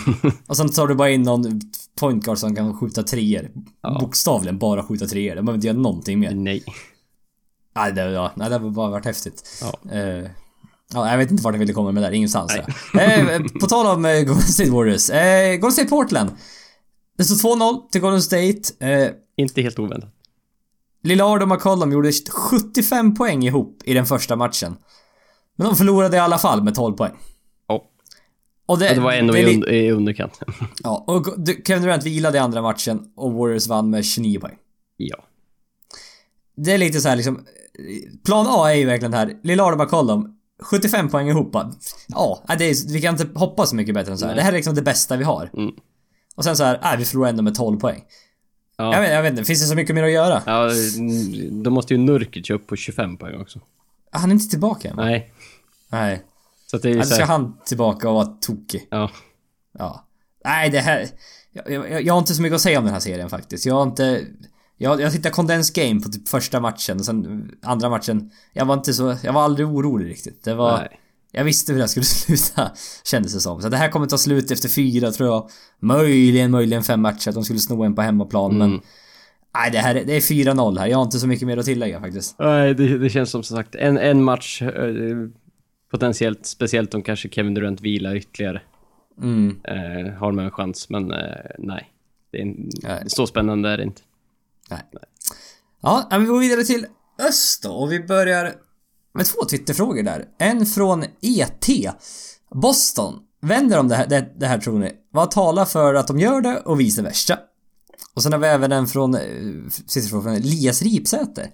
Och 0.46 0.56
sen 0.56 0.68
tar 0.68 0.86
du 0.86 0.94
bara 0.94 1.10
in 1.10 1.22
någon 1.22 1.60
point 2.00 2.24
guard 2.24 2.38
som 2.38 2.54
kan 2.54 2.78
skjuta 2.78 3.02
treor. 3.02 3.50
Ja. 3.82 3.98
Bokstavligen 4.00 4.58
bara 4.58 4.82
skjuta 4.82 5.06
treor. 5.06 5.36
De 5.36 5.44
behöver 5.44 5.54
inte 5.58 5.66
göra 5.66 5.78
någonting 5.78 6.18
mer. 6.20 6.34
nej. 6.34 6.64
Nej, 7.76 7.92
det, 7.92 8.10
ja, 8.10 8.32
nej, 8.36 8.48
det 8.50 8.58
har 8.58 8.70
bara 8.70 8.90
varit 8.90 9.04
häftigt. 9.04 9.42
Ja. 9.60 9.92
Eh, 9.92 10.30
ja, 10.94 11.10
jag 11.10 11.18
vet 11.18 11.30
inte 11.30 11.42
vart 11.42 11.54
jag 11.54 11.58
ville 11.58 11.72
komma 11.72 11.92
med 11.92 12.02
det 12.02 12.06
där, 12.06 12.14
ingenstans. 12.14 12.52
Ja. 12.92 13.00
Eh, 13.00 13.38
på 13.60 13.66
tal 13.66 13.86
om 13.96 14.04
eh, 14.04 14.12
Golden 14.22 14.42
State 14.42 14.70
Warriors. 14.70 15.10
Eh, 15.10 15.50
Golden 15.52 15.72
State 15.72 15.88
Portland. 15.88 16.30
Det 17.18 17.24
står 17.24 17.56
2-0 17.56 17.88
till 17.90 18.00
Golden 18.00 18.22
State. 18.22 18.60
Eh, 18.80 19.10
Inte 19.36 19.62
helt 19.62 19.78
oväntat. 19.78 20.10
Lillard 21.02 21.42
och 21.42 21.48
McCollum 21.48 21.92
gjorde 21.92 22.12
75 22.30 23.14
poäng 23.14 23.42
ihop 23.44 23.82
i 23.84 23.94
den 23.94 24.06
första 24.06 24.36
matchen. 24.36 24.76
Men 25.56 25.66
de 25.66 25.76
förlorade 25.76 26.16
i 26.16 26.20
alla 26.20 26.38
fall 26.38 26.62
med 26.62 26.74
12 26.74 26.94
poäng. 26.96 27.12
Och 28.68 28.78
det, 28.78 28.94
Det 28.94 29.00
var 29.00 29.12
ändå 29.12 29.32
det 29.32 29.40
i, 29.40 29.44
li- 29.44 29.54
un, 29.56 29.74
i 29.74 29.90
underkant. 29.90 30.40
Ja, 30.82 31.04
och 31.06 31.34
du- 31.40 31.62
Kevin 31.66 31.82
Durant 31.82 32.04
vilade 32.04 32.38
i 32.38 32.40
andra 32.40 32.62
matchen 32.62 33.12
och 33.16 33.32
Warriors 33.32 33.66
vann 33.66 33.90
med 33.90 34.04
29 34.04 34.40
poäng. 34.40 34.56
ja. 34.96 35.16
Det 36.56 36.72
är 36.72 36.78
lite 36.78 37.00
så 37.00 37.08
här 37.08 37.16
liksom... 37.16 37.44
Plan 38.24 38.46
A 38.48 38.70
är 38.70 38.74
ju 38.74 38.84
verkligen 38.86 39.14
här. 39.14 39.34
Lillard 39.42 39.72
och 39.72 39.78
McCollum. 39.78 40.34
75 40.62 41.08
poäng 41.08 41.28
ihop. 41.28 41.56
Ja, 42.08 42.44
nej, 42.48 42.58
det 42.58 42.64
är, 42.64 42.92
vi 42.92 43.00
kan 43.00 43.14
inte 43.20 43.38
hoppas 43.38 43.70
så 43.70 43.76
mycket 43.76 43.94
bättre 43.94 44.12
än 44.12 44.18
så 44.18 44.26
här. 44.26 44.34
Det 44.36 44.42
här 44.42 44.52
är 44.52 44.56
liksom 44.56 44.74
det 44.74 44.82
bästa 44.82 45.16
vi 45.16 45.24
har. 45.24 45.50
Mm. 45.56 45.74
Och 46.36 46.44
sen 46.44 46.56
så 46.56 46.64
här, 46.64 46.80
nej 46.82 46.96
vi 46.98 47.04
förlorar 47.04 47.28
ändå 47.30 47.42
med 47.42 47.54
12 47.54 47.78
poäng. 47.80 48.02
Ja. 48.76 48.94
Jag, 48.94 49.00
vet, 49.00 49.12
jag 49.12 49.22
vet 49.22 49.30
inte, 49.32 49.44
finns 49.44 49.60
det 49.60 49.66
så 49.66 49.74
mycket 49.74 49.94
mer 49.94 50.02
att 50.02 50.10
göra? 50.10 50.42
Ja, 50.46 50.70
då 51.50 51.70
måste 51.70 51.94
ju 51.94 51.98
Nurkic 52.00 52.50
upp 52.50 52.66
på 52.66 52.76
25 52.76 53.16
poäng 53.16 53.40
också. 53.40 53.60
Han 54.10 54.30
är 54.30 54.34
inte 54.34 54.48
tillbaka 54.50 54.88
än 54.88 54.96
va? 54.96 55.04
Nej. 55.04 55.32
Nej. 55.88 56.22
Så 56.70 56.76
att 56.76 56.82
det 56.82 56.88
är 56.88 56.92
ju 56.92 56.98
Alltså 56.98 57.10
så 57.10 57.14
ska 57.14 57.24
här, 57.24 57.32
han 57.32 57.56
tillbaka 57.66 58.08
och 58.08 58.14
vara 58.14 58.26
tokig. 58.26 58.88
Ja. 58.90 59.10
Ja. 59.78 60.04
Nej, 60.44 60.70
det 60.70 60.80
här... 60.80 61.06
Jag, 61.52 61.70
jag, 61.72 62.02
jag 62.02 62.14
har 62.14 62.18
inte 62.18 62.34
så 62.34 62.42
mycket 62.42 62.56
att 62.56 62.60
säga 62.62 62.78
om 62.78 62.84
den 62.84 62.92
här 62.94 63.00
serien 63.00 63.30
faktiskt. 63.30 63.66
Jag 63.66 63.74
har 63.74 63.82
inte... 63.82 64.24
Jag, 64.76 65.00
jag 65.00 65.12
tittade 65.12 65.34
condensed 65.34 65.84
game 65.84 66.00
på 66.00 66.08
typ 66.08 66.28
första 66.28 66.60
matchen 66.60 66.98
och 66.98 67.04
sen 67.04 67.50
andra 67.62 67.88
matchen. 67.90 68.30
Jag 68.52 68.64
var 68.64 68.74
inte 68.74 68.94
så... 68.94 69.16
Jag 69.22 69.32
var 69.32 69.42
aldrig 69.42 69.66
orolig 69.68 70.10
riktigt. 70.10 70.44
Det 70.44 70.54
var... 70.54 70.78
Nej. 70.78 71.00
Jag 71.32 71.44
visste 71.44 71.72
hur 71.72 71.80
det 71.80 71.88
skulle 71.88 72.04
sluta, 72.36 72.70
kändes 73.04 73.34
det 73.34 73.40
som. 73.40 73.62
Så 73.62 73.68
det 73.68 73.76
här 73.76 73.88
kommer 73.88 74.06
ta 74.06 74.18
slut 74.18 74.50
efter 74.50 74.68
fyra, 74.68 75.10
tror 75.10 75.28
jag. 75.28 75.48
Möjligen, 75.80 76.50
möjligen 76.50 76.82
fem 76.84 77.00
matcher. 77.00 77.28
Att 77.28 77.34
de 77.34 77.44
skulle 77.44 77.58
sno 77.58 77.82
en 77.82 77.94
på 77.94 78.02
hemmaplan, 78.02 78.50
Mm. 78.54 78.70
men... 78.70 78.80
Nej, 79.54 79.70
det 79.70 79.78
här 79.78 79.94
är, 79.94 80.04
det 80.04 80.16
är 80.16 80.20
4-0 80.20 80.78
här. 80.78 80.86
Jag 80.86 80.98
har 80.98 81.04
inte 81.04 81.18
så 81.18 81.26
mycket 81.26 81.46
mer 81.46 81.56
att 81.56 81.64
tillägga 81.64 82.00
faktiskt. 82.00 82.36
Nej, 82.38 82.74
det, 82.74 82.98
det 82.98 83.10
känns 83.10 83.30
som 83.30 83.42
sagt 83.42 83.74
en, 83.74 83.98
en 83.98 84.24
match 84.24 84.62
eh, 84.62 84.68
potentiellt, 85.90 86.46
speciellt 86.46 86.94
om 86.94 87.02
kanske 87.02 87.28
Kevin 87.28 87.54
Durant 87.54 87.80
vilar 87.80 88.14
ytterligare. 88.16 88.62
Mm. 89.22 89.60
Eh, 89.64 90.12
har 90.14 90.32
de 90.32 90.38
en 90.38 90.50
chans, 90.50 90.90
men 90.90 91.12
eh, 91.12 91.50
nej. 91.58 91.92
Det 92.30 92.38
är 92.38 92.42
en, 92.42 92.70
Nej. 92.82 93.04
Så 93.06 93.26
spännande 93.26 93.68
är 93.68 93.76
det 93.76 93.82
inte. 93.82 94.02
Nej. 94.70 94.80
Ja, 95.80 96.06
men 96.10 96.20
vi 96.20 96.26
går 96.26 96.40
vidare 96.40 96.64
till 96.64 96.86
öst 97.28 97.62
då 97.62 97.70
och 97.70 97.92
vi 97.92 98.00
börjar 98.00 98.54
med 99.14 99.26
två 99.26 99.44
Twitterfrågor 99.44 100.02
där. 100.02 100.24
En 100.38 100.66
från 100.66 101.04
ET. 101.20 101.66
Boston. 102.50 103.14
Vänder 103.40 103.76
de 103.76 103.88
det 103.88 103.94
här, 103.94 104.06
det, 104.06 104.28
det 104.36 104.46
här 104.46 104.58
tror 104.58 104.78
ni? 104.78 104.92
Vad 105.10 105.30
talar 105.30 105.64
för 105.64 105.94
att 105.94 106.06
de 106.06 106.18
gör 106.18 106.40
det 106.40 106.60
och 106.60 106.80
vice 106.80 107.02
versa? 107.02 107.38
Och 108.18 108.22
sen 108.22 108.32
har 108.32 108.38
vi 108.38 108.46
även 108.46 108.72
en 108.72 108.86
från, 108.86 109.14
eh, 109.14 109.20
sista 109.86 110.10
frågan 110.10 110.24
från 110.24 110.34
Elias 110.34 110.82
Ripsäter. 110.82 111.46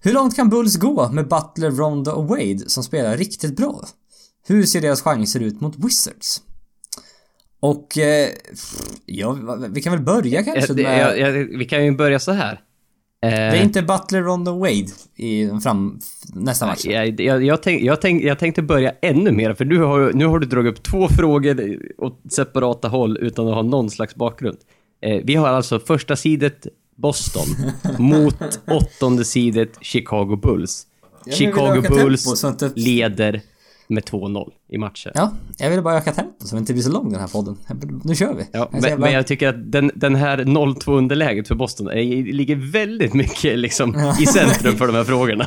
Hur 0.00 0.12
långt 0.12 0.36
kan 0.36 0.48
Bulls 0.48 0.76
gå 0.76 1.12
med 1.12 1.28
Butler, 1.28 1.70
Rondo 1.70 2.10
och 2.10 2.28
Wade 2.28 2.58
som 2.66 2.82
spelar 2.82 3.16
riktigt 3.16 3.56
bra? 3.56 3.84
Hur 4.46 4.64
ser 4.64 4.80
deras 4.80 5.02
chanser 5.02 5.40
ut 5.40 5.60
mot 5.60 5.76
Wizards? 5.76 6.42
Och, 7.60 7.98
eh, 7.98 8.28
ja, 9.06 9.38
vi 9.70 9.82
kan 9.82 9.92
väl 9.92 10.02
börja 10.02 10.42
kanske 10.42 10.72
Eh, 10.72 10.76
det, 10.76 10.82
med... 10.82 11.00
jag, 11.00 11.18
jag, 11.18 11.58
vi 11.58 11.64
kan 11.64 11.84
ju 11.84 11.96
börja 11.96 12.18
så 12.18 12.32
här. 12.32 12.52
Eh, 13.22 13.30
Det 13.30 13.36
är 13.36 13.62
inte 13.62 13.82
Butler, 13.82 14.22
Rondo, 14.22 14.58
Wade 14.58 14.86
i 15.16 15.50
fram, 15.62 16.00
nästa 16.34 16.66
match. 16.66 16.84
Jag, 16.84 17.20
jag, 17.42 17.62
tänk, 17.62 17.82
jag, 17.82 18.00
tänk, 18.00 18.22
jag 18.22 18.38
tänkte 18.38 18.62
börja 18.62 18.92
ännu 19.02 19.32
mer, 19.32 19.54
för 19.54 19.64
nu 19.64 19.78
har, 19.78 20.12
nu 20.12 20.26
har 20.26 20.38
du 20.38 20.46
dragit 20.46 20.72
upp 20.72 20.82
två 20.82 21.08
frågor 21.08 21.78
åt 21.98 22.32
separata 22.32 22.88
håll 22.88 23.18
utan 23.18 23.48
att 23.48 23.54
ha 23.54 23.62
någon 23.62 23.90
slags 23.90 24.14
bakgrund. 24.14 24.58
Eh, 25.02 25.20
vi 25.24 25.34
har 25.34 25.48
alltså 25.48 25.80
första 25.80 26.16
sidet 26.16 26.66
Boston 26.96 27.46
mot 27.98 28.60
åttonde 28.66 29.24
sidet 29.24 29.68
Chicago 29.80 30.36
Bulls. 30.42 30.86
Chicago 31.32 31.66
ökar 31.66 31.80
tempo 31.82 31.94
Bulls 31.94 32.40
så 32.40 32.70
leder 32.76 33.40
med 33.88 34.02
2-0 34.04 34.50
i 34.68 34.78
matchen. 34.78 35.12
Ja, 35.14 35.32
jag 35.58 35.70
ville 35.70 35.82
bara 35.82 35.96
öka 35.96 36.12
tempo 36.12 36.46
så 36.46 36.54
det 36.54 36.58
inte 36.60 36.72
blir 36.72 36.82
så 36.82 36.90
lång 36.90 37.12
den 37.12 37.20
här 37.20 37.28
podden. 37.28 37.56
Nu 38.04 38.14
kör 38.14 38.34
vi. 38.34 38.46
Ja, 38.52 38.68
men, 38.72 38.80
bara- 38.82 38.96
men 38.98 39.12
jag 39.12 39.26
tycker 39.26 39.48
att 39.48 39.72
den, 39.72 39.90
den 39.94 40.14
här 40.14 40.38
0-2 40.38 40.92
underläget 40.98 41.48
för 41.48 41.54
Boston 41.54 41.88
är, 41.88 42.32
ligger 42.32 42.56
väldigt 42.72 43.14
mycket 43.14 43.58
liksom 43.58 44.12
i 44.20 44.26
centrum 44.26 44.76
för 44.76 44.86
de 44.86 44.94
här 44.96 45.04
frågorna. 45.04 45.46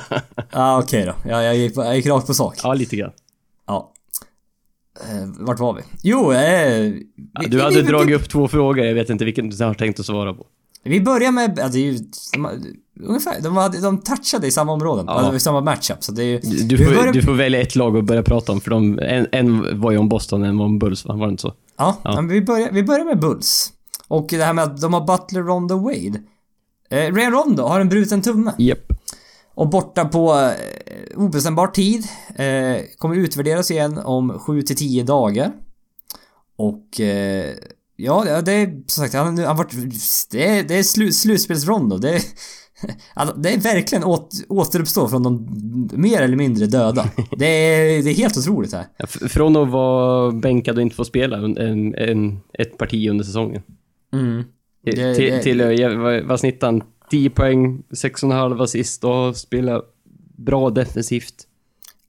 Ja, 0.51 0.79
okej 0.83 1.05
då. 1.05 1.13
Ja, 1.29 1.43
jag, 1.43 1.55
gick, 1.55 1.77
jag 1.77 1.95
gick 1.95 2.05
rakt 2.05 2.27
på 2.27 2.33
sak. 2.33 2.55
ja, 2.63 2.73
lite 2.73 2.95
grann. 2.95 3.11
Eh, 5.01 5.27
vart 5.39 5.59
var 5.59 5.73
vi? 5.73 5.81
Jo, 6.01 6.31
eh... 6.31 6.37
Vi, 6.79 7.07
Ja, 7.33 7.41
du 7.47 7.61
hade 7.61 7.75
vi, 7.75 7.81
vi, 7.81 7.87
dragit 7.87 8.15
upp 8.21 8.29
två 8.29 8.47
frågor, 8.47 8.85
jag 8.85 8.93
vet 8.95 9.09
inte 9.09 9.25
vilken 9.25 9.49
du 9.49 9.63
har 9.63 9.73
tänkt 9.73 9.99
att 9.99 10.05
svara 10.05 10.33
på. 10.33 10.45
Vi 10.83 11.01
börjar 11.01 11.31
med... 11.31 11.57
Ja, 11.61 11.67
det 11.67 11.77
är 11.79 11.91
ju... 11.91 11.99
De, 12.33 12.47
ungefär. 13.03 13.41
De, 13.41 13.57
hade, 13.57 13.81
de 13.81 13.97
touchade 14.01 14.47
i 14.47 14.51
samma 14.51 14.71
områden. 14.71 15.05
Ja. 15.07 15.13
Alltså, 15.13 15.35
i 15.35 15.39
samma 15.39 15.61
matchup. 15.61 16.03
Så 16.03 16.11
det 16.11 16.23
är 16.23 16.27
ju... 16.27 16.39
Du 16.67 16.77
får, 16.77 16.85
börjar- 16.95 17.13
du 17.13 17.21
får 17.21 17.33
välja 17.33 17.61
ett 17.61 17.75
lag 17.75 17.97
att 17.97 18.03
börja 18.03 18.23
prata 18.23 18.51
om, 18.51 18.61
för 18.61 18.71
de, 18.71 18.99
en, 18.99 19.27
en 19.31 19.79
var 19.81 19.91
ju 19.91 19.97
om 19.97 20.09
Boston, 20.09 20.43
en 20.43 20.57
var 20.57 20.65
om 20.65 20.79
Bulls, 20.79 21.05
va? 21.05 21.15
Var 21.15 21.27
det 21.27 21.31
inte 21.31 21.41
så? 21.41 21.53
Ja, 21.77 21.97
Ja. 22.03 22.15
Men 22.15 22.27
vi, 22.27 22.41
börjar, 22.41 22.69
vi 22.71 22.83
börjar 22.83 23.05
med 23.05 23.19
Bulls. 23.19 23.71
Och 24.07 24.27
det 24.29 24.43
här 24.43 24.53
med 24.53 24.63
att 24.63 24.81
de 24.81 24.93
har 24.93 25.01
Butler, 25.01 25.41
Rondo, 25.43 25.77
Wade. 25.79 26.21
Eh, 26.89 27.13
Ray 27.15 27.25
Rondo 27.29 27.63
har 27.63 27.79
en 27.79 27.89
bruten 27.89 28.21
tumme. 28.21 28.51
Japp. 28.57 28.93
Och 29.55 29.69
borta 29.69 30.05
på 30.05 30.33
eh, 30.33 31.17
obestämbar 31.17 31.67
tid. 31.67 32.03
Eh, 32.35 32.81
kommer 32.97 33.15
utvärderas 33.15 33.71
igen 33.71 33.97
om 33.97 34.39
7 34.39 34.61
till 34.61 34.75
10 34.75 35.03
dagar. 35.03 35.51
Och 36.57 37.01
eh, 37.01 37.53
ja, 37.95 38.41
det 38.41 38.51
är 38.53 38.65
som 38.87 39.03
sagt, 39.03 39.13
han 39.13 39.37
har 39.37 39.55
varit, 39.55 39.71
det 40.31 40.47
är, 40.47 40.63
det 40.63 40.75
är 40.75 40.83
slu, 40.83 41.11
slutspelsrondo. 41.11 41.97
Det 41.97 42.09
är, 42.15 42.21
alltså, 43.13 43.35
det 43.35 43.49
är 43.53 43.57
verkligen 43.57 44.03
åt, 44.03 44.29
återuppstå 44.49 45.07
från 45.07 45.23
de 45.23 45.47
mer 45.93 46.21
eller 46.21 46.35
mindre 46.37 46.65
döda. 46.65 47.09
Det 47.37 47.45
är, 47.45 48.03
det 48.03 48.09
är 48.09 48.13
helt 48.15 48.37
otroligt 48.37 48.73
här. 48.73 48.85
Ja, 48.97 49.05
Från 49.07 49.55
att 49.57 49.69
vara 49.71 50.31
bänkad 50.31 50.75
och 50.75 50.81
inte 50.81 50.95
få 50.95 51.05
spela 51.05 51.37
en, 51.37 51.57
en, 51.95 52.39
ett 52.59 52.77
parti 52.77 53.09
under 53.09 53.23
säsongen. 53.23 53.61
Mm. 54.13 54.43
Till, 54.85 54.95
Det- 54.95 55.15
till, 55.15 55.31
det- 55.31 55.43
till 55.43 55.61
eh, 55.81 55.97
vad, 55.97 56.23
vad 56.23 56.39
snittar 56.39 56.67
han? 56.67 56.83
10 57.13 57.29
poäng, 57.29 57.83
6,5 57.89 58.63
assist 58.63 59.03
och 59.03 59.37
spelar 59.37 59.81
bra 60.37 60.69
defensivt. 60.69 61.47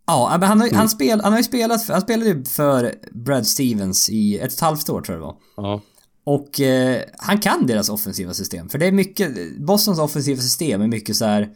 Ja, 0.07 0.37
men 0.41 0.49
han 0.49 0.61
har, 0.61 0.71
han, 0.71 0.89
spel, 0.89 1.21
han 1.21 1.33
har 1.33 1.39
ju 1.39 1.45
spelat, 1.45 1.87
för, 1.87 1.93
han 1.93 2.03
spelade 2.03 2.31
ju 2.31 2.45
för 2.45 2.95
Brad 3.13 3.47
Stevens 3.47 4.11
i 4.11 4.39
ett 4.39 4.47
och 4.47 4.53
ett 4.53 4.61
halvt 4.61 4.89
år 4.89 5.01
tror 5.01 5.19
jag 5.19 5.23
det 5.23 5.27
var. 5.27 5.37
Ja. 5.57 5.81
Och 6.25 6.61
eh, 6.61 7.01
han 7.19 7.39
kan 7.39 7.67
deras 7.67 7.89
offensiva 7.89 8.35
system. 8.35 8.69
För 8.69 8.79
det 8.79 8.87
är 8.87 8.93
mycket, 8.93 9.59
Bostons 9.59 9.99
offensiva 9.99 10.43
system 10.43 10.83
är 10.83 10.87
mycket 10.87 11.17
så 11.17 11.25
här. 11.25 11.49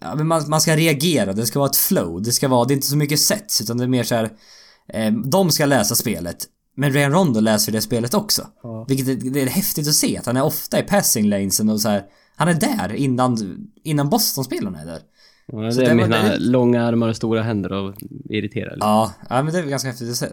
Ja, 0.00 0.14
men 0.14 0.26
man, 0.26 0.48
man 0.48 0.60
ska 0.60 0.76
reagera, 0.76 1.32
det 1.32 1.46
ska 1.46 1.58
vara 1.58 1.70
ett 1.70 1.76
flow. 1.76 2.22
Det 2.22 2.32
ska 2.32 2.48
vara, 2.48 2.64
det 2.64 2.72
är 2.72 2.76
inte 2.76 2.86
så 2.86 2.96
mycket 2.96 3.20
sets 3.20 3.60
utan 3.60 3.78
det 3.78 3.84
är 3.84 3.88
mer 3.88 4.04
så 4.04 4.14
här. 4.14 4.30
Eh, 4.88 5.12
de 5.12 5.50
ska 5.50 5.66
läsa 5.66 5.94
spelet. 5.94 6.46
Men 6.76 6.92
Rayan 6.92 7.12
Rondo 7.12 7.40
läser 7.40 7.72
det 7.72 7.80
spelet 7.80 8.14
också. 8.14 8.46
Ja. 8.62 8.84
Vilket 8.88 9.08
är, 9.08 9.30
det 9.30 9.42
är 9.42 9.46
häftigt 9.46 9.88
att 9.88 9.94
se 9.94 10.18
att 10.18 10.26
han 10.26 10.36
är 10.36 10.44
ofta 10.44 10.78
i 10.78 10.82
passing 10.82 11.28
lanesen 11.28 11.68
och 11.68 11.80
så 11.80 11.88
här. 11.88 12.04
Han 12.38 12.48
är 12.48 12.54
där 12.54 12.92
innan, 12.94 13.36
innan 13.82 14.08
Boston-spelarna 14.10 14.80
är 14.80 14.86
där. 14.86 15.00
Ja, 15.46 15.58
det 15.58 15.72
Så 15.72 15.80
är 15.80 15.86
sina 15.86 16.06
det- 16.22 16.38
långa 16.38 16.84
armar 16.84 17.08
och 17.08 17.16
stora 17.16 17.42
händer 17.42 17.72
och 17.72 17.94
irriterar. 18.30 18.76
Ja, 18.80 19.12
ja 19.30 19.42
men 19.42 19.52
det 19.52 19.58
är 19.58 19.62
ganska 19.66 19.88
häftigt 19.88 20.10
att 20.10 20.16
se. 20.16 20.26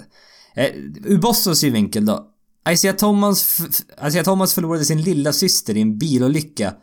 Eh, 0.56 0.70
ur 1.06 1.18
Bostons 1.18 1.60
synvinkel 1.60 2.06
då. 2.06 2.28
Isaiah 2.70 2.96
Thomas, 2.96 3.60
Isaiah 4.08 4.24
Thomas 4.26 4.54
förlorade 4.54 4.86
sin 4.86 5.02
lilla 5.02 5.34
syster 5.34 5.78
i 5.78 5.82
en 5.82 5.98
bilolycka 5.98 6.74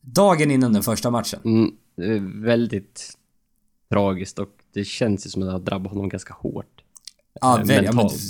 dagen 0.00 0.50
innan 0.50 0.72
den 0.72 0.82
första 0.82 1.10
matchen. 1.10 1.40
Mm, 1.44 1.70
det 1.96 2.04
är 2.06 2.42
väldigt 2.44 3.16
tragiskt 3.90 4.38
och 4.38 4.48
det 4.74 4.84
känns 4.84 5.26
ju 5.26 5.30
som 5.30 5.42
att 5.42 5.48
det 5.48 5.52
har 5.52 5.58
drabbat 5.60 5.92
honom 5.92 6.08
ganska 6.08 6.34
hårt. 6.34 6.82
Ja, 7.40 7.60
Eh, 7.60 7.64
väl, 7.66 7.84
ja, 7.84 7.92
men, 7.92 7.96
mentalt. 7.96 8.22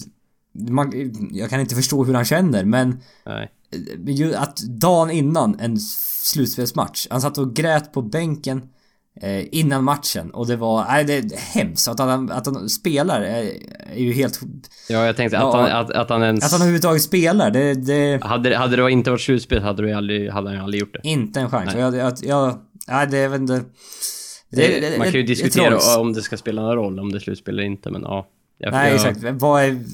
man, 0.53 0.93
jag 1.33 1.51
kan 1.51 1.61
inte 1.61 1.75
förstå 1.75 2.05
hur 2.05 2.15
han 2.15 2.25
känner 2.25 2.65
men 2.65 3.01
Nej. 3.27 3.51
eh, 4.07 4.15
ju 4.15 4.35
att 4.35 4.57
dagen 4.57 5.11
innan 5.11 5.61
en 5.61 5.79
slutspelsmatch, 6.27 7.07
han 7.11 7.21
satt 7.21 7.39
och 7.39 7.55
grät 7.55 7.93
på 7.93 8.03
bänken 8.03 8.63
eh, 9.23 9.55
innan 9.55 9.85
matchen 9.85 10.31
och 10.31 10.47
det 10.47 10.57
var, 10.57 10.85
nej 10.85 11.05
det 11.05 11.15
är 11.17 11.37
hemskt. 11.37 11.89
Att 11.89 11.99
han, 11.99 12.31
att 12.31 12.47
han 12.47 12.69
spelar 12.69 13.21
är, 13.21 13.43
är 13.95 13.99
ju 14.01 14.13
helt... 14.13 14.41
Ja, 14.89 15.07
jag 15.07 15.17
tänkte 15.17 15.39
att, 15.39 15.43
Ja, 15.55 15.61
han, 15.61 15.85
att, 15.85 15.91
att 15.91 16.11
han 16.11 16.23
ens... 16.23 16.45
Att 16.45 16.53
han 16.53 16.61
överhuvudtaget 16.61 17.03
spelar, 17.03 17.51
det, 17.51 17.75
det 17.75 18.25
Hade, 18.25 18.49
det- 18.51 18.57
hade 18.57 18.77
det 18.77 18.91
inte 18.91 19.11
varit 19.11 19.21
slutspel 19.21 19.63
hade, 19.63 19.83
du 19.83 19.93
aldrig, 19.93 20.31
hade 20.31 20.51
han 20.51 20.61
aldrig 20.61 20.81
gjort 20.81 20.93
det. 20.93 21.09
Inte 21.09 21.41
en 21.41 21.51
chans. 21.51 21.71
Nej. 21.75 21.83
Jag, 21.83 21.97
jag, 21.97 22.13
jag, 22.23 22.59
nej, 22.89 23.07
det 23.11 23.19
är 23.19 23.29
väl 23.29 23.41
inte... 23.41 23.63
det, 24.51 24.99
man 24.99 25.07
kan 25.07 25.15
ju 25.21 25.23
det 25.23 25.27
diskutera 25.29 26.01
om 26.01 26.13
det 26.13 26.23
ska 26.23 26.37
spela 26.37 26.63
någon 26.63 26.75
roll, 26.75 26.99
om 27.01 27.13
det 27.13 27.19
är 27.19 27.21
slutspel 27.21 27.55
eller 27.55 27.67
inte, 27.67 27.91
men 27.91 28.03
ja. 28.03 28.27
Jag, 28.59 28.73
Nej, 28.73 28.87
jag, 28.93 28.95
exakt. 28.95 29.41
Vad 29.41 29.63
är... 29.63 29.85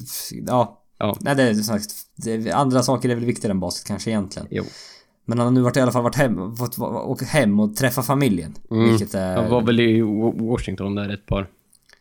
Ja. 0.47 0.79
Ja. 0.99 1.17
Nej, 1.19 1.35
det 1.35 1.43
är 1.43 1.53
som 1.53 1.63
sagt... 1.63 1.89
Det, 2.15 2.51
andra 2.51 2.83
saker 2.83 3.09
är 3.09 3.15
väl 3.15 3.25
viktigare 3.25 3.51
än 3.51 3.59
basket 3.59 3.87
kanske 3.87 4.09
egentligen. 4.09 4.47
Jo. 4.51 4.63
Men 5.25 5.37
han 5.37 5.47
har 5.47 5.51
nu 5.51 5.61
varit, 5.61 5.77
i 5.77 5.81
alla 5.81 5.91
fall 5.91 6.03
varit 6.03 6.15
hem, 6.15 6.55
fått 6.55 6.79
åka 6.79 7.25
hem 7.25 7.59
och 7.59 7.75
träffa 7.75 8.03
familjen. 8.03 8.53
Mm. 8.71 8.89
Vilket 8.89 9.13
är... 9.13 9.35
Han 9.35 9.49
var 9.49 9.61
väl 9.61 9.79
i 9.79 10.01
Wa- 10.01 10.49
Washington 10.49 10.95
där 10.95 11.09
ett 11.09 11.25
par... 11.25 11.47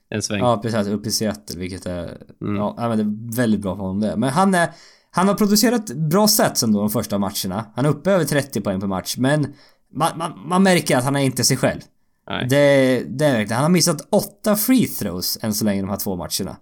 En 0.09 0.23
sväng. 0.23 0.41
Ja, 0.41 0.57
precis. 0.63 0.87
Uppe 0.87 1.09
i 1.09 1.13
Seattle, 1.13 1.61
vilket 1.61 1.87
är... 1.87 2.19
Mm. 2.41 2.57
Ja, 2.57 2.75
men 2.77 2.99
det 2.99 3.05
är 3.05 3.37
väldigt 3.37 3.61
bra 3.61 3.77
för 3.77 3.83
honom 3.83 4.01
det. 4.01 4.17
Men 4.17 4.29
han 4.29 4.55
är... 4.55 4.71
Han 5.11 5.29
har 5.29 5.35
producerat 5.35 5.87
bra 5.87 6.29
stats 6.29 6.63
ändå 6.63 6.81
de 6.81 6.91
första 6.91 7.19
matcherna. 7.19 7.65
Han 7.75 7.85
är 7.85 7.89
uppe 7.89 8.11
över 8.11 8.25
30 8.25 8.61
poäng 8.61 8.81
per 8.81 8.87
match, 8.87 9.17
men... 9.19 9.55
Man, 9.95 10.19
man, 10.19 10.33
man 10.47 10.63
märker 10.63 10.97
att 10.97 11.05
han 11.05 11.17
är 11.17 11.21
inte 11.21 11.45
sig 11.45 11.57
själv. 11.57 11.81
Nej. 12.29 12.47
Det, 12.51 13.05
det 13.09 13.25
är 13.25 13.33
verkligen. 13.33 13.57
Han 13.57 13.65
har 13.65 13.71
missat 13.71 14.09
åtta 14.11 14.57
free 14.57 14.87
throws 14.87 15.39
än 15.43 15.55
så 15.55 15.65
länge 15.65 15.81
de 15.81 15.91
här 15.91 15.97
två 15.97 16.17
matcherna. 16.17 16.57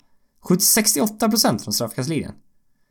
Skjutit 0.44 0.64
68% 0.64 1.64
från 1.64 1.72
straffkastlinjen. 1.72 2.32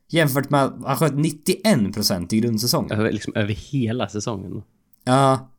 Jämfört 0.09 0.49
med 0.49 0.63
att 0.63 0.75
han 0.85 0.97
sköt 0.97 1.13
91% 1.13 2.33
i 2.33 2.39
grundsäsongen. 2.39 2.91
Över, 2.91 3.11
liksom, 3.11 3.33
över 3.35 3.53
hela 3.53 4.09
säsongen. 4.09 4.63
Ja. 5.03 5.49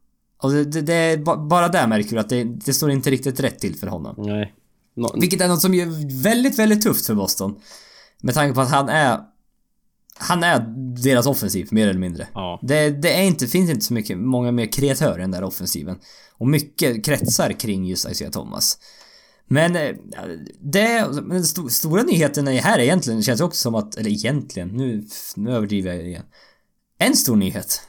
Och 0.42 0.50
det, 0.50 0.64
det, 0.64 0.80
det 0.80 0.94
är 0.94 1.18
ba- 1.18 1.36
bara 1.36 1.68
där 1.68 1.86
märker 1.86 2.10
du 2.10 2.18
att 2.18 2.28
det, 2.28 2.44
det 2.44 2.72
står 2.72 2.90
inte 2.90 3.10
riktigt 3.10 3.40
rätt 3.40 3.58
till 3.58 3.74
för 3.76 3.86
honom. 3.86 4.14
Nej. 4.18 4.54
Nå- 4.96 5.14
Vilket 5.20 5.40
är 5.40 5.48
något 5.48 5.60
som 5.60 5.74
är 5.74 6.22
väldigt, 6.22 6.58
väldigt 6.58 6.82
tufft 6.82 7.06
för 7.06 7.14
Boston. 7.14 7.54
Med 8.22 8.34
tanke 8.34 8.54
på 8.54 8.60
att 8.60 8.70
han 8.70 8.88
är... 8.88 9.18
Han 10.22 10.42
är 10.44 10.60
deras 11.02 11.26
offensiv, 11.26 11.68
mer 11.70 11.88
eller 11.88 12.00
mindre. 12.00 12.28
Ja. 12.34 12.58
Det, 12.62 12.90
det 12.90 13.12
är 13.18 13.22
inte, 13.22 13.46
finns 13.46 13.70
inte 13.70 13.84
så 13.84 13.94
mycket, 13.94 14.18
många 14.18 14.52
mer 14.52 14.66
kreatörer 14.66 15.18
i 15.18 15.20
den 15.20 15.30
där 15.30 15.42
offensiven. 15.44 15.98
Och 16.38 16.48
mycket 16.48 17.04
kretsar 17.04 17.52
kring 17.52 17.84
just 17.86 18.10
Isaiah 18.10 18.30
Thomas. 18.32 18.78
Men 19.52 19.76
eh, 19.76 19.96
det, 20.60 21.08
den 21.28 21.44
sto, 21.44 21.68
stora 21.68 22.02
nyheten 22.02 22.48
är 22.48 22.60
här 22.60 22.78
egentligen 22.78 23.22
känns 23.22 23.40
också 23.40 23.60
som 23.60 23.74
att, 23.74 23.96
eller 23.96 24.10
egentligen, 24.10 24.68
nu, 24.68 25.04
nu 25.36 25.52
överdriver 25.52 25.94
jag 25.94 26.06
igen. 26.06 26.24
En 26.98 27.16
stor 27.16 27.36
nyhet. 27.36 27.82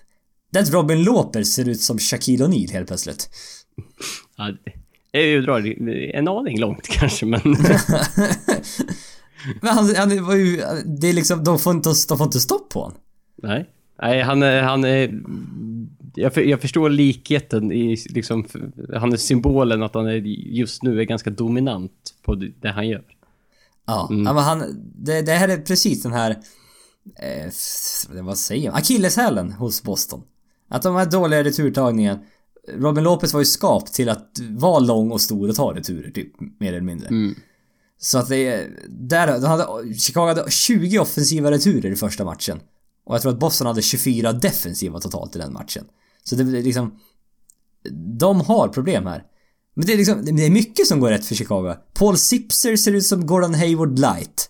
Det 0.52 0.60
är 0.60 0.64
att 0.64 0.74
Robin 0.74 1.04
Lopez 1.04 1.54
ser 1.54 1.70
ut 1.70 1.82
som 1.82 2.00
Shaquille 2.00 2.46
O'Neal 2.46 2.72
helt 2.72 2.88
plötsligt. 2.88 3.30
Ja, 4.38 4.54
det 5.12 5.20
är 5.20 5.26
ju 5.26 5.42
drar 5.42 5.60
en 6.16 6.28
aning 6.28 6.60
långt 6.60 6.88
kanske, 6.88 7.26
men... 7.26 7.42
Men 9.62 9.74
han, 9.74 9.96
han 9.96 10.26
var 10.26 10.36
ju, 10.36 10.58
det 10.86 11.08
är 11.08 11.14
liksom, 11.14 11.44
de 11.44 11.60
får 11.60 11.74
inte, 11.74 11.90
de 12.10 12.18
får 12.18 12.26
inte 12.26 12.40
stopp 12.40 12.70
på 12.70 12.82
honom. 12.82 12.98
Nej. 13.44 13.70
Nej, 14.02 14.22
han. 14.22 14.42
Han 14.42 14.84
är 14.84 15.22
jag, 16.16 16.34
för, 16.34 16.42
jag 16.42 16.62
förstår 16.62 16.90
likheten 16.90 17.72
i 17.72 17.98
liksom... 18.10 18.46
Han 18.96 19.14
är 19.14 19.18
symbolen 19.18 19.84
att 19.84 19.96
han 19.96 20.08
är, 20.08 20.16
just 20.54 20.84
nu 20.84 21.00
är 21.00 21.04
ganska 21.04 21.30
dominant 21.30 22.16
på 22.22 22.36
det, 22.36 22.70
han 22.70 22.88
gör. 22.88 23.04
Ja, 23.86 24.08
ja 24.10 24.34
men 24.34 24.38
han, 24.38 24.64
det, 24.96 25.22
det 25.22 25.32
här 25.32 25.48
är 25.48 25.58
precis 25.58 26.04
den 26.04 26.12
här, 26.12 26.32
eh, 27.20 27.52
vad 28.24 28.38
säger 28.38 28.72
man, 28.72 28.78
akilleshälen 28.78 29.52
hos 29.52 29.84
Boston. 29.84 30.24
Att 30.70 30.82
de 30.82 30.96
här 30.96 31.06
dåliga 31.06 31.44
returtagningen, 31.44 32.18
Robin 32.78 33.04
Lopez 33.04 33.34
var 33.34 33.42
ju 33.42 33.46
skapt 33.46 33.94
till 33.94 34.10
att 34.10 34.40
vara 34.50 34.80
lång 34.80 35.12
och 35.12 35.22
stor 35.22 35.50
och 35.50 35.56
ta 35.56 35.76
returer 35.76 36.12
typ, 36.12 36.34
mer 36.60 36.70
eller 36.70 36.82
mindre. 36.82 37.08
Mm. 37.08 37.36
Så 37.98 38.18
att 38.18 38.30
det 38.30 38.48
är, 38.48 38.70
där, 38.90 39.28
de 39.28 39.46
hade, 39.46 39.94
Chicago 39.94 40.28
hade 40.28 40.52
20 40.52 41.00
offensiva 41.00 41.52
returer 41.52 41.92
i 41.92 41.96
första 41.96 42.26
matchen. 42.26 42.60
Och 43.06 43.16
jag 43.16 43.22
tror 43.22 43.32
att 43.32 43.40
Boston 43.40 43.68
hade 43.68 43.82
24 43.82 44.34
defensiva 44.34 45.00
totalt 45.00 45.36
i 45.36 45.40
den 45.40 45.54
matchen. 45.54 45.86
Så 46.24 46.36
det 46.36 46.58
är 46.60 46.64
liksom, 46.64 47.00
de 48.20 48.42
har 48.42 48.68
problem 48.68 49.06
här. 49.06 49.24
Men 49.76 49.86
det 49.86 49.94
är 49.94 49.98
liksom, 49.98 50.26
det 50.26 50.46
är 50.46 50.50
mycket 50.52 50.88
som 50.88 51.00
går 51.00 51.10
rätt 51.10 51.26
för 51.26 51.36
Chicago. 51.36 51.76
Paul 51.94 52.18
Sipser 52.18 52.76
ser 52.76 52.92
ut 52.94 53.06
som 53.06 53.26
Gordon 53.26 53.54
Hayward 53.56 54.00
light. 54.00 54.50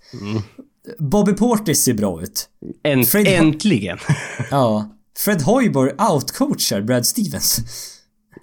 Bobby 1.00 1.34
Portis 1.34 1.84
ser 1.84 1.94
bra 1.94 2.24
ut. 2.24 2.50
Änt, 2.84 3.08
Fred- 3.08 3.28
äntligen! 3.28 3.98
Ja. 4.52 4.96
Fred 5.18 5.42
Hoiberg 5.42 5.92
outcoachar 6.12 6.82
Brad 6.82 7.06
Stevens. 7.06 7.60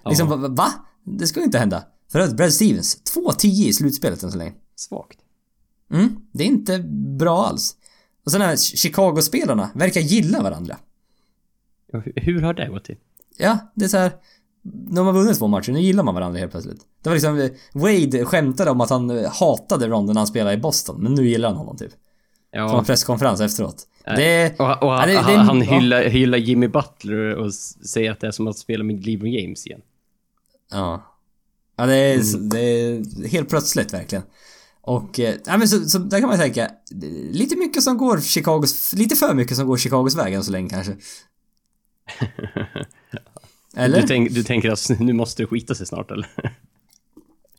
Liksom, 0.09 0.55
va? 0.55 0.73
Det 1.05 1.27
ska 1.27 1.39
ju 1.39 1.45
inte 1.45 1.59
hända. 1.59 1.83
För 2.11 2.19
övrigt, 2.19 2.37
Brad 2.37 2.53
Stevens, 2.53 2.97
2-10 3.15 3.45
i 3.47 3.73
slutspelet 3.73 4.23
än 4.23 4.31
så 4.31 4.37
länge. 4.37 4.53
Svagt. 4.75 5.19
Mm, 5.93 6.15
det 6.33 6.43
är 6.43 6.47
inte 6.47 6.79
bra 7.19 7.45
alls. 7.45 7.75
Och 8.25 8.31
sen 8.31 8.41
här 8.41 8.55
Chicago-spelarna 8.55 9.69
verkar 9.75 10.01
gilla 10.01 10.41
varandra. 10.41 10.77
Hur- 12.15 12.41
har 12.41 12.53
det 12.53 12.67
gått 12.69 12.83
till? 12.83 12.97
Ja, 13.37 13.57
det 13.75 13.85
är 13.85 13.89
så 13.89 13.97
här. 13.97 14.11
De 14.63 15.05
har 15.05 15.13
vunnit 15.13 15.37
två 15.37 15.47
matcher, 15.47 15.71
nu 15.71 15.81
gillar 15.81 16.03
man 16.03 16.13
varandra 16.15 16.39
helt 16.39 16.51
plötsligt. 16.51 16.81
Det 17.03 17.09
var 17.09 17.15
liksom, 17.15 17.39
eh, 17.39 17.49
Wade 17.73 18.25
skämtade 18.25 18.71
om 18.71 18.81
att 18.81 18.89
han 18.89 19.09
eh, 19.09 19.31
hatade 19.31 19.87
Ron 19.87 20.05
när 20.05 20.13
han 20.13 20.27
spelade 20.27 20.53
i 20.55 20.57
Boston, 20.57 21.03
men 21.03 21.13
nu 21.13 21.27
gillar 21.27 21.49
han 21.49 21.57
honom 21.57 21.77
typ. 21.77 21.91
Ja, 22.51 22.83
presskonferens 22.87 23.41
efteråt. 23.41 23.87
Det... 24.05 24.59
och, 24.59 24.65
och 24.69 24.75
ja, 24.89 24.97
han, 24.99 25.07
det- 25.07 25.13
det- 25.13 25.19
han, 25.21 25.45
han 25.47 25.61
ja. 25.61 25.79
hyllar, 25.79 26.03
hyllar 26.03 26.37
Jimmy 26.37 26.67
Butler 26.67 27.35
och 27.35 27.53
säger 27.53 28.11
att 28.11 28.19
det 28.19 28.27
är 28.27 28.31
som 28.31 28.47
att 28.47 28.57
spela 28.57 28.83
med 28.83 29.05
LeBron 29.05 29.31
James 29.31 29.67
igen. 29.67 29.81
Ja. 30.71 31.15
Ja, 31.75 31.85
det 31.85 31.95
är, 31.95 32.49
det 32.49 32.59
är 32.59 33.27
helt 33.27 33.49
plötsligt 33.49 33.93
verkligen. 33.93 34.23
Och, 34.81 35.19
eh, 35.19 35.35
ja 35.45 35.57
men 35.57 35.67
så, 35.67 35.89
så 35.89 35.97
där 35.97 36.19
kan 36.19 36.29
man 36.29 36.37
tänka, 36.37 36.71
lite 37.31 37.55
mycket 37.55 37.83
som 37.83 37.97
går 37.97 38.21
Chicagos, 38.21 38.93
lite 38.93 39.15
för 39.15 39.33
mycket 39.33 39.57
som 39.57 39.67
går 39.67 39.77
Chicagos 39.77 40.15
väg 40.15 40.33
än 40.33 40.43
så 40.43 40.51
länge 40.51 40.69
kanske. 40.69 40.95
Eller? 43.75 44.01
Du, 44.01 44.07
tänk, 44.07 44.31
du 44.31 44.43
tänker 44.43 44.69
att 44.69 44.89
nu 44.99 45.13
måste 45.13 45.43
det 45.43 45.47
skita 45.47 45.75
sig 45.75 45.87
snart 45.87 46.11
eller? 46.11 46.27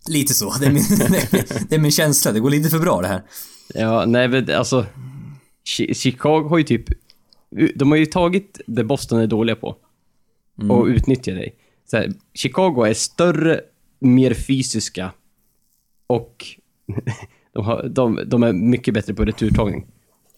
Lite 0.09 0.35
så. 0.35 0.55
Det 0.61 0.67
är, 0.67 0.71
min, 0.71 0.83
det 1.69 1.75
är 1.75 1.79
min 1.79 1.91
känsla. 1.91 2.33
Det 2.33 2.41
går 2.41 2.51
lite 2.51 2.71
för 2.71 2.79
bra 2.79 3.01
det 3.01 3.09
här. 3.09 3.23
Ja, 3.75 4.05
nej 4.07 4.29
men 4.29 4.55
alltså... 4.55 4.87
Chi- 5.65 5.95
Chicago 5.95 6.49
har 6.49 6.59
ju 6.59 6.65
typ... 6.65 6.85
De 7.75 7.91
har 7.91 7.99
ju 7.99 8.07
tagit 8.07 8.61
det 8.67 8.85
Boston 8.85 9.21
är 9.21 9.27
dåliga 9.27 9.57
på. 9.57 9.77
Och 10.71 10.87
utnyttjar 10.87 11.51
här, 11.93 12.13
Chicago 12.35 12.85
är 12.85 12.95
större, 12.95 13.61
mer 13.99 14.35
fysiska 14.35 15.13
och 16.07 16.45
de, 17.53 17.65
har, 17.65 17.89
de, 17.89 18.21
de 18.27 18.43
är 18.43 18.53
mycket 18.53 18.95
bättre 18.95 19.15
på 19.15 19.25
returtagning. 19.25 19.87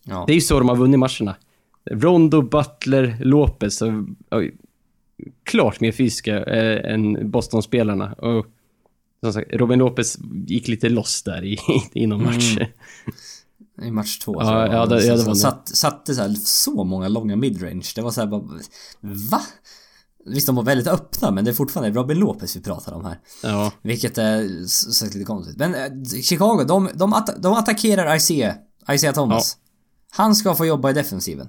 Ja. 0.05 0.25
Det 0.27 0.33
är 0.33 0.35
ju 0.35 0.41
så 0.41 0.59
de 0.59 0.69
har 0.69 0.77
vunnit 0.77 0.99
matcherna. 0.99 1.37
Rondo, 1.91 2.43
Butler, 2.43 3.17
Lopez. 3.21 3.83
Och, 3.83 3.89
och, 4.31 4.43
klart 5.45 5.81
mer 5.81 5.93
fysiska 5.93 6.45
eh, 6.45 6.93
än 6.95 7.31
Boston-spelarna. 7.31 8.13
Och 8.13 8.47
som 9.23 9.33
sagt, 9.33 9.49
Robin 9.53 9.79
Lopez 9.79 10.19
gick 10.47 10.69
lite 10.69 10.89
loss 10.89 11.23
där 11.23 11.45
i, 11.45 11.59
i 11.93 12.07
någon 12.07 12.25
match. 12.25 12.57
I 13.83 13.91
match 13.91 14.19
två. 14.19 14.35
Ja, 14.43 14.67
jag. 14.67 14.75
ja, 14.75 14.87
det- 14.87 15.05
ja, 15.07 15.13
det 15.13 15.19
Så- 15.19 15.27
var 15.29 15.35
satt, 15.35 15.69
satte 15.69 16.15
så, 16.15 16.23
här, 16.23 16.31
så 16.35 16.85
många 16.85 17.09
långa 17.09 17.37
midrange. 17.37 17.87
Det 17.95 18.03
var 18.03 18.11
så 18.11 18.21
här 18.21 18.29
bara... 18.29 18.41
Va? 19.31 19.41
Visst, 20.27 20.47
de 20.47 20.57
var 20.57 20.63
väldigt 20.63 20.87
öppna, 20.87 21.31
men 21.31 21.45
det 21.45 21.51
är 21.51 21.55
fortfarande 21.55 21.99
Robin 22.01 22.19
Lopez 22.19 22.57
vi 22.57 22.61
pratar 22.61 22.93
om 22.93 23.05
här. 23.05 23.19
Ja. 23.43 23.73
Vilket 23.83 24.19
är 24.19 24.63
s- 24.65 24.99
så 24.99 25.05
lite 25.05 25.25
konstigt. 25.25 25.57
Men 25.59 25.75
eh, 25.75 26.05
Chicago, 26.23 26.65
de, 26.69 26.89
de, 26.95 27.15
atta- 27.15 27.39
de 27.39 27.53
attackerar 27.53 28.17
Isaiah, 28.17 28.55
Isaiah 28.93 29.15
Thomas. 29.15 29.57
Han 30.11 30.35
ska 30.35 30.55
få 30.55 30.67
jobba 30.67 30.91
i 30.91 30.93
defensiven. 30.93 31.49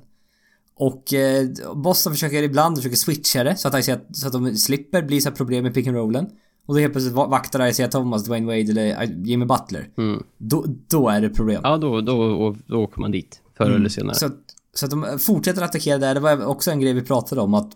Och 0.75 1.13
eh, 1.13 1.47
Boston 1.75 2.13
försöker 2.13 2.43
ibland 2.43 2.77
försöker 2.77 2.95
switcha 2.97 3.43
det 3.43 3.55
så 3.55 3.67
att, 3.67 3.79
Isaiah, 3.79 3.99
så 4.13 4.27
att 4.27 4.33
de 4.33 4.55
slipper 4.57 5.01
bli 5.01 5.21
så 5.21 5.31
problem 5.31 5.63
med 5.63 5.73
pick 5.73 5.87
and 5.87 5.95
rollen. 5.97 6.25
Och 6.67 6.73
då 6.73 6.79
helt 6.79 6.93
plötsligt 6.93 7.15
va- 7.15 7.27
vaktar 7.27 7.67
Isaiah 7.67 7.89
Thomas, 7.91 8.23
Dwayne 8.25 8.45
Wade 8.45 8.59
eller 8.59 9.03
I- 9.03 9.21
Jimmy 9.25 9.45
Butler. 9.45 9.89
Mm. 9.97 10.23
Då, 10.37 10.65
då 10.89 11.09
är 11.09 11.21
det 11.21 11.29
problem. 11.29 11.61
Ja, 11.63 11.77
då, 11.77 12.01
då, 12.01 12.55
då 12.67 12.77
åker 12.83 13.01
man 13.01 13.11
dit. 13.11 13.41
Förr 13.57 13.71
eller 13.71 13.89
senare. 13.89 14.15
Så 14.15 14.29
så 14.75 14.85
att 14.85 14.91
de 14.91 15.19
fortsätter 15.19 15.61
attackera 15.61 15.97
där. 15.97 16.13
Det 16.13 16.19
var 16.19 16.45
också 16.45 16.71
en 16.71 16.79
grej 16.79 16.93
vi 16.93 17.01
pratade 17.01 17.41
om 17.41 17.53
att 17.53 17.71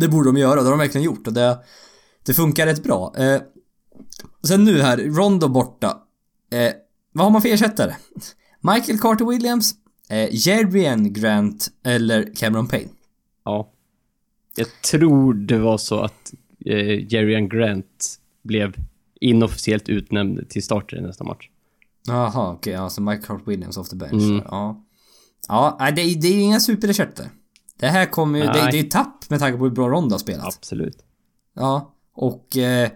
det 0.00 0.08
borde 0.08 0.28
de 0.28 0.36
göra 0.36 0.54
det 0.54 0.62
har 0.62 0.70
de 0.70 0.78
verkligen 0.78 1.04
gjort 1.04 1.26
och 1.26 1.32
det, 1.32 1.58
det 2.22 2.34
funkar 2.34 2.66
rätt 2.66 2.82
bra. 2.82 3.14
Eh, 3.18 3.40
sen 4.42 4.64
nu 4.64 4.80
här, 4.82 4.96
Rondo 4.96 5.48
borta. 5.48 5.98
Eh, 6.52 6.72
vad 7.12 7.24
har 7.24 7.30
man 7.30 7.42
för 7.42 7.48
ersättare? 7.48 7.94
Michael 8.60 8.98
Carter 8.98 9.24
Williams, 9.24 9.74
eh, 10.10 10.28
Jerrien 10.32 11.12
Grant 11.12 11.68
eller 11.84 12.34
Cameron 12.36 12.68
Payne? 12.68 12.88
Ja. 13.44 13.72
Jag 14.56 14.66
tror 14.90 15.34
det 15.34 15.58
var 15.58 15.78
så 15.78 16.00
att 16.00 16.34
eh, 16.66 17.12
Jerry 17.14 17.46
Grant 17.48 18.18
blev 18.42 18.74
inofficiellt 19.20 19.88
utnämnd 19.88 20.48
till 20.48 20.62
starter 20.62 20.96
i 20.96 21.00
nästa 21.00 21.24
match. 21.24 21.48
Jaha, 22.06 22.52
okej, 22.52 22.72
ja, 22.72 22.90
så 22.90 23.02
Michael 23.02 23.22
Carter 23.26 23.44
Williams 23.50 23.76
off 23.76 23.88
the 23.88 23.96
bench. 23.96 24.22
Mm. 24.22 24.42
Ja. 24.44 24.84
Ja, 25.48 25.90
det, 25.96 26.02
är- 26.02 26.20
det 26.20 26.28
är 26.28 26.32
ju 26.32 26.40
inga 26.40 26.60
superersättare. 26.60 27.26
Det 27.76 27.86
här 27.86 28.06
kommer 28.06 28.38
ju, 28.38 28.44
det, 28.44 28.68
det 28.70 28.78
är 28.78 28.90
tapp 28.90 29.30
med 29.30 29.38
tanke 29.38 29.58
på 29.58 29.64
hur 29.64 29.70
bra 29.70 29.88
Rondo 29.88 30.14
har 30.14 30.18
spelat. 30.18 30.46
Absolut. 30.46 30.98
Ja, 31.54 31.94
och 32.14 32.56
eh, 32.56 32.90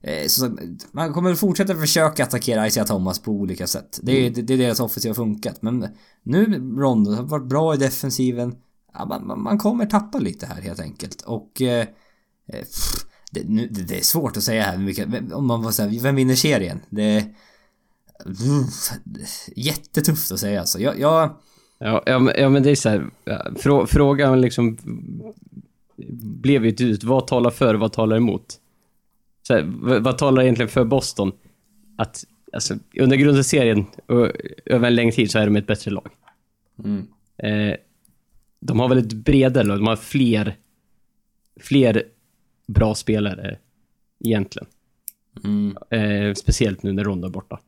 eh, 0.00 0.26
så, 0.26 0.56
man 0.92 1.12
kommer 1.12 1.34
fortsätta 1.34 1.74
försöka 1.74 2.22
attackera 2.22 2.66
Isaiah 2.66 2.86
Thomas 2.86 3.18
på 3.18 3.30
olika 3.32 3.66
sätt. 3.66 4.00
Det 4.02 4.12
är, 4.12 4.30
det, 4.30 4.42
det 4.42 4.54
är 4.54 4.58
deras 4.58 4.80
offensiv 4.80 5.10
har 5.10 5.14
funkat. 5.14 5.62
Men 5.62 5.88
nu 6.22 6.44
Rondo 6.78 7.14
har 7.14 7.22
varit 7.22 7.48
bra 7.48 7.74
i 7.74 7.76
defensiven. 7.76 8.54
Ja, 8.94 9.04
man, 9.04 9.42
man, 9.42 9.58
kommer 9.58 9.86
tappa 9.86 10.18
lite 10.18 10.46
här 10.46 10.62
helt 10.62 10.80
enkelt. 10.80 11.22
Och 11.22 11.62
eh, 11.62 11.86
eh, 12.46 12.60
pff, 12.60 13.06
det, 13.30 13.44
nu, 13.48 13.68
det, 13.68 13.98
är 13.98 14.02
svårt 14.02 14.36
att 14.36 14.42
säga 14.42 14.62
här 14.62 14.76
vilka, 14.76 15.06
om 15.32 15.46
man 15.46 15.62
får 15.62 15.70
säga, 15.70 16.02
vem 16.02 16.14
vinner 16.14 16.34
serien? 16.34 16.80
Det 16.90 17.24
jättetufft 19.56 20.32
att 20.32 20.40
säga 20.40 20.60
alltså. 20.60 20.78
Jag, 20.78 21.00
jag 21.00 21.36
Ja, 21.84 22.02
ja, 22.06 22.18
men, 22.18 22.34
ja, 22.38 22.48
men 22.48 22.62
det 22.62 22.70
är 22.70 22.74
så 22.74 22.88
här. 22.88 23.10
Frå, 23.56 23.86
frågan 23.86 24.40
liksom 24.40 24.78
blev 26.22 26.64
ju 26.64 26.76
slut, 26.76 27.04
vad 27.04 27.26
talar 27.26 27.50
för, 27.50 27.74
vad 27.74 27.92
talar 27.92 28.16
emot? 28.16 28.60
Så 29.42 29.54
här, 29.54 29.62
vad, 29.66 30.02
vad 30.02 30.18
talar 30.18 30.42
egentligen 30.42 30.68
för 30.68 30.84
Boston? 30.84 31.32
Att 31.98 32.24
alltså, 32.52 32.74
under 33.00 33.16
grundserien 33.16 33.86
och 34.06 34.30
över 34.64 34.86
en 34.86 34.94
längre 34.94 35.12
tid 35.12 35.30
så 35.30 35.38
är 35.38 35.46
de 35.46 35.56
ett 35.56 35.66
bättre 35.66 35.90
lag. 35.90 36.10
Mm. 36.84 37.06
Eh, 37.36 37.76
de 38.60 38.80
har 38.80 38.88
väldigt 38.88 39.12
bredare 39.12 39.64
lag, 39.64 39.78
de 39.78 39.86
har 39.86 39.96
fler, 39.96 40.56
fler 41.60 42.02
bra 42.66 42.94
spelare 42.94 43.58
egentligen. 44.20 44.68
mm, 45.44 45.76
Eh, 45.90 46.34
speciellt 46.34 46.82
nu 46.82 46.92
när 46.92 47.04
Ronda 47.04 47.28
är 47.28 47.32
borta. 47.32 47.60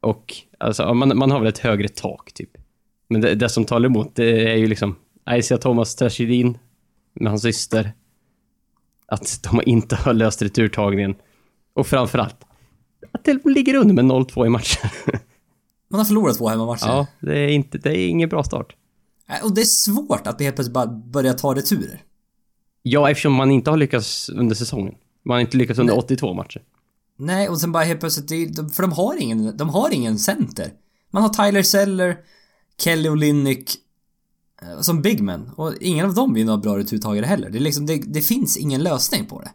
Och 0.00 0.34
alltså, 0.58 0.94
man, 0.94 1.18
man 1.18 1.30
har 1.30 1.38
väl 1.38 1.48
ett 1.48 1.58
högre 1.58 1.88
tak, 1.88 2.32
typ. 2.32 2.57
Men 3.08 3.20
det, 3.20 3.34
det 3.34 3.48
som 3.48 3.64
talar 3.64 3.86
emot, 3.86 4.14
det 4.14 4.52
är 4.52 4.56
ju 4.56 4.66
liksom 4.66 4.96
Isaiah 5.30 5.60
Thomas 5.60 5.94
tragedin 5.94 6.58
med 7.14 7.30
hans 7.30 7.42
syster. 7.42 7.92
Att 9.06 9.40
de 9.50 9.60
inte 9.66 9.96
har 9.96 10.14
löst 10.14 10.42
returtagningen. 10.42 11.14
Och 11.74 11.86
framförallt, 11.86 12.36
att 13.12 13.24
de 13.24 13.40
ligger 13.44 13.74
under 13.74 13.94
med 13.94 14.04
0-2 14.04 14.46
i 14.46 14.48
matchen. 14.48 14.90
man 15.88 15.98
har 15.98 16.04
förlorat 16.04 16.38
två 16.38 16.48
hemmamatcher. 16.48 16.86
ja, 16.86 17.06
det 17.20 17.38
är, 17.38 17.48
inte, 17.48 17.78
det 17.78 17.90
är 17.98 18.08
ingen 18.08 18.28
bra 18.28 18.44
start. 18.44 18.76
Nej, 19.28 19.40
Och 19.42 19.54
det 19.54 19.60
är 19.60 19.64
svårt 19.64 20.26
att 20.26 20.40
helt 20.40 20.56
plötsligt 20.56 20.74
bara 20.74 20.86
börja 20.86 21.32
ta 21.32 21.54
returer. 21.54 22.02
Ja, 22.82 23.10
eftersom 23.10 23.32
man 23.32 23.50
inte 23.50 23.70
har 23.70 23.76
lyckats 23.76 24.28
under 24.28 24.54
säsongen. 24.54 24.94
Man 25.24 25.34
har 25.34 25.40
inte 25.40 25.56
lyckats 25.56 25.78
under 25.78 25.94
Nej. 25.94 26.02
82 26.02 26.34
matcher. 26.34 26.62
Nej, 27.16 27.48
och 27.48 27.60
sen 27.60 27.72
bara 27.72 27.84
helt 27.84 28.00
plötsligt, 28.00 28.74
för 28.74 28.82
de 28.82 28.92
har 28.92 29.22
ingen, 29.22 29.56
de 29.56 29.68
har 29.68 29.90
ingen 29.94 30.18
center. 30.18 30.72
Man 31.10 31.22
har 31.22 31.28
Tyler 31.28 31.62
Seller, 31.62 32.16
Kelly 32.80 33.08
och 33.08 33.16
Linnick 33.16 33.70
eh, 34.62 34.80
som 34.80 35.02
bigmen. 35.02 35.50
Och 35.56 35.74
ingen 35.80 36.06
av 36.06 36.14
dem 36.14 36.36
är 36.36 36.44
några 36.44 36.58
bra 36.58 36.78
returtagare 36.78 37.26
heller. 37.26 37.50
Det 37.50 37.58
är 37.58 37.60
liksom, 37.60 37.86
det, 37.86 37.96
det 38.06 38.20
finns 38.20 38.56
ingen 38.56 38.82
lösning 38.82 39.26
på 39.26 39.40
det. 39.40 39.50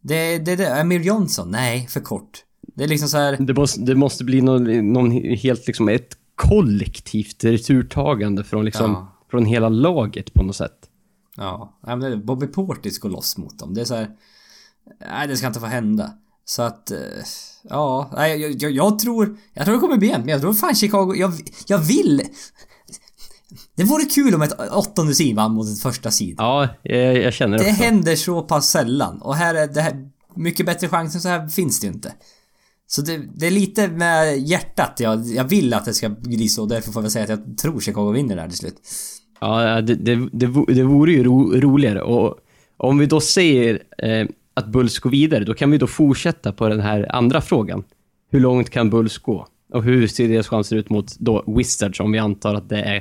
Det, 0.00 0.38
det, 0.38 0.56
det, 0.56 0.80
Amir 0.80 1.00
Johnson, 1.00 1.50
nej, 1.50 1.86
för 1.86 2.00
kort. 2.00 2.44
Det 2.74 2.84
är 2.84 2.88
liksom 2.88 3.08
så 3.08 3.16
här. 3.16 3.36
Det 3.40 3.54
måste, 3.54 3.80
det 3.80 3.94
måste 3.94 4.24
bli 4.24 4.40
någon, 4.40 4.92
någon 4.92 5.10
helt 5.36 5.66
liksom 5.66 5.88
ett 5.88 6.16
kollektivt 6.34 7.44
returtagande 7.44 8.44
från 8.44 8.64
liksom, 8.64 8.90
Ja. 8.90 9.12
från 9.30 9.44
hela 9.44 9.68
laget 9.68 10.34
på 10.34 10.42
något 10.42 10.56
sätt. 10.56 10.88
Ja, 11.36 11.78
men 11.82 12.26
Bobby 12.26 12.46
Portis 12.46 12.98
går 12.98 13.10
loss 13.10 13.38
mot 13.38 13.58
dem. 13.58 13.74
Det 13.74 13.80
är 13.80 13.84
så 13.84 13.94
här. 13.94 14.10
Nej, 15.10 15.28
det 15.28 15.36
ska 15.36 15.46
inte 15.46 15.60
få 15.60 15.66
hända. 15.66 16.12
Så 16.56 16.62
att, 16.62 16.90
eh, 16.90 16.98
ja, 17.62 18.10
jag, 18.16 18.38
jag, 18.62 18.72
jag 18.72 18.98
tror, 18.98 19.36
jag 19.54 19.64
tror 19.64 19.74
det 19.74 19.80
kommer 19.80 19.96
bli 19.96 20.10
en, 20.10 20.20
men 20.20 20.28
jag 20.28 20.40
tror 20.40 20.52
fan 20.52 20.74
Chicago, 20.74 21.14
jag, 21.16 21.32
jag 21.66 21.78
vill. 21.78 22.22
Det 23.76 23.84
vore 23.84 24.04
kul 24.04 24.34
om 24.34 24.42
ett 24.42 24.60
åttonde 24.72 25.14
sid 25.14 25.36
vann 25.36 25.52
mot 25.54 25.68
ett 25.68 25.82
första 25.82 26.10
sid. 26.10 26.34
Ja, 26.38 26.68
jag, 26.82 27.16
jag 27.22 27.32
känner 27.32 27.58
det 27.58 27.64
Det 27.64 27.70
också. 27.70 27.82
händer 27.82 28.16
så 28.16 28.42
pass 28.42 28.70
sällan 28.70 29.22
och 29.22 29.34
här 29.36 29.54
är 29.54 29.66
det 29.66 29.80
här, 29.80 30.08
mycket 30.36 30.66
bättre 30.66 30.88
chans 30.88 31.14
än 31.14 31.20
så 31.20 31.28
här 31.28 31.48
finns 31.48 31.80
det 31.80 31.86
ju 31.86 31.92
inte. 31.92 32.12
Så 32.86 33.02
det, 33.02 33.20
det 33.34 33.46
är 33.46 33.50
lite 33.50 33.88
med 33.88 34.38
hjärtat 34.38 35.00
jag, 35.00 35.26
jag 35.26 35.44
vill 35.44 35.74
att 35.74 35.84
det 35.84 35.94
ska 35.94 36.08
bli 36.08 36.48
så, 36.48 36.66
därför 36.66 36.92
får 36.92 37.02
jag 37.02 37.12
säga 37.12 37.24
att 37.24 37.30
jag 37.30 37.58
tror 37.58 37.80
Chicago 37.80 38.12
vinner 38.12 38.36
det 38.36 38.42
här 38.42 38.48
till 38.48 38.58
slut. 38.58 38.76
Ja, 39.40 39.80
det, 39.80 39.94
det, 39.94 40.14
det, 40.32 40.64
det 40.74 40.82
vore 40.82 41.12
ju 41.12 41.24
ro, 41.24 41.52
roligare. 41.60 42.02
Och 42.02 42.36
om 42.76 42.98
vi 42.98 43.06
då 43.06 43.20
säger 43.20 43.82
eh, 43.98 44.26
att 44.54 44.66
Bulls 44.66 44.98
går 44.98 45.10
vidare, 45.10 45.44
då 45.44 45.54
kan 45.54 45.70
vi 45.70 45.78
då 45.78 45.86
fortsätta 45.86 46.52
på 46.52 46.68
den 46.68 46.80
här 46.80 47.12
andra 47.16 47.40
frågan. 47.40 47.84
Hur 48.30 48.40
långt 48.40 48.70
kan 48.70 48.90
Bulls 48.90 49.18
gå? 49.18 49.46
Och 49.72 49.82
hur 49.84 50.06
ser 50.06 50.28
deras 50.28 50.48
chanser 50.48 50.76
ut 50.76 50.90
mot 50.90 51.18
då 51.18 51.44
Wizards, 51.56 52.00
om 52.00 52.12
vi 52.12 52.18
antar 52.18 52.54
att 52.54 52.68
det 52.68 52.82
är 52.82 52.96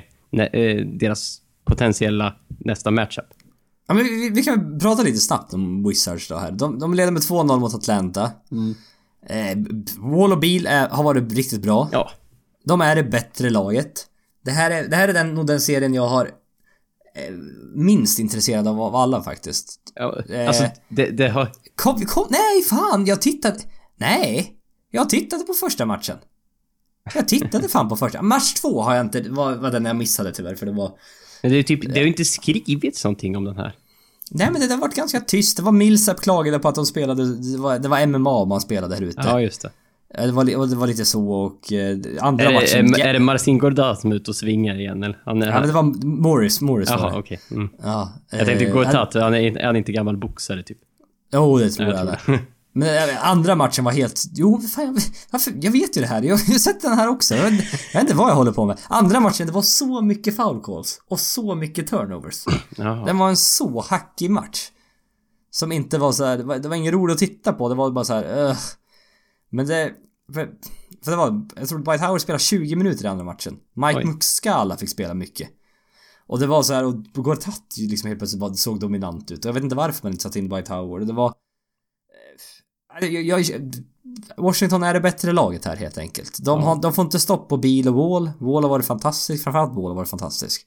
eh, 0.55 0.85
deras 0.85 1.37
potentiella 1.65 2.35
nästa 2.47 2.91
matchup? 2.91 3.25
Ja, 3.87 3.93
men 3.93 4.03
vi, 4.03 4.29
vi- 4.29 4.43
kan 4.43 4.79
prata 4.79 5.03
lite 5.03 5.17
snabbt 5.17 5.53
om 5.53 5.87
Wizards 5.89 6.27
då 6.27 6.35
här. 6.37 6.51
De, 6.51 6.79
de 6.79 6.93
leder 6.93 7.11
med 7.11 7.21
2-0 7.21 7.59
mot 7.59 7.75
Atlanta. 7.75 8.31
Eh, 9.29 9.57
Wall 9.99 10.31
och 10.31 10.39
Beal 10.39 10.65
är, 10.67 10.89
har 10.89 11.03
varit 11.03 11.33
riktigt 11.33 11.61
bra. 11.61 11.89
Ja, 11.91 12.11
De 12.65 12.81
är 12.81 12.95
det 12.95 13.03
bättre 13.03 13.49
laget. 13.49 13.91
Det 14.45 14.51
här 14.51 14.71
är, 14.71 14.87
det 14.87 14.95
här 14.95 15.07
är 15.07 15.13
den, 15.13 15.33
nog 15.33 15.47
den 15.47 15.61
serien 15.61 15.93
jag 15.93 16.07
har 16.07 16.25
eh, 16.25 16.31
minst 17.75 18.19
intresserad 18.19 18.67
av 18.67 18.81
av 18.81 18.95
alla 18.95 19.23
faktiskt. 19.23 19.79
ja 19.95 20.23
Eh. 20.29 20.47
alltså 20.47 20.63
det, 20.89 21.05
det 21.05 21.29
har... 21.29 21.51
Kom, 21.75 22.05
kom, 22.05 22.27
nej 22.29 22.63
fan, 22.69 23.05
jag 23.05 23.21
tittade... 23.21 23.59
Nej! 23.97 24.57
Jag 24.91 25.09
tittade 25.09 25.43
på 25.43 25.53
första 25.53 25.85
matchen. 25.85 26.17
Jag 27.13 27.27
tittade 27.27 27.69
fan 27.69 27.89
på 27.89 27.97
första. 27.97 28.21
Match 28.21 28.53
två 28.53 28.81
har 28.81 28.95
jag 28.95 29.05
inte, 29.05 29.21
var, 29.29 29.55
var 29.55 29.71
den 29.71 29.85
jag 29.85 29.95
missade 29.95 30.31
tyvärr 30.31 30.55
för 30.55 30.65
det 30.65 30.71
var... 30.71 30.91
Men 31.41 31.51
det, 31.51 31.57
är 31.57 31.63
typ, 31.63 31.81
det 31.81 31.91
har 31.99 32.01
ju 32.01 32.07
inte 32.07 32.25
skrivits 32.25 33.03
någonting 33.03 33.37
om 33.37 33.43
den 33.43 33.55
här. 33.55 33.75
Nej 34.31 34.51
men 34.51 34.61
det 34.61 34.73
har 34.73 34.77
varit 34.81 34.95
ganska 34.95 35.19
tyst. 35.19 35.57
Det 35.57 35.63
var 35.63 35.71
Millsap 35.71 36.21
klagade 36.21 36.59
på 36.59 36.67
att 36.67 36.75
de 36.75 36.85
spelade, 36.85 37.35
det 37.35 37.57
var, 37.57 37.79
det 37.79 37.87
var 37.87 38.05
MMA 38.05 38.45
man 38.45 38.61
spelade 38.61 38.95
här 38.95 39.01
ute. 39.01 39.21
Ja, 39.25 39.41
just 39.41 39.61
det. 39.61 39.71
Det 40.17 40.31
var, 40.31 40.43
det 40.67 40.75
var 40.75 40.87
lite 40.87 41.05
så 41.05 41.31
och 41.31 41.73
eh, 41.73 41.97
andra 42.19 42.45
Är, 42.45 42.53
matchen... 42.53 42.91
det- 42.91 43.01
är, 43.01 43.07
är 43.07 43.13
det 43.13 43.19
Marcin 43.19 43.57
Gordat 43.57 43.99
som 44.01 44.11
är 44.11 44.15
ute 44.15 44.31
och 44.31 44.35
svingar 44.35 44.79
igen? 44.79 45.03
Eller? 45.03 45.21
Han 45.25 45.41
är, 45.41 45.47
Ja 45.47 45.59
men 45.59 45.67
det 45.67 45.73
var 45.73 46.05
Morris, 46.05 46.61
Morris 46.61 46.89
var 46.89 46.97
Jaha, 46.97 47.11
det. 47.11 47.19
okej. 47.19 47.39
Mm. 47.51 47.69
Ja, 47.83 48.13
Jag 48.31 48.45
tänkte 48.45 48.65
eh, 48.65 48.73
Gortat, 48.73 49.13
han 49.13 49.33
är, 49.33 49.57
är 49.57 49.65
han 49.65 49.75
inte 49.75 49.91
gammal 49.91 50.17
boxare 50.17 50.63
typ? 50.63 50.77
Jo, 51.33 51.57
det 51.57 51.69
tror 51.69 51.89
Jag 51.89 52.05
jag, 52.07 52.19
tror 52.19 52.35
det. 52.35 52.41
Men 52.73 53.09
eh, 53.09 53.29
andra 53.29 53.55
matchen 53.55 53.83
var 53.85 53.91
helt... 53.91 54.23
Jo, 54.33 54.61
fan, 54.75 54.97
jag, 55.31 55.41
jag 55.63 55.71
vet 55.71 55.97
ju 55.97 56.01
det 56.01 56.07
här. 56.07 56.21
Jag 56.21 56.37
har 56.37 56.53
ju 56.53 56.59
sett 56.59 56.81
den 56.81 56.93
här 56.93 57.07
också. 57.09 57.35
Jag 57.35 57.43
vet, 57.51 57.53
jag 57.93 57.99
vet 57.99 58.01
inte 58.01 58.15
vad 58.15 58.29
jag 58.29 58.35
håller 58.35 58.51
på 58.51 58.65
med. 58.65 58.77
Andra 58.87 59.19
matchen, 59.19 59.47
det 59.47 59.53
var 59.53 59.61
så 59.61 60.01
mycket 60.01 60.35
foul 60.35 60.61
calls 60.63 61.01
och 61.09 61.19
så 61.19 61.55
mycket 61.55 61.87
turnovers. 61.87 62.43
Jaha. 62.77 63.05
Den 63.05 63.17
var 63.17 63.29
en 63.29 63.37
så 63.37 63.85
hackig 63.89 64.31
match. 64.31 64.59
Som 65.51 65.71
inte 65.71 65.97
var 65.97 66.11
så 66.11 66.25
här, 66.25 66.37
det 66.37 66.43
var, 66.43 66.57
det 66.57 66.69
var 66.69 66.75
ingen 66.75 66.91
roligt 66.93 67.13
att 67.13 67.19
titta 67.19 67.53
på. 67.53 67.69
Det 67.69 67.75
var 67.75 67.91
bara 67.91 68.05
så 68.05 68.13
här, 68.13 68.23
ugh. 68.49 68.57
Men 69.51 69.65
det... 69.67 69.93
För, 70.33 70.49
för 71.03 71.11
det 71.11 71.17
var, 71.17 71.45
jag 71.55 71.69
tror 71.69 71.79
Dwight 71.79 72.01
Howard 72.01 72.21
spelade 72.21 72.43
20 72.43 72.75
minuter 72.75 73.05
i 73.05 73.07
andra 73.07 73.23
matchen. 73.25 73.57
Mike 73.73 73.97
Oj. 73.99 74.05
Muscala 74.05 74.77
fick 74.77 74.89
spela 74.89 75.13
mycket. 75.13 75.49
Och 76.27 76.39
det 76.39 76.47
var 76.47 76.63
så 76.63 76.73
här, 76.73 76.85
och 76.85 76.95
Gortat 77.13 77.63
liksom 77.77 78.07
helt 78.07 78.19
plötsligt 78.19 78.39
bara 78.39 78.53
såg 78.53 78.79
dominant 78.79 79.31
ut. 79.31 79.45
Jag 79.45 79.53
vet 79.53 79.63
inte 79.63 79.75
varför 79.75 80.03
man 80.03 80.11
inte 80.11 80.23
satte 80.23 80.39
in 80.39 80.49
Dwight 80.49 80.67
Howard. 80.67 81.07
Det 81.07 81.13
var... 81.13 81.33
eh, 83.01 83.07
Jag, 83.07 83.41
jag, 83.41 83.61
Washington 84.37 84.83
är 84.83 84.93
det 84.93 84.99
bättre 84.99 85.31
laget 85.31 85.65
här 85.65 85.75
helt 85.75 85.97
enkelt. 85.97 86.37
De, 86.45 86.63
har, 86.63 86.81
de 86.81 86.93
får 86.93 87.05
inte 87.05 87.19
stopp 87.19 87.49
på 87.49 87.57
Beal 87.57 87.87
och 87.87 87.93
Wall. 87.95 88.31
Wall 88.39 88.63
har 88.63 88.69
varit 88.69 88.85
fantastisk, 88.85 89.43
framförallt 89.43 89.75
Wall 89.75 89.87
har 89.87 89.95
varit 89.95 90.09
fantastisk. 90.09 90.65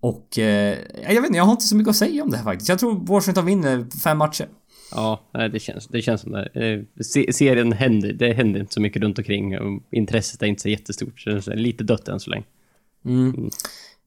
Och 0.00 0.38
eh, 0.38 0.78
jag 1.02 1.20
vet 1.20 1.24
inte, 1.26 1.36
jag 1.38 1.44
har 1.44 1.52
inte 1.52 1.66
så 1.66 1.76
mycket 1.76 1.90
att 1.90 1.96
säga 1.96 2.22
om 2.22 2.30
det 2.30 2.36
här 2.36 2.44
faktiskt. 2.44 2.68
Jag 2.68 2.78
tror 2.78 3.06
Washington 3.06 3.46
vinner 3.46 3.86
fem 4.04 4.18
matcher. 4.18 4.48
Ja, 4.90 5.20
det 5.32 5.60
känns, 5.60 5.86
det 5.86 6.02
känns 6.02 6.20
som 6.20 6.32
det. 6.32 6.48
Eh, 6.54 7.02
se- 7.04 7.32
Serien 7.32 7.72
händer, 7.72 8.12
det 8.12 8.32
händer 8.32 8.60
inte 8.60 8.74
så 8.74 8.80
mycket 8.80 9.02
runt 9.02 9.18
omkring 9.18 9.58
och 9.58 9.82
intresset 9.90 10.42
är 10.42 10.46
inte 10.46 10.62
så 10.62 10.68
jättestort. 10.68 11.20
Så 11.20 11.30
det 11.30 11.52
är 11.52 11.56
lite 11.56 11.84
dött 11.84 12.08
än 12.08 12.20
så 12.20 12.30
länge. 12.30 12.44
Mm. 13.04 13.50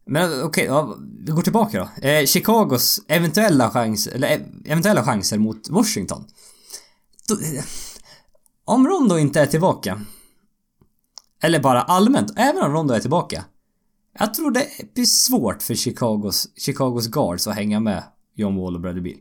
Men 0.06 0.44
okej, 0.44 0.66
ja, 0.66 0.98
vi 1.26 1.32
går 1.32 1.42
tillbaka 1.42 1.80
då. 2.02 2.08
Eh, 2.08 2.26
Chicagos 2.26 3.02
eventuella 3.08 3.70
chans, 3.70 4.08
eller 4.08 4.32
eh, 4.32 4.40
eventuella 4.66 5.04
chanser 5.04 5.38
mot 5.38 5.70
Washington. 5.70 6.26
Då, 7.28 7.34
eh, 7.34 7.64
om 8.66 8.88
Rondo 8.88 9.18
inte 9.18 9.42
är 9.42 9.46
tillbaka. 9.46 10.02
Eller 11.44 11.60
bara 11.60 11.82
allmänt, 11.82 12.34
även 12.38 12.62
om 12.62 12.72
Rondo 12.74 12.94
är 12.94 13.00
tillbaka. 13.00 13.46
Jag 14.20 14.34
tror 14.34 14.52
det 14.52 14.68
blir 14.94 15.06
svårt 15.06 15.62
för 15.64 15.76
Chicagos, 15.76 16.48
Chicagos 16.58 17.08
guards 17.08 17.48
att 17.48 17.56
hänga 17.56 17.80
med 17.80 18.04
John 18.36 18.56
Wall 18.58 18.76
och 18.76 18.82
Bradley 18.82 19.04
Beal. 19.04 19.18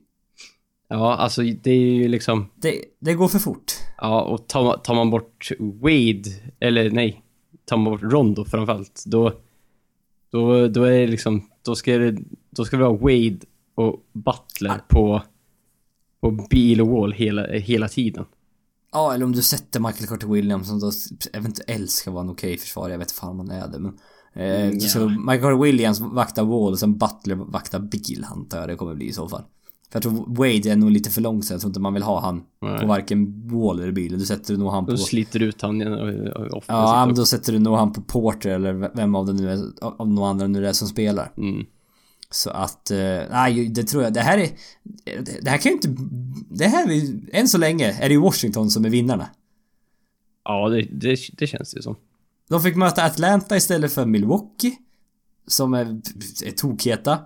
Ja, 0.92 1.14
alltså 1.16 1.42
det 1.42 1.70
är 1.70 1.76
ju 1.94 2.08
liksom... 2.08 2.50
Det, 2.56 2.84
det 3.00 3.14
går 3.14 3.28
för 3.28 3.38
fort. 3.38 3.72
Ja, 3.98 4.22
och 4.22 4.46
tar, 4.46 4.76
tar 4.76 4.94
man 4.94 5.10
bort 5.10 5.48
Wade, 5.58 6.22
eller 6.60 6.90
nej, 6.90 7.22
tar 7.64 7.76
man 7.76 7.92
bort 7.92 8.12
Rondo 8.12 8.44
framförallt, 8.44 9.02
då... 9.06 9.32
Då, 10.30 10.68
då 10.68 10.82
är 10.82 11.00
det 11.00 11.06
liksom... 11.06 11.42
Då 11.64 11.74
ska 11.74 11.98
det, 11.98 12.18
då 12.50 12.64
ska 12.64 12.76
det 12.76 12.82
vara 12.82 12.96
Wade 12.96 13.38
och 13.74 13.96
Butler 14.12 14.80
på... 14.88 15.22
På 16.20 16.30
Beal 16.50 16.80
och 16.80 16.88
Wall 16.88 17.12
hela, 17.12 17.46
hela 17.46 17.88
tiden. 17.88 18.24
Ja, 18.92 19.14
eller 19.14 19.24
om 19.24 19.32
du 19.32 19.42
sätter 19.42 19.80
Michael 19.80 20.06
Carter 20.08 20.26
Williams 20.26 20.68
som 20.68 20.80
då 20.80 20.90
eventuellt 21.32 21.90
ska 21.90 22.10
vara 22.10 22.24
en 22.24 22.30
okej 22.30 22.58
försvarare. 22.58 22.92
Jag 22.92 22.98
vet 22.98 23.08
inte 23.08 23.20
fan 23.20 23.36
man 23.36 23.50
är 23.50 23.68
det 23.68 23.78
men... 23.78 23.98
Eh, 24.34 24.66
Mm, 24.66 24.80
Så 24.80 24.98
ja. 24.98 25.08
Michael 25.08 25.40
Carter 25.40 25.62
Williams 25.62 26.00
vaktar 26.00 26.44
Wall 26.44 26.72
och 26.72 26.78
sen 26.78 26.98
Butler 26.98 27.34
vaktar 27.34 27.78
Beal 27.78 28.24
antar 28.24 28.58
jag 28.58 28.68
det 28.68 28.76
kommer 28.76 28.94
bli 28.94 29.06
i 29.08 29.12
så 29.12 29.28
fall. 29.28 29.42
För 29.90 29.96
jag 29.96 30.02
tror 30.02 30.36
Wade 30.36 30.70
är 30.70 30.76
nog 30.76 30.90
lite 30.90 31.10
för 31.10 31.20
långsam. 31.20 31.54
Jag 31.54 31.60
tror 31.60 31.70
inte 31.70 31.80
man 31.80 31.94
vill 31.94 32.02
ha 32.02 32.20
han 32.20 32.42
Nej. 32.62 32.80
på 32.80 32.86
varken 32.86 33.48
Wall 33.48 33.80
eller 33.80 33.92
Beal. 33.92 34.18
Du 34.18 34.26
sätter 34.26 34.56
nog 34.56 34.70
han 34.70 34.86
på... 34.86 34.90
Då 34.90 34.96
sliter 34.96 35.38
du 35.38 35.44
ut 35.46 35.62
han. 35.62 35.80
Ja, 36.66 37.06
men 37.06 37.14
då 37.14 37.26
sätter 37.26 37.52
du 37.52 37.58
nog 37.58 37.76
han 37.76 37.92
på 37.92 38.02
Porter 38.02 38.50
eller 38.50 38.96
vem 38.96 39.14
av 39.14 39.26
det 39.26 39.32
nu 39.32 39.50
är, 39.50 39.60
av 39.80 40.08
några 40.08 40.30
andra 40.30 40.46
nu 40.46 40.60
det 40.60 40.68
är 40.68 40.72
som 40.72 40.88
spelar. 40.88 41.32
Mm. 41.36 41.66
Så 42.30 42.50
att, 42.50 42.90
eh, 42.90 42.98
nej 43.30 43.68
det 43.68 43.82
tror 43.82 44.02
jag, 44.02 44.12
det 44.12 44.20
här 44.20 44.38
är... 44.38 44.48
Det 45.42 45.50
här 45.50 45.58
kan 45.58 45.70
ju 45.70 45.76
inte... 45.76 45.96
Det 46.50 46.66
här 46.66 46.90
är 46.90 47.20
än 47.32 47.48
så 47.48 47.58
länge 47.58 47.96
är 48.00 48.08
det 48.08 48.14
ju 48.14 48.20
Washington 48.20 48.70
som 48.70 48.84
är 48.84 48.90
vinnarna. 48.90 49.28
Ja, 50.44 50.68
det, 50.68 50.82
det, 50.82 51.18
det 51.32 51.46
känns 51.46 51.74
det 51.74 51.82
som. 51.82 51.96
De 52.48 52.62
fick 52.62 52.76
möta 52.76 53.04
Atlanta 53.04 53.56
istället 53.56 53.92
för 53.92 54.06
Milwaukee. 54.06 54.76
Som 55.46 55.74
är, 55.74 55.86
är 56.44 56.50
tokheta. 56.50 57.18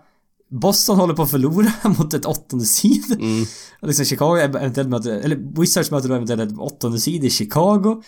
Boston 0.61 0.97
håller 0.97 1.15
på 1.15 1.23
att 1.23 1.31
förlora 1.31 1.73
mot 1.99 2.15
ett 2.15 2.25
åttonde 2.25 2.65
seed. 2.65 3.21
Mm. 3.21 3.45
Och 3.81 3.89
liksom 3.89 4.05
Chicago 4.05 4.37
eventuellt 4.37 4.89
möter, 4.89 5.21
eller 5.21 5.61
Wizards 5.61 5.91
möter 5.91 6.09
då 6.09 6.15
eventuellt 6.15 6.53
ett 6.53 6.59
åttonde 6.59 6.99
seed 6.99 7.25
i 7.25 7.31
Chicago. 7.31 8.03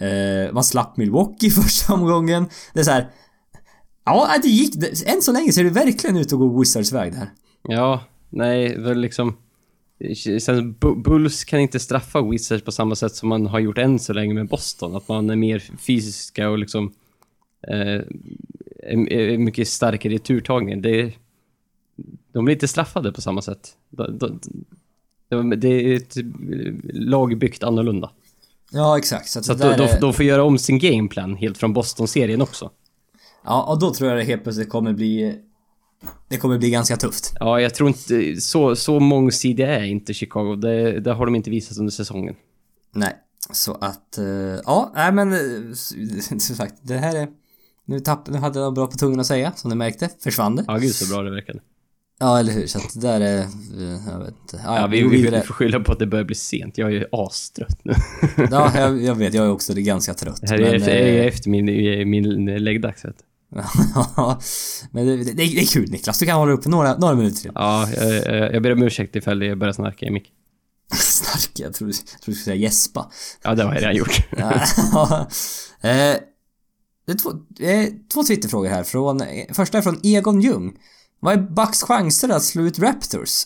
Eh, 0.00 0.52
man 0.52 0.64
slapp 0.64 0.96
Milwaukee 0.96 1.50
första 1.62 1.94
omgången. 1.94 2.46
Det 2.74 2.80
är 2.80 2.84
så 2.84 2.90
här. 2.90 3.10
Ja, 4.04 4.28
det 4.42 4.48
gick. 4.48 4.74
Det, 4.74 5.06
än 5.06 5.22
så 5.22 5.32
länge 5.32 5.52
ser 5.52 5.64
det 5.64 5.70
verkligen 5.70 6.16
ut 6.16 6.32
att 6.32 6.38
gå 6.38 6.58
Wizards 6.58 6.92
väg 6.92 7.12
det 7.12 7.18
här. 7.18 7.30
Ja, 7.68 8.04
nej, 8.30 8.78
väl 8.78 9.00
liksom... 9.00 9.36
Sen 10.40 10.74
Bu- 10.74 11.02
Bulls 11.02 11.44
kan 11.44 11.60
inte 11.60 11.80
straffa 11.80 12.22
Wizards 12.22 12.64
på 12.64 12.72
samma 12.72 12.94
sätt 12.94 13.14
som 13.14 13.28
man 13.28 13.46
har 13.46 13.58
gjort 13.58 13.78
än 13.78 13.98
så 13.98 14.12
länge 14.12 14.34
med 14.34 14.48
Boston. 14.48 14.96
Att 14.96 15.08
man 15.08 15.30
är 15.30 15.36
mer 15.36 15.62
fysiska 15.78 16.50
och 16.50 16.58
liksom... 16.58 16.92
Eh, 17.68 18.02
är 18.86 19.38
mycket 19.38 19.68
starkare 19.68 20.14
i 20.14 20.18
turtagningen. 20.18 20.82
Det, 20.82 21.12
de 22.34 22.44
blir 22.44 22.54
inte 22.54 22.68
straffade 22.68 23.12
på 23.12 23.20
samma 23.20 23.42
sätt. 23.42 23.72
De, 23.90 24.18
de, 24.18 24.40
de, 25.28 25.60
det 25.60 25.68
är 25.68 25.96
ett 25.96 26.14
lag 26.94 27.38
byggt 27.38 27.62
annorlunda. 27.62 28.10
Ja, 28.70 28.98
exakt. 28.98 29.28
Så, 29.28 29.42
Så 29.42 29.52
att 29.52 29.58
de, 29.58 29.64
är- 29.68 30.00
de, 30.00 30.12
får 30.12 30.24
göra 30.24 30.44
om 30.44 30.58
sin 30.58 30.78
gameplan 30.78 31.34
helt 31.36 31.58
från 31.58 31.72
Boston-serien 31.72 32.42
också. 32.42 32.70
Ja, 33.44 33.62
och 33.62 33.78
då 33.78 33.94
tror 33.94 34.10
jag 34.10 34.18
det 34.18 34.24
helt 34.24 34.42
plötsligt 34.42 34.68
kommer 34.68 34.92
bli... 34.92 35.40
Det 36.28 36.36
kommer 36.36 36.58
bli 36.58 36.70
ganska 36.70 36.96
tufft. 36.96 37.32
Ja, 37.40 37.60
jag 37.60 37.74
tror 37.74 37.88
inte... 37.88 38.40
Så, 38.40 38.76
så 38.76 39.00
mångsidiga 39.00 39.78
är 39.78 39.84
inte 39.84 40.14
Chicago. 40.14 40.56
Det, 40.56 41.00
det 41.00 41.12
har 41.12 41.26
de 41.26 41.34
inte 41.34 41.50
visat 41.50 41.78
under 41.78 41.90
säsongen. 41.92 42.34
Nej. 42.94 43.16
Så 43.52 43.74
att, 43.80 44.18
eh, 44.18 44.24
ja, 44.64 44.92
nej 44.94 45.12
men 45.12 45.32
eh, 45.32 45.38
som 46.38 46.40
sagt, 46.40 46.74
det 46.82 46.96
här 46.96 47.16
är... 47.16 47.28
Nu, 47.84 48.00
tapp, 48.00 48.28
nu 48.28 48.38
hade 48.38 48.58
jag 48.58 48.74
bra 48.74 48.86
på 48.86 48.96
tungan 48.96 49.20
att 49.20 49.26
säga, 49.26 49.52
som 49.56 49.70
ni 49.70 49.76
märkte. 49.76 50.08
Försvann 50.20 50.56
det. 50.56 50.64
Ja, 50.66 50.76
gud 50.76 50.94
så 50.94 51.14
bra 51.14 51.22
det 51.22 51.30
verkade. 51.30 51.60
Ja, 52.18 52.38
eller 52.38 52.52
hur? 52.52 52.66
Så 52.66 52.78
att 52.78 52.94
det 52.94 53.00
där 53.00 53.20
är... 53.20 53.38
eh, 53.40 54.08
Jag 54.12 54.18
vet 54.18 54.34
inte. 54.42 54.60
Ja, 54.64 54.80
Ja, 54.80 54.86
vi, 54.86 55.02
vi, 55.02 55.22
vi 55.22 55.40
får 55.40 55.54
skylla 55.54 55.80
på 55.80 55.92
att 55.92 55.98
det 55.98 56.06
börjar 56.06 56.24
bli 56.24 56.34
sent. 56.34 56.78
Jag 56.78 56.88
är 56.88 56.92
ju 56.92 57.04
astrött 57.12 57.80
nu. 57.84 57.94
Ja, 58.50 58.72
jag, 58.74 59.02
jag 59.02 59.14
vet. 59.14 59.34
Jag 59.34 59.46
är 59.46 59.50
också 59.50 59.72
ganska 59.76 60.14
trött. 60.14 60.38
Det 60.40 60.48
här 60.48 60.58
är, 60.58 60.74
efter, 60.74 61.06
eh, 61.06 61.26
efter 61.26 61.50
min, 61.50 61.64
min 62.10 62.46
läggdags. 62.64 63.04
vet. 63.04 63.16
Ja, 64.16 64.40
men 64.90 65.06
det, 65.06 65.16
det, 65.16 65.32
det 65.32 65.42
är 65.42 65.66
kul 65.66 65.90
Niklas. 65.90 66.18
Du 66.18 66.26
kan 66.26 66.38
hålla 66.38 66.52
upp 66.52 66.66
några, 66.66 66.96
några 66.96 67.14
minuter 67.14 67.36
till. 67.42 67.50
Ja, 67.54 67.88
jag, 67.96 68.54
jag, 68.54 68.62
ber 68.62 68.72
om 68.72 68.82
ursäkt 68.82 69.16
ifall 69.16 69.42
jag 69.42 69.58
börjar 69.58 69.72
snarka 69.72 70.06
i 70.06 70.10
mick. 70.10 70.32
Snark, 70.94 71.50
jag 71.54 71.74
tror, 71.74 71.88
jag 71.90 71.96
tror 71.96 72.32
du 72.32 72.32
skulle 72.32 72.36
säga 72.36 72.56
gäspa. 72.56 73.10
Ja, 73.42 73.54
det 73.54 73.62
har 73.64 73.74
jag 73.74 73.82
redan 73.82 73.96
gjort. 73.96 74.26
Ja. 74.36 74.52
eh, 75.80 76.16
det 77.06 77.12
är 77.12 77.16
två, 77.18 77.30
eh, 77.64 77.88
två 78.12 78.22
Twitterfrågor 78.22 78.68
här. 78.68 78.82
Från, 78.84 79.20
eh, 79.20 79.26
första 79.52 79.78
är 79.78 79.82
från 79.82 80.00
Egon 80.02 80.40
Ljung. 80.40 80.72
Vad 81.24 81.32
är 81.34 81.38
Bucks 81.38 81.82
chanser 81.82 82.28
att 82.28 82.42
slå 82.42 82.62
ut 82.62 82.78
Raptors? 82.78 83.44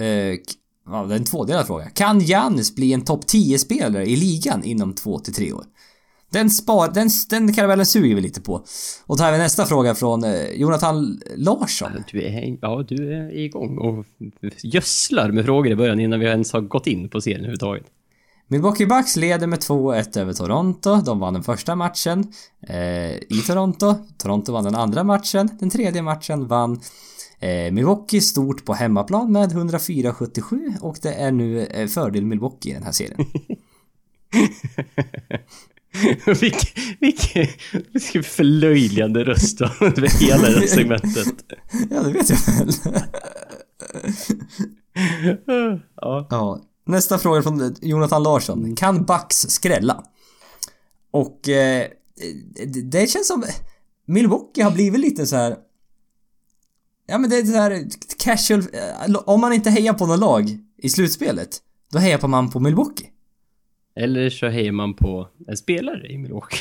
Eh, 0.00 0.06
ja, 0.06 1.04
det 1.08 1.14
är 1.14 1.18
en 1.18 1.24
tvådelad 1.24 1.66
fråga. 1.66 1.84
Kan 1.90 2.20
Giannis 2.20 2.74
bli 2.74 2.92
en 2.92 3.04
topp 3.04 3.24
10-spelare 3.24 4.04
i 4.04 4.16
ligan 4.16 4.64
inom 4.64 4.94
2-3 4.94 5.52
år? 5.52 5.64
Den, 6.30 6.50
spar, 6.50 6.90
den, 6.94 7.08
den 7.30 7.54
karamellen 7.54 7.86
suger 7.86 8.14
vi 8.14 8.20
lite 8.20 8.40
på. 8.40 8.54
Och 8.54 8.64
då 9.06 9.16
tar 9.16 9.32
vi 9.32 9.38
nästa 9.38 9.66
fråga 9.66 9.94
från 9.94 10.24
eh, 10.24 10.50
Jonathan 10.54 11.20
Larsson. 11.36 12.04
Du 12.12 12.22
är, 12.22 12.58
ja, 12.60 12.84
du 12.88 13.14
är 13.14 13.36
igång 13.38 13.78
och 13.78 14.06
gödslar 14.62 15.30
med 15.30 15.44
frågor 15.44 15.72
i 15.72 15.76
början 15.76 16.00
innan 16.00 16.20
vi 16.20 16.26
ens 16.26 16.52
har 16.52 16.60
gått 16.60 16.86
in 16.86 17.08
på 17.08 17.20
serien 17.20 17.40
överhuvudtaget. 17.40 17.86
Milwaukee 18.50 18.86
Bucks 18.86 19.16
leder 19.16 19.46
med 19.46 19.58
2-1 19.58 20.18
över 20.18 20.32
Toronto. 20.32 20.96
De 20.96 21.20
vann 21.20 21.34
den 21.34 21.42
första 21.42 21.76
matchen 21.76 22.32
eh, 22.68 23.12
i 23.14 23.42
Toronto. 23.46 23.94
Toronto 24.18 24.52
vann 24.52 24.64
den 24.64 24.74
andra 24.74 25.04
matchen. 25.04 25.48
Den 25.60 25.70
tredje 25.70 26.02
matchen 26.02 26.46
vann 26.46 26.80
eh, 27.38 27.72
Milwaukee 27.72 28.20
stort 28.20 28.64
på 28.64 28.74
hemmaplan 28.74 29.32
med 29.32 29.52
104-77 29.52 30.78
och 30.80 30.96
det 31.02 31.14
är 31.14 31.32
nu 31.32 31.66
eh, 31.66 31.88
fördel 31.88 32.26
Milwaukee 32.26 32.70
i 32.70 32.74
den 32.74 32.82
här 32.82 32.92
serien. 32.92 33.18
Vilken, 36.40 36.82
vilken, 37.00 37.46
vilken 37.92 38.22
förlöjligande 38.22 39.24
röst 39.24 39.60
över 39.60 40.20
hela 40.20 40.48
det 40.60 40.68
segmentet. 40.68 41.34
ja, 41.90 42.02
det 42.02 42.12
vet 42.12 42.30
jag 42.30 42.38
väl. 42.38 42.72
Ja. 45.96 46.26
ja. 46.30 46.60
Nästa 46.88 47.18
fråga 47.18 47.42
från 47.42 47.76
Jonathan 47.80 48.22
Larsson. 48.22 48.76
Kan 48.76 49.04
Bucks 49.04 49.36
skrälla? 49.36 50.04
Och 51.10 51.48
eh, 51.48 51.86
det, 52.66 52.82
det 52.82 53.10
känns 53.10 53.26
som 53.26 53.44
Milwaukee 54.06 54.62
har 54.62 54.70
blivit 54.70 55.00
lite 55.00 55.26
så 55.26 55.36
här. 55.36 55.56
Ja 57.06 57.18
men 57.18 57.30
det 57.30 57.36
är 57.36 57.44
så 57.44 57.56
här 57.56 57.88
casual, 58.18 58.60
eh, 58.72 59.16
om 59.26 59.40
man 59.40 59.52
inte 59.52 59.70
hejar 59.70 59.92
på 59.92 60.06
något 60.06 60.18
lag 60.18 60.58
i 60.76 60.88
slutspelet, 60.88 61.58
då 61.92 61.98
hejar 61.98 62.28
man 62.28 62.50
på 62.50 62.60
Milwaukee. 62.60 63.06
Eller 63.96 64.30
så 64.30 64.48
hejar 64.48 64.72
man 64.72 64.94
på 64.94 65.28
en 65.46 65.56
spelare 65.56 66.12
i 66.12 66.18
Milwaukee. 66.18 66.58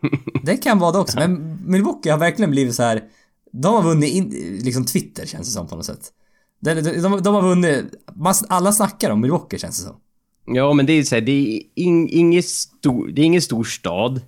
Det 0.42 0.56
kan 0.56 0.78
vara 0.78 0.92
det 0.92 0.98
också, 0.98 1.18
men 1.18 1.58
Milwaukee 1.66 2.10
har 2.10 2.18
verkligen 2.18 2.50
blivit 2.50 2.74
så 2.74 2.82
här. 2.82 3.04
De 3.52 3.74
har 3.74 3.82
vunnit 3.82 4.14
in, 4.14 4.58
liksom 4.62 4.86
Twitter 4.86 5.26
känns 5.26 5.46
det 5.46 5.52
som 5.52 5.68
på 5.68 5.76
något 5.76 5.86
sätt. 5.86 6.12
De, 6.60 6.74
de, 6.74 7.22
de, 7.22 7.34
har 7.34 7.42
vunnit, 7.42 7.94
alla 8.48 8.72
snackar 8.72 9.10
om 9.10 9.20
Milwaukee 9.20 9.58
känns 9.58 9.78
det 9.78 9.88
som. 9.88 10.00
Ja, 10.46 10.72
men 10.72 10.86
det 10.86 10.92
är 10.92 10.96
ju 10.96 11.04
så 11.04 11.14
här, 11.14 11.22
det 11.22 11.32
är 11.32 11.62
in, 11.74 12.08
ingen, 12.08 12.42
stor, 12.42 13.08
det 13.08 13.22
är 13.22 13.26
ingen 13.26 13.42
stor 13.42 13.64
stad. 13.64 14.20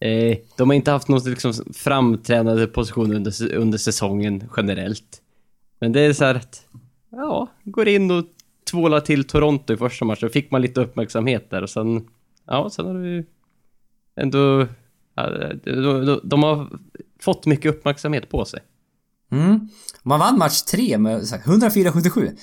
Eh, 0.00 0.38
de 0.56 0.70
har 0.70 0.74
inte 0.74 0.90
haft 0.90 1.08
någon 1.08 1.30
liksom 1.30 1.52
framträdande 1.74 2.66
position 2.66 3.14
under, 3.14 3.54
under 3.54 3.78
säsongen 3.78 4.44
generellt. 4.56 5.22
Men 5.80 5.92
det 5.92 6.00
är 6.00 6.12
så 6.12 6.24
här 6.24 6.34
att, 6.34 6.66
ja, 7.10 7.48
går 7.64 7.88
in 7.88 8.10
och 8.10 8.24
tvålar 8.70 9.00
till 9.00 9.24
Toronto 9.24 9.72
i 9.72 9.76
första 9.76 10.04
matchen. 10.04 10.30
Fick 10.30 10.50
man 10.50 10.62
lite 10.62 10.80
uppmärksamhet 10.80 11.50
där 11.50 11.62
och 11.62 11.70
sen, 11.70 12.08
ja, 12.46 12.70
sen 12.70 12.86
har 12.86 12.94
det 12.94 13.08
ju 13.08 13.24
ändå... 14.16 14.66
ja, 15.14 15.30
De, 15.64 16.06
de, 16.06 16.20
de 16.24 16.42
har 16.42 16.68
fått 17.20 17.46
mycket 17.46 17.74
uppmärksamhet 17.74 18.28
på 18.28 18.44
sig. 18.44 18.60
Mm. 19.32 19.68
Man 20.02 20.20
vann 20.20 20.38
match 20.38 20.62
3 20.62 20.98
med 20.98 21.26
så 21.28 21.36
här 21.36 21.42
104-77. 21.42 22.36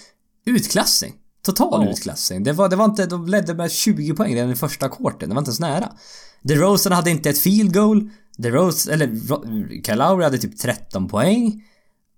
Utklassning. 0.46 1.14
Total 1.42 1.86
Ja. 1.86 1.92
utklassning. 1.92 2.44
Det 2.44 2.52
var, 2.54 2.70
det 2.70 2.76
var 2.76 2.86
inte, 2.86 3.06
de 3.06 3.26
ledde 3.28 3.54
med 3.54 3.72
20 3.72 4.14
poäng 4.14 4.36
redan 4.36 4.52
i 4.52 4.56
första 4.56 4.90
kvarten. 4.90 5.30
Det 5.30 5.36
var 5.36 5.42
inte 5.42 5.50
ens 5.50 5.60
nära. 5.60 5.92
DeRozan 6.42 6.92
hade 6.92 7.12
inte 7.12 7.30
ett 7.30 7.40
field 7.40 7.74
goal. 7.74 8.10
DeRozan, 8.38 8.94
eller 8.94 9.08
Kyle 9.84 9.98
Lowry 9.98 10.24
hade 10.24 10.38
typ 10.38 10.58
13 10.58 11.08
poäng. 11.08 11.64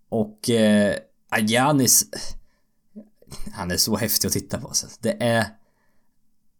Och 0.09 0.49
eh, 0.49 0.95
Giannis... 1.39 2.05
Han 3.53 3.71
är 3.71 3.77
så 3.77 3.95
häftig 3.95 4.27
att 4.27 4.33
titta 4.33 4.57
på 4.59 4.67
alltså. 4.67 4.87
Det 4.99 5.23
är... 5.23 5.45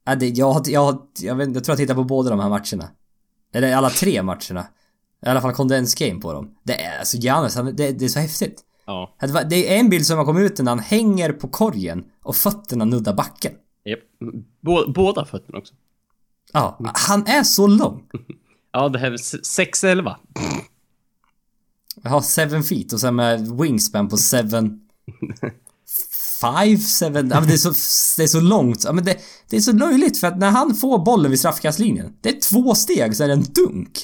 Jag, 0.05 0.67
jag, 0.67 1.07
jag, 1.19 1.35
vet, 1.35 1.55
jag 1.55 1.63
tror 1.63 1.71
jag 1.73 1.77
tittar 1.77 1.95
på 1.95 2.03
båda 2.03 2.29
de 2.29 2.39
här 2.39 2.49
matcherna. 2.49 2.89
Eller 3.53 3.75
alla 3.75 3.89
tre 3.89 4.23
matcherna. 4.23 4.67
I 5.25 5.29
alla 5.29 5.41
fall 5.41 5.53
condensed 5.53 6.07
game 6.09 6.21
på 6.21 6.33
dem. 6.33 6.51
Det 6.63 6.81
är 6.81 6.99
alltså 6.99 7.17
Giannis, 7.17 7.55
han, 7.55 7.65
det, 7.75 7.91
det 7.91 8.05
är 8.05 8.09
så 8.09 8.19
häftigt. 8.19 8.61
Ja. 8.85 9.15
Det 9.49 9.73
är 9.75 9.79
en 9.79 9.89
bild 9.89 10.05
som 10.05 10.17
har 10.17 10.25
kommit 10.25 10.51
ut 10.51 10.59
när 10.59 10.71
han 10.71 10.79
hänger 10.79 11.31
på 11.31 11.47
korgen 11.47 12.03
och 12.23 12.35
fötterna 12.35 12.85
nuddar 12.85 13.13
backen. 13.13 13.51
Bå, 14.61 14.91
båda 14.95 15.25
fötterna 15.25 15.57
också. 15.57 15.73
Ja, 16.53 16.77
han 16.93 17.27
är 17.27 17.43
så 17.43 17.67
lång. 17.67 18.03
Ja, 18.75 18.89
det 18.89 18.99
här 18.99 19.11
är 19.11 19.15
s- 19.15 19.59
6-11. 19.59 20.15
Jag 22.03 22.11
har 22.11 22.49
7 22.49 22.63
feet 22.63 22.93
och 22.93 22.99
sen 22.99 23.15
med 23.15 23.51
wingspan 23.57 24.09
på 24.09 24.17
7... 24.17 24.21
5, 26.41 26.77
7... 26.77 27.05
Ja 27.05 27.09
men 27.11 27.47
det 27.47 27.53
är 27.53 27.57
så, 27.57 27.69
det 28.17 28.23
är 28.23 28.27
så 28.27 28.41
långt. 28.41 28.83
Ja 28.83 28.91
men 28.93 29.03
det, 29.03 29.17
det 29.49 29.57
är 29.57 29.61
så 29.61 29.71
löjligt 29.71 30.17
för 30.19 30.27
att 30.27 30.37
när 30.37 30.51
han 30.51 30.75
får 30.75 31.05
bollen 31.05 31.31
vid 31.31 31.39
straffkastlinjen, 31.39 32.13
det 32.21 32.29
är 32.29 32.39
två 32.41 32.75
steg 32.75 33.15
så 33.15 33.23
är 33.23 33.27
det 33.27 33.33
en 33.33 33.43
dunk. 33.43 33.99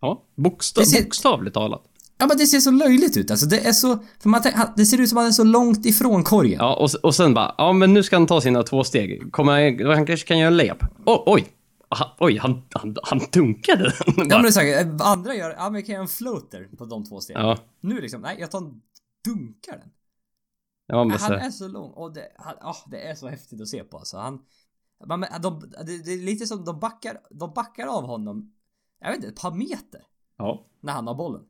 Ja, 0.00 0.22
bokstav, 0.34 0.82
ser- 0.82 1.02
bokstavligt 1.04 1.54
talat. 1.54 1.82
Ja 2.18 2.26
men 2.26 2.36
det 2.36 2.46
ser 2.46 2.60
så 2.60 2.70
löjligt 2.70 3.16
ut 3.16 3.30
alltså. 3.30 3.46
Det 3.46 3.66
är 3.66 3.72
så... 3.72 3.98
För 4.18 4.28
man, 4.28 4.42
det 4.76 4.86
ser 4.86 5.00
ut 5.00 5.08
som 5.08 5.18
att 5.18 5.22
han 5.22 5.28
är 5.28 5.32
så 5.32 5.44
långt 5.44 5.86
ifrån 5.86 6.24
korgen. 6.24 6.58
Ja, 6.60 6.76
och, 6.76 6.90
och 7.02 7.14
sen 7.14 7.34
bara, 7.34 7.54
ja 7.58 7.72
men 7.72 7.94
nu 7.94 8.02
ska 8.02 8.16
han 8.16 8.26
ta 8.26 8.40
sina 8.40 8.62
två 8.62 8.84
steg. 8.84 9.32
Kommer 9.32 9.52
han, 9.86 9.96
han 9.96 10.06
kanske 10.06 10.26
kan 10.26 10.38
göra 10.38 10.48
en 10.48 10.56
layup. 10.56 10.82
Oh, 11.06 11.22
oj! 11.26 11.52
Ha, 11.88 12.16
oj, 12.18 12.38
han, 12.38 12.62
han, 12.70 12.96
han 13.02 13.20
dunkade 13.32 13.82
den. 13.82 13.92
Ja 14.30 14.42
men 14.42 14.42
det 14.52 14.60
är 14.60 14.84
här, 14.84 14.96
andra 15.12 15.34
gör, 15.34 15.50
ja 15.50 15.64
men 15.64 15.74
jag 15.74 15.86
kan 15.86 15.92
göra 15.92 16.02
en 16.02 16.08
floater 16.08 16.68
på 16.78 16.84
de 16.84 17.04
två 17.04 17.20
stegen. 17.20 17.42
ja, 17.42 17.58
Nu 17.80 18.00
liksom, 18.00 18.20
nej 18.20 18.36
jag 18.40 18.50
tar 18.50 18.58
en 18.58 18.80
dunkar 19.24 19.72
den. 19.78 19.88
ja, 20.86 21.04
men 21.04 21.10
han 21.18 21.20
så, 21.28 21.34
är 21.34 21.50
så 21.50 21.68
lång 21.68 21.90
och 21.90 22.12
det, 22.14 22.22
han, 22.38 22.54
ah, 22.60 22.76
det 22.90 23.08
är 23.08 23.14
så 23.14 23.28
häftigt 23.28 23.60
att 23.60 23.68
se 23.68 23.84
på 23.84 23.98
alltså. 23.98 24.16
Han, 24.16 24.38
man, 25.06 25.24
de, 25.42 25.60
det, 25.86 26.04
det 26.04 26.12
är 26.12 26.22
lite 26.24 26.46
som 26.46 26.64
de 26.64 26.80
backar, 26.80 27.20
de 27.30 27.52
backar 27.54 27.86
av 27.86 28.04
honom, 28.06 28.52
jag 29.00 29.08
vet 29.08 29.16
inte, 29.16 29.28
ett 29.28 29.40
par 29.40 29.50
meter 29.54 30.00
ja. 30.38 30.66
när 30.80 30.92
han 30.92 31.06
har 31.06 31.14
bollen. 31.14 31.42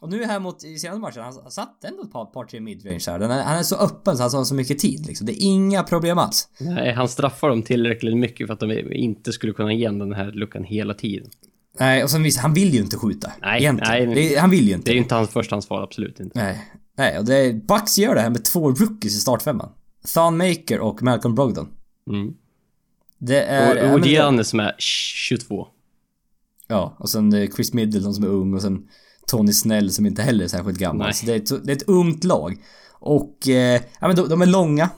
Och 0.00 0.08
nu 0.08 0.24
här 0.24 0.40
mot, 0.40 0.64
i 0.64 0.78
senaste 0.78 1.00
matchen, 1.00 1.22
han, 1.22 1.50
satt 1.50 1.84
ändå 1.84 2.02
ett 2.02 2.12
par, 2.12 2.24
par 2.24 2.44
tre 2.44 2.60
midrange 2.60 3.04
här. 3.06 3.20
Är, 3.20 3.42
han 3.42 3.58
är 3.58 3.62
så 3.62 3.76
öppen 3.76 4.16
så 4.16 4.22
han 4.22 4.30
har 4.34 4.44
så 4.44 4.54
mycket 4.54 4.78
tid 4.78 5.06
liksom. 5.06 5.26
Det 5.26 5.32
är 5.32 5.46
inga 5.46 5.82
problem 5.82 6.18
alls. 6.18 6.48
Nej, 6.60 6.92
han 6.92 7.08
straffar 7.08 7.48
dem 7.48 7.62
tillräckligt 7.62 8.16
mycket 8.16 8.46
för 8.46 8.54
att 8.54 8.60
de 8.60 8.92
inte 8.92 9.32
skulle 9.32 9.52
kunna 9.52 9.72
ge 9.72 9.88
den 9.88 10.12
här 10.12 10.32
luckan 10.32 10.64
hela 10.64 10.94
tiden. 10.94 11.30
Nej, 11.78 12.04
och 12.04 12.10
sen 12.10 12.22
visst, 12.22 12.40
han 12.40 12.54
vill 12.54 12.74
ju 12.74 12.80
inte 12.80 12.96
skjuta. 12.96 13.32
Nej, 13.42 13.60
egentligen. 13.60 14.10
nej. 14.10 14.28
Det, 14.28 14.36
han 14.36 14.50
vill 14.50 14.68
ju 14.68 14.74
inte. 14.74 14.84
Det 14.84 14.90
är 14.90 14.94
ju 14.94 15.02
inte 15.02 15.14
hans 15.14 15.30
förstahandsval, 15.30 15.82
absolut 15.82 16.20
inte. 16.20 16.38
Nej. 16.38 16.72
Nej, 16.96 17.18
och 17.18 17.24
det 17.24 17.36
är, 17.36 17.52
Bucks 17.52 17.98
gör 17.98 18.14
det 18.14 18.20
här 18.20 18.30
med 18.30 18.44
två 18.44 18.70
rookies 18.70 19.16
i 19.16 19.20
startfemman. 19.20 19.70
Thon 20.14 20.36
Maker 20.36 20.80
och 20.80 21.02
Malcolm 21.02 21.34
Brogdon. 21.34 21.68
Mm. 22.10 22.34
Det 23.18 23.42
är... 23.42 23.92
Och, 23.92 23.94
och 23.94 24.06
Giannis 24.06 24.48
som 24.48 24.60
är 24.60 24.74
22. 24.78 25.68
Ja, 26.68 26.96
och 26.98 27.10
sen 27.10 27.32
eh, 27.32 27.50
Chris 27.50 27.72
Middleton 27.72 28.14
som 28.14 28.24
är 28.24 28.28
ung 28.28 28.54
och 28.54 28.62
sen 28.62 28.88
Tony 29.26 29.52
Snell 29.52 29.92
som 29.92 30.06
inte 30.06 30.22
heller 30.22 30.44
är 30.44 30.48
särskilt 30.48 30.78
gammal. 30.78 31.06
Nej. 31.06 31.14
Så 31.14 31.26
det 31.26 31.32
är, 31.32 31.36
ett, 31.36 31.64
det 31.66 31.72
är 31.72 31.76
ett 31.76 31.88
ungt 31.88 32.24
lag. 32.24 32.62
Och, 32.92 33.48
eh, 33.48 33.82
ja 34.00 34.06
men 34.08 34.16
de, 34.16 34.28
de 34.28 34.42
är 34.42 34.46
långa. 34.46 34.90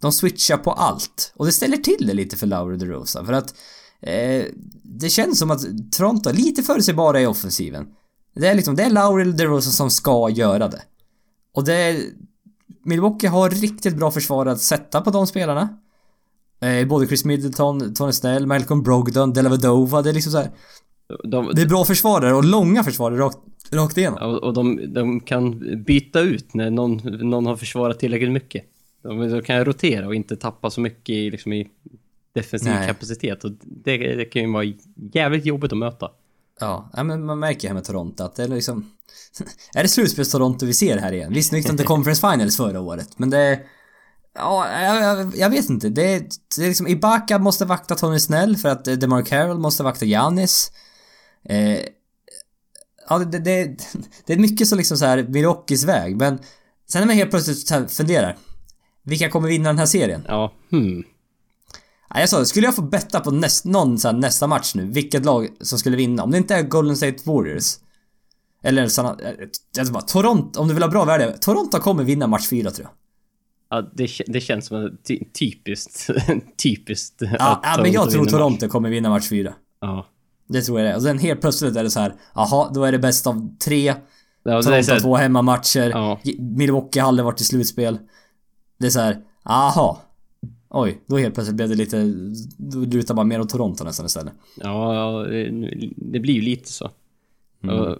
De 0.00 0.12
switchar 0.12 0.56
på 0.56 0.72
allt. 0.72 1.32
Och 1.36 1.46
det 1.46 1.52
ställer 1.52 1.76
till 1.76 2.06
det 2.06 2.14
lite 2.14 2.36
för 2.36 2.46
Laura 2.46 2.76
DeRosa. 2.76 3.24
För 3.24 3.32
att 3.32 3.54
eh, 4.00 4.44
det 4.82 5.08
känns 5.08 5.38
som 5.38 5.50
att 5.50 5.92
Toronto 5.92 6.30
är 6.30 6.34
lite 6.34 6.62
förutsägbara 6.62 7.20
i 7.20 7.26
offensiven. 7.26 7.86
Det 8.34 8.48
är 8.48 8.54
liksom, 8.54 8.76
det 8.76 8.82
är 8.82 8.90
Laura 8.90 9.24
DeRosa 9.24 9.70
som 9.70 9.90
ska 9.90 10.30
göra 10.30 10.68
det. 10.68 10.82
Och 11.54 11.64
det 11.64 11.74
är... 11.74 12.02
Milwaukee 12.84 13.26
har 13.26 13.50
riktigt 13.50 13.96
bra 13.96 14.10
försvar 14.10 14.46
att 14.46 14.60
sätta 14.60 15.00
på 15.00 15.10
de 15.10 15.26
spelarna. 15.26 15.68
Eh, 16.60 16.86
både 16.86 17.06
Chris 17.06 17.24
Middleton, 17.24 17.94
Tony 17.94 18.12
Snell, 18.12 18.46
Malcolm 18.46 18.82
Brogdon, 18.82 19.32
Delavadova. 19.32 20.02
Det 20.02 20.10
är 20.10 20.14
liksom 20.14 20.32
så 20.32 20.38
här. 20.38 20.50
De, 21.24 21.52
Det 21.54 21.62
är 21.62 21.66
bra 21.66 21.84
försvarare 21.84 22.34
och 22.34 22.44
långa 22.44 22.84
försvarare 22.84 23.18
rakt, 23.18 23.38
rakt 23.70 23.98
igenom. 23.98 24.18
och 24.18 24.42
och 24.42 24.54
de, 24.54 24.92
de 24.94 25.20
kan 25.20 25.58
byta 25.84 26.20
ut 26.20 26.54
när 26.54 26.70
någon, 26.70 26.96
någon 27.30 27.46
har 27.46 27.56
försvarat 27.56 27.98
tillräckligt 27.98 28.32
mycket. 28.32 28.64
De, 29.02 29.30
de 29.30 29.42
kan 29.42 29.64
rotera 29.64 30.06
och 30.06 30.14
inte 30.14 30.36
tappa 30.36 30.70
så 30.70 30.80
mycket 30.80 31.08
i, 31.08 31.30
liksom, 31.30 31.52
i 31.52 31.68
defensiv 32.32 32.72
Nej. 32.72 32.88
kapacitet. 32.88 33.44
Och 33.44 33.50
det, 33.62 33.96
det 33.96 34.24
kan 34.24 34.42
ju 34.42 34.52
vara 34.52 34.72
jävligt 35.12 35.46
jobbigt 35.46 35.72
att 35.72 35.78
möta. 35.78 36.10
Ja, 36.60 36.90
men 37.04 37.24
man 37.24 37.38
märker 37.38 37.68
här 37.68 37.74
med 37.74 37.84
Toronto 37.84 38.24
att 38.24 38.34
det 38.34 38.42
är 38.42 38.48
liksom... 38.48 38.90
är 39.74 39.82
det 39.82 39.88
slutspels-Toronto 39.88 40.66
vi 40.66 40.74
ser 40.74 40.98
här 40.98 41.12
igen? 41.12 41.32
Visst, 41.32 41.52
nu 41.52 41.58
gick 41.58 41.66
de 41.66 41.76
till 41.76 41.86
Conference 41.86 42.30
Finals 42.30 42.56
förra 42.56 42.80
året, 42.80 43.18
men 43.18 43.30
det... 43.30 43.60
Ja, 44.34 44.82
jag, 44.82 45.36
jag, 45.36 45.50
vet 45.50 45.70
inte. 45.70 45.88
Det 45.88 46.18
det 46.56 46.62
är 46.62 46.68
liksom... 46.68 46.86
Ibaka 46.86 47.38
måste 47.38 47.64
vakta 47.64 47.94
Tony 47.94 48.18
Snell 48.18 48.56
för 48.56 48.68
att 48.68 48.88
eh, 48.88 48.94
DeMar 48.94 49.22
Carroll 49.22 49.58
måste 49.58 49.82
vakta 49.82 50.04
Giannis. 50.04 50.72
Eh, 51.48 51.80
ja, 53.08 53.18
det, 53.18 53.38
det, 53.38 53.76
det 54.26 54.32
är 54.32 54.38
mycket 54.38 54.68
som 54.68 54.78
liksom 54.78 54.96
så 54.96 55.04
här 55.04 55.22
Milwaukees 55.28 55.84
väg, 55.84 56.16
men... 56.16 56.38
Sen 56.88 57.00
när 57.00 57.06
man 57.06 57.16
helt 57.16 57.30
plötsligt 57.30 57.68
så 57.68 57.88
funderar. 57.88 58.36
Vilka 59.02 59.28
kommer 59.30 59.48
vinna 59.48 59.68
den 59.68 59.78
här 59.78 59.86
serien? 59.86 60.24
Ja, 60.28 60.52
hmm. 60.70 61.04
Ja, 62.08 62.20
jag 62.20 62.28
sa 62.28 62.38
det, 62.38 62.46
skulle 62.46 62.66
jag 62.66 62.76
få 62.76 62.82
betta 62.82 63.20
på 63.20 63.30
näst, 63.30 63.64
någon 63.64 63.98
så 63.98 64.08
här, 64.08 64.16
nästa 64.16 64.46
match 64.46 64.74
nu, 64.74 64.84
vilket 64.84 65.24
lag 65.24 65.48
som 65.60 65.78
skulle 65.78 65.96
vinna? 65.96 66.22
Om 66.22 66.30
det 66.30 66.38
inte 66.38 66.54
är 66.54 66.62
Golden 66.62 66.96
State 66.96 67.16
Warriors. 67.24 67.78
Eller 68.62 68.88
såna, 68.88 69.16
eh, 69.22 69.34
jag 69.76 69.86
bara, 69.86 70.02
Toronto, 70.02 70.60
om 70.60 70.68
du 70.68 70.74
vill 70.74 70.82
ha 70.82 70.90
bra 70.90 71.04
värde, 71.04 71.38
Toronto 71.38 71.78
kommer 71.78 72.04
vinna 72.04 72.26
match 72.26 72.48
4 72.48 72.70
tror 72.70 72.88
jag. 72.88 72.92
Ja, 73.78 73.90
det, 73.94 74.10
det 74.26 74.40
känns 74.40 74.66
som 74.66 74.98
ty- 75.08 75.24
typiskt, 75.38 76.10
typiskt 76.62 77.14
Ja, 77.20 77.60
ja 77.62 77.78
men 77.82 77.92
jag 77.92 78.10
tror 78.10 78.26
Toronto 78.26 78.68
kommer 78.68 78.90
vinna 78.90 79.08
match 79.08 79.28
4. 79.28 79.50
match. 79.50 79.58
Ja. 79.80 80.06
Det 80.46 80.62
tror 80.62 80.80
jag 80.80 80.88
det. 80.90 80.96
Och 80.96 81.02
sen 81.02 81.18
helt 81.18 81.40
plötsligt 81.40 81.76
är 81.76 81.82
det 81.82 81.90
så 81.90 82.00
här, 82.00 82.14
jaha, 82.34 82.70
då 82.74 82.84
är 82.84 82.92
det 82.92 82.98
bäst 82.98 83.26
av 83.26 83.56
tre. 83.58 83.94
Ja, 84.42 84.62
Toronto 84.62 85.00
två 85.00 85.16
hemmamatcher. 85.16 85.90
Ja. 85.90 86.20
Milwaukee 86.38 87.00
har 87.00 87.08
aldrig 87.08 87.24
varit 87.24 87.40
i 87.40 87.44
slutspel. 87.44 87.98
Det 88.78 88.86
är 88.86 88.90
så 88.90 89.00
här, 89.00 89.18
aha. 89.42 90.02
Oj, 90.68 91.00
då 91.06 91.16
helt 91.18 91.34
plötsligt 91.34 91.56
blev 91.56 91.68
det 91.68 91.74
lite, 91.74 92.12
då 92.56 92.78
lutar 92.78 93.14
man 93.14 93.28
mer 93.28 93.40
åt 93.40 93.48
Toronto 93.48 93.84
nästan 93.84 94.06
istället. 94.06 94.32
ja, 94.56 94.94
ja, 94.94 95.26
det 95.96 96.20
blir 96.20 96.34
ju 96.34 96.40
lite 96.40 96.72
så. 96.72 96.90
Mm. 97.62 97.76
Och, 97.76 97.96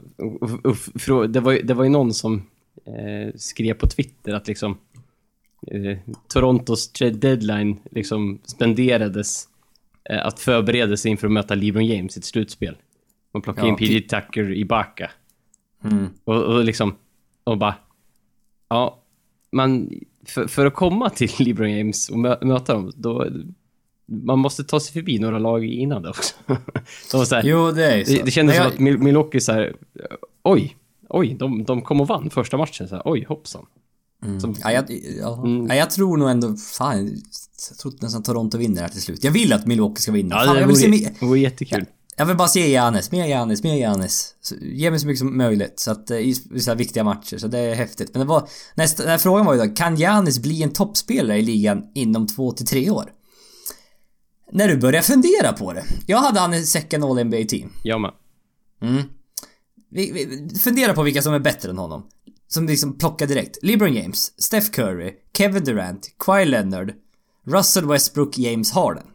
och, 0.64 1.10
och, 1.10 1.30
det, 1.30 1.40
var, 1.40 1.52
ju- 1.52 1.62
det 1.62 1.74
var 1.74 1.84
ju 1.84 1.90
någon 1.90 2.14
som 2.14 2.46
eh, 2.84 3.34
skrev 3.36 3.74
på 3.74 3.86
Twitter 3.86 4.34
att 4.34 4.48
liksom 4.48 4.78
eh, 5.66 5.98
Torontos 6.28 6.88
trade 6.92 7.14
deadline 7.18 7.76
liksom 7.90 8.38
spenderades 8.44 9.48
att 10.10 10.40
förbereda 10.40 10.96
sig 10.96 11.10
inför 11.10 11.26
att 11.26 11.32
möta 11.32 11.54
LeBron 11.54 11.86
James 11.86 12.16
i 12.16 12.18
ett 12.20 12.24
slutspel. 12.24 12.76
Man 13.32 13.42
plockade 13.42 13.66
Ja, 13.66 13.70
in 13.72 13.76
PJ 13.76 14.00
Tucker 14.00 14.52
i 14.52 14.64
Baka. 14.64 15.10
Mm. 15.84 16.06
Och, 16.24 16.42
och 16.44 16.64
liksom, 16.64 16.94
och 17.44 17.58
bara... 17.58 17.74
Ja, 18.68 19.02
man... 19.52 19.90
För, 20.26 20.46
för 20.46 20.66
att 20.66 20.74
komma 20.74 21.10
till 21.10 21.30
LeBron 21.38 21.70
James 21.72 22.08
och 22.08 22.18
mö, 22.18 22.36
möta 22.42 22.72
dem, 22.74 22.92
då... 22.96 23.26
Man 24.08 24.38
måste 24.38 24.64
ta 24.64 24.80
sig 24.80 24.92
förbi 24.92 25.18
några 25.18 25.38
lag 25.38 25.64
innan 25.64 26.02
det 26.02 26.08
också. 26.08 26.34
Så 27.10 27.26
så 27.26 27.34
här, 27.34 27.42
Jo, 27.44 27.70
det 27.72 27.84
är 27.84 28.04
så. 28.04 28.12
det, 28.12 28.22
det 28.22 28.30
kändes 28.30 28.56
Men 28.58 28.64
som 28.64 28.64
jag- 28.64 28.72
att 28.74 28.78
Mil- 28.80 28.98
Milwaukee 29.04 29.40
så 29.40 29.52
här, 29.52 29.76
oj, 30.42 30.76
oj, 31.08 31.34
de, 31.38 31.64
de 31.64 31.82
kom 31.82 32.00
och 32.00 32.08
vann 32.08 32.30
första 32.30 32.56
matchen. 32.56 32.88
Så 32.88 32.94
här, 32.94 33.02
oj, 33.04 33.24
hoppsan. 33.28 33.66
Som, 34.40 34.54
Ja, 34.62 34.72
jag, 34.72 34.84
ja. 35.20 35.42
Mm. 35.44 35.66
ja, 35.66 35.74
jag 35.74 35.90
tror 35.90 36.16
nog 36.16 36.30
ändå, 36.30 36.56
fan, 36.56 37.22
jag 37.70 37.78
tror 37.78 37.94
nästan 38.00 38.22
Toronto 38.22 38.58
vinner 38.58 38.82
här 38.82 38.88
till 38.88 39.02
slut. 39.02 39.24
Jag 39.24 39.32
vill 39.32 39.52
att 39.52 39.66
Milwaukee 39.66 40.02
ska 40.02 40.12
vinna. 40.12 40.34
ja, 40.34 40.44
fan, 40.44 40.54
det 40.54 40.60
jag, 40.60 40.66
vill 40.66 40.76
se, 40.76 40.88
vore, 40.88 40.98
det 41.20 41.26
vore 41.26 41.38
jättekul. 41.38 41.84
jag 42.16 42.26
vill 42.26 42.36
bara 42.36 42.48
se 42.48 42.68
Giannis, 42.68 43.12
mer 43.12 43.26
Giannis, 43.26 43.62
mer. 43.62 44.06
Så, 44.40 44.54
ge 44.60 44.90
mig 44.90 45.00
så 45.00 45.06
mycket 45.06 45.18
som 45.18 45.36
möjligt. 45.36 45.80
Så 45.80 45.90
att, 45.90 46.10
eh, 46.10 46.18
i, 46.18 46.34
så 46.34 46.70
här 46.70 46.76
viktiga 46.76 47.04
matcher, 47.04 47.38
så 47.38 47.46
det 47.48 47.58
är 47.58 47.74
häftigt. 47.74 48.10
Men 48.12 48.20
det 48.20 48.26
var, 48.26 48.48
nästa, 48.74 49.02
den 49.02 49.10
här 49.10 49.18
frågan 49.18 49.46
var 49.46 49.54
ju 49.54 49.60
då, 49.60 49.74
kan 49.74 49.96
Giannis 49.96 50.38
bli 50.38 50.62
en 50.62 50.72
toppspelare 50.72 51.38
i 51.38 51.42
ligan 51.42 51.82
inom 51.94 52.26
två 52.26 52.52
till 52.52 52.66
tre 52.66 52.90
år? 52.90 53.12
När 54.52 54.68
du 54.68 54.76
börjar 54.76 55.02
fundera 55.02 55.52
på 55.52 55.72
det. 55.72 55.84
Jag 56.06 56.18
hade 56.18 56.40
han 56.40 56.54
i 56.54 56.66
second 56.66 57.04
all 57.04 57.24
NBA 57.24 57.44
team. 57.48 57.72
Jag 57.82 58.00
med. 58.00 58.12
Mm. 58.82 59.02
Vi, 59.90 60.12
vi, 60.12 60.58
fundera 60.58 60.94
på 60.94 61.02
vilka 61.02 61.22
som 61.22 61.34
är 61.34 61.38
bättre 61.38 61.70
än 61.70 61.78
honom. 61.78 62.06
Som 62.48 62.66
liksom 62.66 62.98
plockar 62.98 63.26
direkt. 63.26 63.58
LeBron 63.62 63.94
James, 63.94 64.42
Steph 64.42 64.70
Curry, 64.70 65.12
Kevin 65.36 65.64
Durant, 65.64 66.14
Kawhi 66.18 66.44
Leonard, 66.44 66.92
Russell 67.46 67.86
Westbrook, 67.88 68.38
James 68.38 68.72
Harden. 68.72 69.06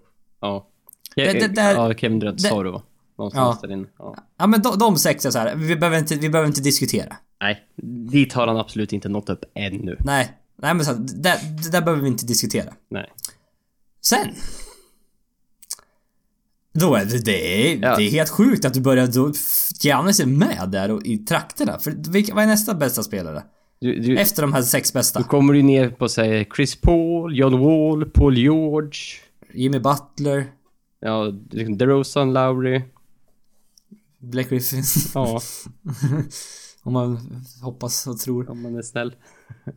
Ja. 0.41 0.67
Det- 1.15 1.34
det 1.34 1.47
där- 1.47 1.73
ja, 1.73 1.93
Kevin 1.93 2.19
Durant 2.19 2.38
det- 2.43 2.49
sa 2.49 2.63
du 2.63 2.71
va? 2.71 2.82
Någonstans 3.17 3.59
Ja. 3.61 3.67
där 3.67 3.73
inne. 3.73 3.88
Ja. 3.99 4.15
Ja 4.38 4.47
men 4.47 4.61
de, 4.61 4.77
de 4.77 4.97
sex 4.97 5.25
är 5.25 5.32
så 5.32 5.39
här. 5.39 5.55
Vi 5.55 5.75
behöver 5.75 5.97
inte, 5.97 6.15
vi 6.15 6.29
behöver 6.29 6.47
inte 6.47 6.61
diskutera. 6.61 7.15
Nej, 7.41 7.59
dit 8.11 8.34
har 8.34 8.47
han 8.47 8.57
absolut 8.57 8.93
inte 8.93 9.09
nått 9.09 9.29
upp 9.29 9.43
ännu. 9.55 9.97
Nej. 9.99 10.32
Nej 10.61 10.73
men 10.73 10.86
så 10.86 10.91
här, 10.91 10.99
det, 10.99 11.39
det 11.63 11.71
där 11.71 11.82
behöver 11.82 12.01
vi 12.01 12.07
inte 12.07 12.25
diskutera. 12.25 12.73
Nej. 12.89 13.11
Sen. 14.05 14.27
Då 16.73 16.95
är 16.95 17.05
det, 17.05 17.25
det 17.25 17.71
är, 17.73 17.77
Ja. 17.82 17.95
det 17.95 18.03
är 18.03 18.11
helt 18.11 18.29
sjukt 18.29 18.65
att 18.65 18.73
du 18.73 18.82
börjar 18.82 19.07
då... 19.07 19.32
Giannis 19.82 20.19
är 20.19 20.25
med 20.25 20.69
där 20.71 20.91
och, 20.91 21.05
i 21.05 21.17
trakterna. 21.17 21.79
För 21.79 22.11
vilka, 22.11 22.34
vad 22.36 22.43
är 22.43 22.47
nästa 22.47 22.73
bästa 22.73 23.03
spelare? 23.03 23.43
Du, 23.82 23.99
du, 23.99 24.17
Efter 24.17 24.41
de 24.41 24.53
här 24.53 24.61
sex 24.61 24.93
bästa? 24.93 25.19
Då 25.19 25.25
kommer 25.25 25.53
du 25.53 25.61
ner 25.61 25.89
på 25.89 26.09
säg 26.09 26.47
Chris 26.55 26.82
Paul, 26.82 27.38
John 27.38 27.59
Wall, 27.59 28.09
Paul 28.09 28.38
George, 28.38 28.91
Jimmy 29.53 29.79
Butler, 29.79 30.45
ja, 30.99 31.34
liksom 31.49 31.77
DeRozan, 31.77 32.34
Lowry. 32.34 32.82
Blake 34.19 34.49
Griffin. 34.49 34.84
Ja, 35.13 35.41
Om 36.84 36.93
man 36.93 37.19
hoppas 37.61 38.07
och 38.07 38.17
tror. 38.19 38.49
om 38.49 38.61
man 38.61 38.75
är 38.77 38.82
snäll. 38.82 39.15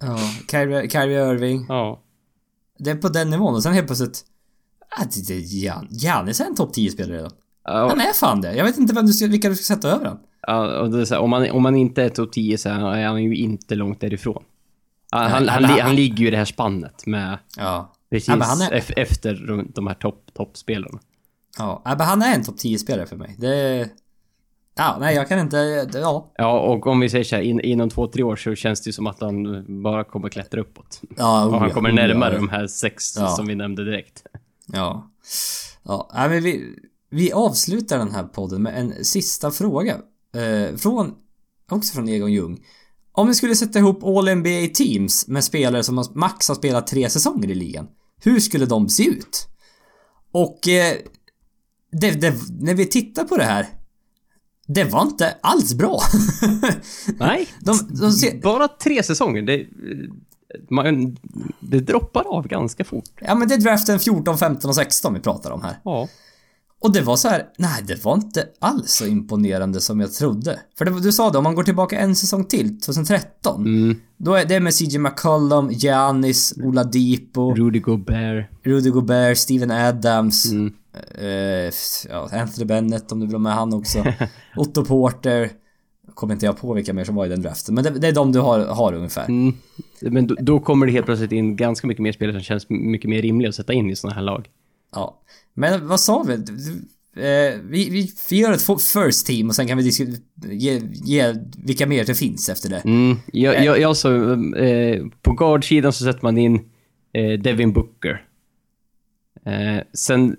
Ja, 0.00 0.18
Kyrie, 0.50 0.90
Kyrie 0.90 1.30
Irving. 1.32 1.66
Ja. 1.68 2.02
Det 2.78 2.90
är 2.90 2.94
på 2.94 3.08
den 3.08 3.30
nivån 3.30 3.54
och 3.54 3.62
sen 3.62 3.72
helt 3.72 3.86
plötsligt... 3.86 4.24
Ah, 4.98 5.04
Giannis 5.90 6.40
är 6.40 6.44
en 6.44 6.54
topp 6.56 6.76
10-spelare 6.76 7.16
redan. 7.16 7.30
Han 7.62 7.98
Ja, 7.98 8.08
är 8.08 8.12
fan 8.12 8.40
det. 8.40 8.54
Jag 8.56 8.64
vet 8.64 8.78
inte 8.78 8.94
vem 8.94 9.06
du 9.06 9.12
ska, 9.12 9.26
vilka 9.26 9.48
du 9.48 9.54
ska 9.56 9.74
sätta 9.74 9.88
över 9.88 10.06
han. 10.06 10.18
Ja, 10.46 10.86
här, 10.88 11.18
om, 11.18 11.30
man, 11.30 11.50
om 11.50 11.62
man 11.62 11.76
inte 11.76 12.02
är 12.02 12.08
topp 12.08 12.32
10 12.32 12.58
så 12.58 12.68
är 12.68 13.06
han 13.06 13.22
ju 13.22 13.36
inte 13.36 13.74
långt 13.74 14.00
därifrån. 14.00 14.42
Han, 15.10 15.30
han, 15.30 15.48
han- 15.48 15.80
han 15.80 15.96
ligger 15.96 16.16
ju 16.18 16.26
i 16.28 16.30
det 16.30 16.36
här 16.36 16.44
spannet 16.44 17.06
med 17.06 17.38
Ja. 17.56 17.92
precis 18.10 18.28
Ja, 18.28 18.34
är- 18.34 18.80
ef- 18.80 18.92
efter 18.96 19.34
de, 19.46 19.72
de 19.74 19.86
här 19.86 19.94
topp, 19.94 20.30
toppspelarna. 20.34 20.98
Ja, 21.58 21.82
men 21.84 22.00
han 22.00 22.22
är 22.22 22.34
en 22.34 22.44
topp 22.44 22.56
10-spelare 22.56 23.06
för 23.06 23.16
mig. 23.16 23.36
Det... 23.38 23.88
Ja, 24.76 24.96
nej 25.00 25.14
jag 25.14 25.28
kan 25.28 25.38
inte... 25.38 25.88
Ja. 25.94 26.32
Ja, 26.36 26.60
och 26.60 26.86
om 26.86 27.00
vi 27.00 27.08
säger 27.08 27.24
så 27.24 27.36
här, 27.36 27.42
in, 27.42 27.60
inom 27.60 27.90
två, 27.90 28.06
tre 28.06 28.22
år 28.22 28.36
så 28.36 28.54
känns 28.54 28.82
det 28.82 28.88
ju 28.88 28.92
som 28.92 29.06
att 29.06 29.20
han 29.20 29.64
bara 29.82 30.04
kommer 30.04 30.28
klättra 30.28 30.60
uppåt. 30.60 31.00
Ja, 31.16 31.44
Och 31.46 31.58
han 31.58 31.68
oh, 31.68 31.72
kommer 31.74 31.88
ja, 31.88 31.94
närmare 31.94 32.32
ja. 32.34 32.38
de 32.40 32.48
här 32.48 32.66
sex 32.66 33.16
Ja. 33.16 33.28
som 33.28 33.46
vi 33.46 33.54
nämnde 33.54 33.84
direkt. 33.84 34.22
Ja. 34.66 35.10
Ja, 35.82 36.10
nej, 36.14 36.28
men 36.28 36.42
vi, 36.42 36.78
vi 37.10 37.32
avslutar 37.32 37.98
den 37.98 38.10
här 38.10 38.22
podden 38.24 38.62
med 38.62 38.78
en 38.80 39.04
sista 39.04 39.50
fråga. 39.50 39.96
Eh, 40.34 40.76
från, 40.76 41.14
också 41.70 41.94
från 41.94 42.08
Egon 42.08 42.32
Ljung. 42.32 42.64
Om 43.12 43.28
vi 43.28 43.34
skulle 43.34 43.56
sätta 43.56 43.78
ihop 43.78 44.04
All 44.04 44.34
NBA 44.34 44.74
Teams 44.74 45.28
med 45.28 45.44
spelare 45.44 45.82
som 45.82 46.04
max 46.14 46.48
har 46.48 46.54
spelat 46.54 46.86
tre 46.86 47.10
säsonger 47.10 47.50
i 47.50 47.54
ligan. 47.54 47.86
Hur 48.22 48.40
skulle 48.40 48.66
de 48.66 48.88
se 48.88 49.04
ut? 49.04 49.48
Och 50.32 50.68
eh, 50.68 50.96
det, 51.92 52.10
det, 52.10 52.34
när 52.60 52.74
vi 52.74 52.86
tittar 52.86 53.24
på 53.24 53.36
det 53.36 53.44
här. 53.44 53.68
Det 54.66 54.84
var 54.84 55.02
inte 55.02 55.36
alls 55.40 55.74
bra. 55.74 56.00
Nej, 57.18 57.48
de, 57.60 57.78
de 58.00 58.12
ser, 58.12 58.40
bara 58.40 58.68
tre 58.68 59.02
säsonger. 59.02 59.42
Det, 59.42 59.66
man, 60.70 61.16
det 61.60 61.80
droppar 61.80 62.24
av 62.26 62.48
ganska 62.48 62.84
fort. 62.84 63.10
ja 63.20 63.34
men 63.34 63.48
det 63.48 63.54
är 63.54 63.58
draften 63.58 64.00
14, 64.00 64.38
15 64.38 64.68
och 64.68 64.74
16 64.74 65.14
vi 65.14 65.20
pratar 65.20 65.50
om 65.50 65.62
här. 65.62 65.80
Ja. 65.84 66.08
Och 66.84 66.92
det 66.92 67.00
var 67.00 67.16
så 67.16 67.28
här, 67.28 67.44
nej 67.58 67.82
det 67.86 68.04
var 68.04 68.14
inte 68.14 68.46
alls 68.58 68.90
så 68.92 69.06
imponerande 69.06 69.80
som 69.80 70.00
jag 70.00 70.12
trodde. 70.12 70.60
För 70.78 70.84
det, 70.84 71.00
du 71.00 71.12
sa 71.12 71.30
det, 71.30 71.38
om 71.38 71.44
man 71.44 71.54
går 71.54 71.62
tillbaka 71.62 71.98
en 71.98 72.16
säsong 72.16 72.44
till, 72.44 72.80
2013. 72.80 73.60
Mm. 73.66 73.96
Då 74.16 74.34
är 74.34 74.44
det 74.44 74.60
med 74.60 74.74
CJ 74.74 74.98
McCollum, 74.98 75.70
Giannis, 75.70 76.54
Oladipo, 76.64 77.54
Rudy 77.54 77.80
Gobert. 77.80 78.46
Rudy 78.64 78.90
Gobert, 78.90 79.38
Steven 79.38 79.70
Adams, 79.70 80.52
Mm. 80.52 80.72
eh, 81.18 81.72
ja, 82.08 82.28
Anthony 82.32 82.64
Bennett 82.64 83.12
om 83.12 83.20
du 83.20 83.26
vill 83.26 83.34
ha 83.34 83.40
med 83.40 83.54
han 83.54 83.74
också. 83.74 84.04
Otto 84.56 84.84
Porter. 84.84 85.50
Kommer 86.14 86.34
inte 86.34 86.46
jag 86.46 86.56
på 86.56 86.74
vilka 86.74 86.92
mer 86.92 87.04
som 87.04 87.14
var 87.14 87.26
i 87.26 87.28
den 87.28 87.42
draften. 87.42 87.74
Men 87.74 87.84
det, 87.84 87.90
det 87.90 88.08
är 88.08 88.12
de 88.12 88.32
du 88.32 88.40
har, 88.40 88.60
har 88.60 88.92
ungefär. 88.92 89.24
Mm. 89.28 89.54
Men 90.00 90.26
då, 90.26 90.34
då 90.40 90.60
kommer 90.60 90.86
det 90.86 90.92
helt 90.92 91.06
plötsligt 91.06 91.32
in 91.32 91.56
ganska 91.56 91.86
mycket 91.86 92.02
mer 92.02 92.12
spelare 92.12 92.36
som 92.36 92.42
känns 92.42 92.66
mycket 92.68 93.10
mer 93.10 93.22
rimliga 93.22 93.48
att 93.48 93.54
sätta 93.54 93.72
in 93.72 93.90
i 93.90 93.96
sådana 93.96 94.14
här 94.14 94.22
lag. 94.22 94.48
Ja. 94.94 95.20
Men 95.54 95.88
vad 95.88 96.00
sa 96.00 96.22
vi? 96.22 96.34
Eh, 97.16 97.60
vi, 97.62 97.90
vi, 97.90 98.12
vi 98.30 98.36
gör 98.40 98.52
ett 98.52 98.82
first 98.92 99.26
team 99.26 99.48
och 99.48 99.54
sen 99.54 99.66
kan 99.68 99.78
vi 99.78 99.90
ge, 100.50 100.80
ge 100.92 101.34
vilka 101.56 101.86
mer 101.86 102.04
det 102.04 102.14
finns 102.14 102.48
efter 102.48 102.68
det. 102.68 102.76
Mm. 102.84 103.16
Jag, 103.32 103.64
jag, 103.64 103.80
jag 103.80 103.96
så, 103.96 104.32
eh, 104.56 105.02
på 105.22 105.32
guardsidan 105.32 105.92
så 105.92 106.04
sätter 106.04 106.22
man 106.22 106.38
in 106.38 106.60
eh, 107.12 107.40
Devin 107.40 107.72
Booker. 107.72 108.24
Eh, 109.44 109.82
sen 109.92 110.36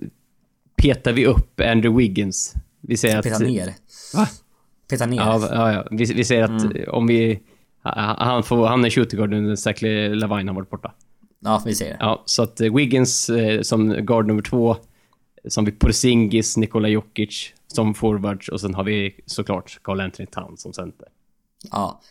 petar 0.78 1.14
vi 1.14 1.26
upp 1.26 1.60
Andrew 1.60 1.98
Wiggins. 2.04 2.54
Vi 2.82 2.98
säger 2.98 3.22
Peta 3.22 3.36
att... 3.36 3.42
ner. 3.42 3.74
Va? 4.14 4.28
Peta 4.90 5.06
ner. 5.06 5.18
Ja, 5.18 5.48
ja, 5.52 5.74
ja. 5.74 5.88
Vi, 5.92 6.06
vi 6.06 6.24
säger 6.24 6.44
att 6.44 6.64
Mm. 6.64 6.76
eh, 6.76 6.90
om 6.90 7.08
vi... 7.08 7.40
ha- 7.84 8.16
Han, 8.20 8.44
får, 8.44 8.68
han 8.68 8.86
är 8.86 8.90
shooting 8.90 9.18
guard 9.18 9.30
nu 9.30 9.42
när 9.42 9.56
Zachary 9.56 10.16
Lavine 10.16 10.48
har 10.50 10.56
varit 10.56 10.70
borta. 10.70 10.94
Ja, 11.40 11.62
vi 11.66 11.76
ser 11.76 11.86
det. 11.90 11.98
Ja, 12.00 12.24
så 12.26 12.44
att 12.44 12.62
eh, 12.62 12.74
Wiggins 12.76 13.30
eh, 13.30 13.62
som 13.62 13.90
guard 14.06 14.28
nummer 14.28 14.42
två. 14.42 14.78
Som 15.48 15.66
vi 15.66 15.72
Porzingis, 15.72 16.58
Nikola 16.58 16.88
Jokic 16.88 17.54
som 17.68 17.94
forwards 17.94 18.50
och 18.50 18.62
sen 18.62 18.74
har 18.74 18.84
vi 18.84 19.16
såklart 19.26 19.80
Carl 19.84 20.02
Anthony 20.02 20.28
Towns 20.28 20.62
som 20.62 20.74
center. 20.74 21.08
Ja. 21.72 22.02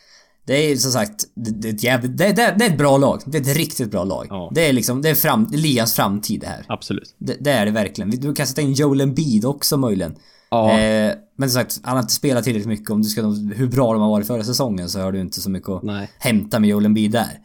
Det 0.45 0.53
är 0.53 0.75
som 0.75 0.91
sagt, 0.91 1.25
det, 1.33 1.51
det, 1.51 1.83
jävligt, 1.83 2.17
det, 2.17 2.33
det, 2.33 2.55
det 2.57 2.65
är 2.65 2.69
ett 2.69 2.77
bra 2.77 2.97
lag. 2.97 3.21
Det 3.25 3.37
är 3.37 3.41
ett 3.41 3.57
riktigt 3.57 3.91
bra 3.91 4.03
lag. 4.03 4.27
Ja. 4.29 4.51
Det 4.55 4.67
är 4.67 4.73
liksom, 4.73 5.01
det 5.01 5.09
är 5.09 5.15
fram, 5.15 5.47
ligans 5.51 5.93
framtid 5.93 6.41
det 6.41 6.47
här. 6.47 6.65
Absolut. 6.67 7.15
Det, 7.17 7.37
det 7.39 7.51
är 7.51 7.65
det 7.65 7.71
verkligen. 7.71 8.09
Du 8.09 8.33
kan 8.33 8.47
sätta 8.47 8.61
in 8.61 8.73
Joel 8.73 9.01
Embiid 9.01 9.45
också 9.45 9.77
möjligen. 9.77 10.15
Ja. 10.49 10.79
Eh, 10.79 11.13
men 11.35 11.49
som 11.49 11.61
sagt, 11.61 11.79
han 11.83 11.93
har 11.93 12.01
inte 12.01 12.13
spelat 12.13 12.43
tillräckligt 12.43 12.67
mycket. 12.67 12.89
Om 12.89 13.01
du 13.01 13.09
ska 13.09 13.21
hur 13.55 13.67
bra 13.67 13.93
de 13.93 14.01
har 14.01 14.09
varit 14.09 14.27
förra 14.27 14.43
säsongen 14.43 14.89
så 14.89 14.99
har 14.99 15.11
du 15.11 15.19
inte 15.19 15.41
så 15.41 15.49
mycket 15.49 15.69
att 15.69 15.83
Nej. 15.83 16.11
hämta 16.17 16.59
med 16.59 16.69
Joel 16.69 16.85
Embiid 16.85 17.11
där. 17.11 17.39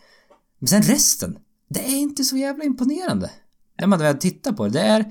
Men 0.59 0.69
sen 0.69 0.83
resten. 0.83 1.39
Det 1.69 1.81
är 1.81 1.97
inte 1.97 2.25
så 2.25 2.37
jävla 2.37 2.65
imponerande. 2.65 3.31
När 3.79 3.87
man 3.87 3.99
väl 3.99 4.19
tittar 4.19 4.53
på 4.53 4.65
det. 4.65 4.71
Det 4.71 4.81
är... 4.81 5.05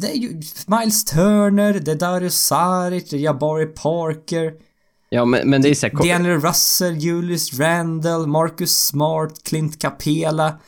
Det 0.00 0.10
är 0.10 0.16
ju 0.16 0.28
Miles 0.66 1.04
Turner, 1.04 1.80
det 1.80 1.92
är 1.92 1.96
Darius 1.96 2.34
Saric, 2.34 3.10
det 3.10 3.16
är 3.16 3.20
Jabari 3.20 3.66
Parker, 3.66 4.52
Ja, 5.14 5.24
men, 5.24 5.50
men 5.50 5.62
det 5.62 5.68
är 5.68 5.74
så 5.74 5.86
här, 5.86 5.94
D'Angelo 5.94 6.48
Russell, 6.48 6.96
Julius 6.96 7.58
Randle, 7.60 8.26
Marcus 8.26 8.86
Smart, 8.86 9.42
Clint 9.44 9.78
Capela. 9.78 10.58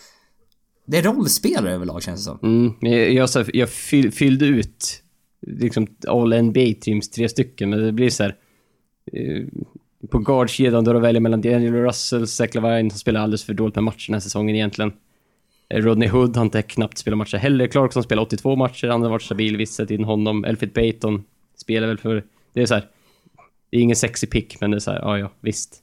Det 0.86 0.98
är 0.98 1.02
rollspelare 1.02 1.74
överlag 1.74 2.02
känns 2.02 2.20
det 2.20 2.24
som. 2.24 2.38
Mm, 2.42 2.74
jag, 2.80 3.12
jag, 3.12 3.28
jag 3.52 3.70
fyll, 3.70 4.12
fyllde 4.12 4.46
ut 4.46 5.02
liksom 5.46 5.86
all 6.08 6.42
NBA 6.42 6.72
teams 6.80 7.10
tre 7.10 7.28
stycken, 7.28 7.70
men 7.70 7.78
det 7.78 7.92
blir 7.92 8.10
så 8.10 8.22
här. 8.22 8.36
Eh, 9.12 9.44
på 10.10 10.18
guardsidan 10.18 10.84
då 10.84 10.92
du 10.92 11.00
väljer 11.00 11.20
mellan 11.20 11.40
Daniel 11.40 11.74
Russell, 11.74 12.26
Zach 12.26 12.54
Lavine 12.54 12.90
som 12.90 12.98
spelar 12.98 13.20
alldeles 13.20 13.44
för 13.44 13.54
dåligt 13.54 13.74
med 13.74 13.84
matcher 13.84 14.06
den 14.06 14.14
här 14.14 14.20
säsongen 14.20 14.56
egentligen. 14.56 14.92
Eh, 15.68 15.76
Rodney 15.82 16.08
Hood 16.08 16.36
har 16.36 16.44
inte 16.44 16.62
knappt 16.62 16.98
spelat 16.98 17.18
matcher 17.18 17.36
heller. 17.38 17.66
Clarkson 17.66 18.02
spelar 18.02 18.22
82 18.22 18.56
matcher, 18.56 18.86
han 18.88 19.02
har 19.02 19.10
varit 19.10 19.22
stabil 19.22 19.56
vissa 19.56 19.86
tid 19.86 20.00
honom. 20.00 20.44
Elfrid 20.44 20.74
Payton 20.74 21.24
spelar 21.56 21.86
väl 21.88 21.98
för... 21.98 22.24
Det 22.52 22.62
är 22.62 22.66
så 22.66 22.74
här. 22.74 22.88
Det 23.70 23.76
är 23.76 23.80
ingen 23.80 23.96
sexy 23.96 24.26
pick, 24.26 24.60
men 24.60 24.70
det 24.70 24.76
är 24.76 24.80
så 24.80 24.90
här, 24.90 24.98
ja 25.00 25.18
ja, 25.18 25.32
visst. 25.40 25.82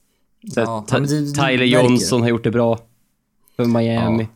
Så 0.54 0.60
här, 0.60 0.66
Ja, 0.66 0.84
men 0.92 1.02
det- 1.02 1.32
Tyler 1.32 1.64
Johnson 1.64 2.22
har 2.22 2.28
gjort 2.28 2.44
det 2.44 2.50
bra. 2.50 2.78
För 3.56 3.64
Miami. 3.64 4.22
Ja. 4.22 4.28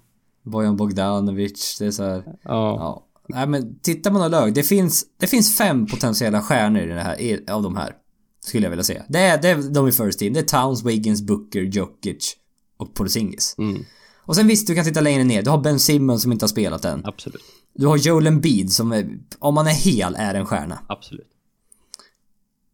Bojan 0.51 0.76
Bogdanovic, 0.76 1.76
det 1.78 1.86
är 1.86 1.90
så 1.90 2.03
här. 2.05 2.22
Ja. 2.26 2.32
Ja. 2.44 3.05
Nej 3.26 3.46
men 3.46 3.78
tittar 3.78 4.11
man 4.11 4.20
några 4.20 4.40
lag, 4.40 4.55
det 4.55 4.62
finns, 4.62 5.05
det 5.20 5.26
finns 5.26 5.59
fem 5.59 5.86
potentiella 5.86 6.42
stjärnor 6.42 6.82
i 6.82 6.86
det 6.86 7.01
här, 7.01 7.20
i- 7.20 7.44
av 7.51 7.62
de 7.62 7.76
här. 7.76 7.92
Skulle 8.40 8.62
jag 8.66 8.70
vilja 8.70 8.84
säga. 8.84 9.03
Det 9.09 9.18
är, 9.18 9.42
det 9.42 9.49
är 9.49 9.74
de 9.74 9.88
i 9.88 9.92
first 9.92 10.18
team. 10.18 10.32
Det 10.32 10.40
är 10.40 10.44
Towns, 10.62 10.84
Wiggins, 10.84 11.22
Booker, 11.22 11.61
Jokic 11.62 12.36
och 12.76 12.94
Porzingis. 12.94 13.55
Mm, 13.59 13.84
Och 14.28 14.36
sen 14.36 14.46
visst, 14.46 14.66
du 14.66 14.74
kan 14.74 14.84
titta 14.84 15.00
längre 15.00 15.24
ner. 15.24 15.42
Du 15.42 15.50
har 15.50 15.58
Ben 15.58 15.78
Simmons 15.78 16.22
som 16.22 16.32
inte 16.32 16.42
har 16.42 16.48
spelat 16.48 16.84
än. 16.84 17.00
absolut. 17.04 17.42
Du 17.74 17.86
har 17.86 17.96
Joel 17.96 18.26
Embiid 18.26 18.72
som, 18.72 18.92
är, 18.92 19.18
om 19.38 19.54
man 19.54 19.66
är 19.66 19.70
hel, 19.70 20.14
är 20.18 20.34
en 20.34 20.46
stjärna. 20.46 20.78
Absolut. 20.86 21.28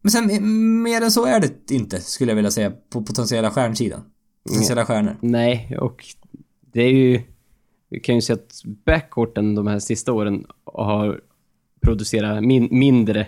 Men 0.01 0.11
sen, 0.11 0.81
mer 0.81 1.01
än 1.01 1.11
så 1.11 1.25
är 1.25 1.39
det 1.39 1.71
inte, 1.71 2.01
skulle 2.01 2.31
jag 2.31 2.35
vilja 2.35 2.51
säga, 2.51 2.71
på 2.89 3.01
potentiella 3.01 3.51
stjärnsidan. 3.51 4.01
Potentiella 4.49 4.85
stjärnor. 4.85 5.17
Nej, 5.21 5.77
och 5.81 6.05
det 6.71 6.81
är 6.81 6.91
ju... 6.91 7.21
Vi 7.89 7.99
kan 7.99 8.15
ju 8.15 8.21
se 8.21 8.33
att 8.33 8.61
backcourten 8.85 9.55
de 9.55 9.67
här 9.67 9.79
sista 9.79 10.13
åren 10.13 10.45
har 10.63 11.21
producerat 11.81 12.43
min, 12.43 12.67
mindre 12.71 13.27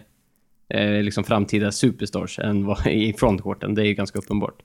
eh, 0.69 1.03
liksom 1.03 1.23
framtida 1.23 1.71
superstars 1.71 2.39
än 2.39 2.65
vad 2.65 2.87
i 2.87 3.13
frontcourten. 3.13 3.75
Det 3.75 3.81
är 3.81 3.85
ju 3.85 3.93
ganska 3.93 4.19
uppenbart. 4.19 4.61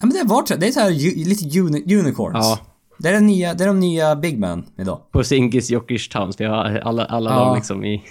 Ja 0.00 0.06
men 0.06 0.10
det 0.12 0.18
har 0.18 0.28
varit 0.28 0.48
så. 0.48 0.56
Det 0.56 0.66
är 0.66 0.72
så 0.72 0.80
här 0.80 0.90
lite 1.24 1.60
uni, 1.60 1.96
unicorns. 1.96 2.34
Ja. 2.34 2.73
Det 2.98 3.08
är 3.08 3.12
den 3.12 3.26
nya, 3.26 3.54
det 3.54 3.64
är 3.64 3.68
de 3.68 3.80
nya 3.80 4.16
big 4.16 4.38
man 4.38 4.66
idag. 4.78 5.00
På 5.12 5.24
Singis, 5.24 5.70
Jokic, 5.70 6.08
Towns. 6.08 6.40
Vi 6.40 6.44
har 6.44 6.64
alla, 6.84 7.04
alla 7.04 7.30
Ja. 7.30 7.44
dem 7.44 7.54
liksom 7.56 7.84
i... 7.84 8.02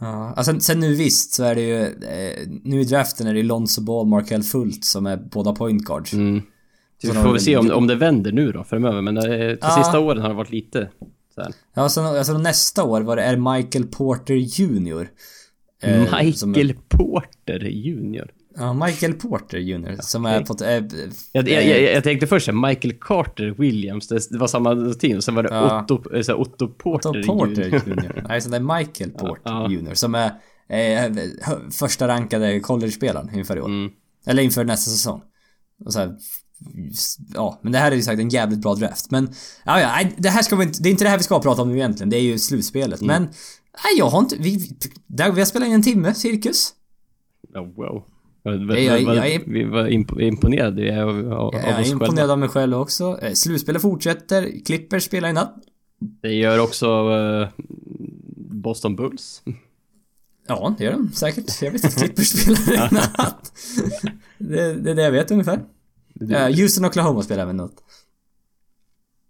Ja, 0.00 0.32
alltså, 0.36 0.60
sen 0.60 0.80
nu 0.80 0.94
visst 0.94 1.32
så 1.34 1.44
är 1.44 1.54
det 1.54 1.60
ju, 1.60 1.80
eh, 1.82 2.48
nu 2.64 2.80
i 2.80 2.84
draften 2.84 3.26
är 3.26 3.34
det 3.34 3.42
Lonzo 3.42 3.80
Ball, 3.82 4.06
Markel 4.06 4.42
Fultz 4.42 4.90
som 4.90 5.06
är 5.06 5.16
båda 5.16 5.52
point 5.52 5.84
guards. 5.84 6.12
Mm. 6.12 6.42
Så 7.02 7.08
vi 7.12 7.18
får 7.18 7.32
väl 7.32 7.40
se 7.40 7.56
om, 7.56 7.70
om 7.70 7.86
det 7.86 7.94
vänder 7.94 8.32
nu 8.32 8.52
då 8.52 8.64
framöver, 8.64 9.02
men 9.02 9.16
eh, 9.16 9.22
de 9.24 9.56
Ja. 9.60 9.82
sista 9.84 9.98
åren 10.00 10.22
har 10.22 10.28
det 10.28 10.34
varit 10.34 10.50
lite 10.50 10.88
så 11.34 11.40
här. 11.42 11.52
Ja, 11.74 11.88
sen, 11.88 12.04
alltså 12.04 12.38
nästa 12.38 12.84
år 12.84 13.00
var 13.00 13.16
det 13.16 13.22
är 13.22 13.54
Michael 13.56 13.86
Porter 13.86 14.34
Jr. 14.34 15.08
Eh, 15.82 16.00
Michael 16.00 16.34
som 16.34 16.54
är- 16.54 16.76
Porter 16.88 17.58
Jr. 17.64 18.30
Ja, 18.56 18.72
Michael 18.72 19.12
Porter 19.12 19.58
Jr. 19.58 19.96
Som 20.00 20.26
är 20.26 20.40
på... 20.40 20.64
Äh, 20.64 20.84
Jag, 21.32 21.48
jag, 21.48 21.66
jag, 21.66 21.82
jag 21.82 22.04
tänkte 22.04 22.26
först 22.26 22.46
säga 22.46 22.54
Michael 22.54 22.94
Carter 23.00 23.54
Williams, 23.58 24.08
det, 24.08 24.38
var 24.38 24.46
samma 24.46 24.94
team. 24.94 25.22
Sen 25.22 25.34
var 25.34 25.42
det 25.42 25.48
Ja. 25.48 25.82
Otto, 25.82 26.14
eh, 26.14 26.22
så 26.22 26.32
här, 26.32 26.40
Otto 26.40 26.68
Porter, 26.68 27.10
Otto 27.10 27.22
Porter 27.26 27.62
Jr. 27.62 28.24
Nej, 28.28 28.40
så 28.40 28.48
det 28.50 28.56
är 28.56 28.78
Michael 28.78 29.10
Porter 29.10 29.42
Ja. 29.44 29.70
Jr. 29.70 29.94
Som 29.94 30.14
är 30.14 30.30
eh, 30.68 31.12
första 31.70 32.08
rankade 32.08 32.60
college-spelaren 32.60 33.34
inför 33.34 33.56
i 33.56 33.60
år. 33.60 33.66
Mm. 33.66 33.92
Eller 34.26 34.42
inför 34.42 34.64
nästa 34.64 34.90
säsong. 34.90 35.22
Och 35.84 35.92
så 35.92 35.98
här, 35.98 36.16
ja, 37.34 37.60
men 37.62 37.72
det 37.72 37.78
här 37.78 37.92
är 37.92 37.96
ju 37.96 38.02
sagt 38.02 38.20
en 38.20 38.28
jävligt 38.28 38.62
bra 38.62 38.74
draft. 38.74 39.10
Men, 39.10 39.32
ja, 39.64 39.80
ja, 39.80 40.08
det 40.16 40.28
här 40.28 40.42
ska 40.42 40.56
vi 40.56 40.64
inte, 40.64 40.82
det 40.82 40.88
är 40.88 40.90
inte 40.90 41.04
det 41.04 41.10
här 41.10 41.18
vi 41.18 41.24
ska 41.24 41.40
prata 41.40 41.62
om 41.62 41.68
nu 41.68 41.76
egentligen. 41.76 42.10
Det 42.10 42.16
är 42.16 42.22
ju 42.22 42.38
slutspelet. 42.38 43.00
Mm. 43.00 43.22
Men, 43.22 43.22
nej, 43.84 43.98
jag 43.98 44.06
har 44.06 44.18
inte, 44.18 44.36
vi, 44.38 44.78
där, 45.06 45.32
vi 45.32 45.40
har 45.40 45.46
spelat 45.46 45.68
in 45.68 45.74
en 45.74 45.82
timme, 45.82 46.14
cirkus. 46.14 46.72
Ja, 47.54 47.60
wow. 47.76 48.04
Vad- 48.42 48.54
Jag- 48.54 48.66
vad- 48.66 48.78
jag- 48.78 49.06
vad- 49.06 49.16
jag 49.16 49.28
är- 49.28 49.42
Vi 49.46 49.64
var 49.64 49.84
imp- 49.88 50.20
imponerade 50.20 51.02
av, 51.02 51.32
av, 51.32 51.54
Jag 51.54 51.64
är 51.64 51.90
imponerad 51.90 52.16
själva. 52.18 52.32
av 52.32 52.38
mig 52.38 52.48
själv 52.48 52.74
också. 52.76 53.18
Eh, 53.22 53.32
Slutspelet 53.32 53.82
fortsätter. 53.82 54.64
Clippers 54.66 55.04
spelar 55.04 55.28
i 55.28 55.32
natt. 55.32 55.54
Det 56.22 56.32
gör 56.32 56.58
också 56.58 56.86
eh, 56.86 57.48
Boston 58.50 58.96
Bulls. 58.96 59.42
Ja, 60.46 60.74
det 60.78 60.84
gör 60.84 60.92
de 60.92 61.12
säkert. 61.12 61.62
Jag 61.62 61.70
vet 61.70 61.84
att 61.84 61.94
Clippers 61.98 62.28
spelar 62.28 62.74
i 62.74 62.94
natt. 62.94 63.52
det, 64.38 64.74
det 64.74 64.90
är 64.90 64.94
det 64.94 65.02
jag 65.02 65.12
vet 65.12 65.30
ungefär. 65.30 65.60
Uh, 66.22 66.38
Houston 66.60 66.84
och 66.84 66.88
Oklahoma 66.90 67.22
spelar 67.22 67.42
även 67.42 67.56
natt. 67.56 67.74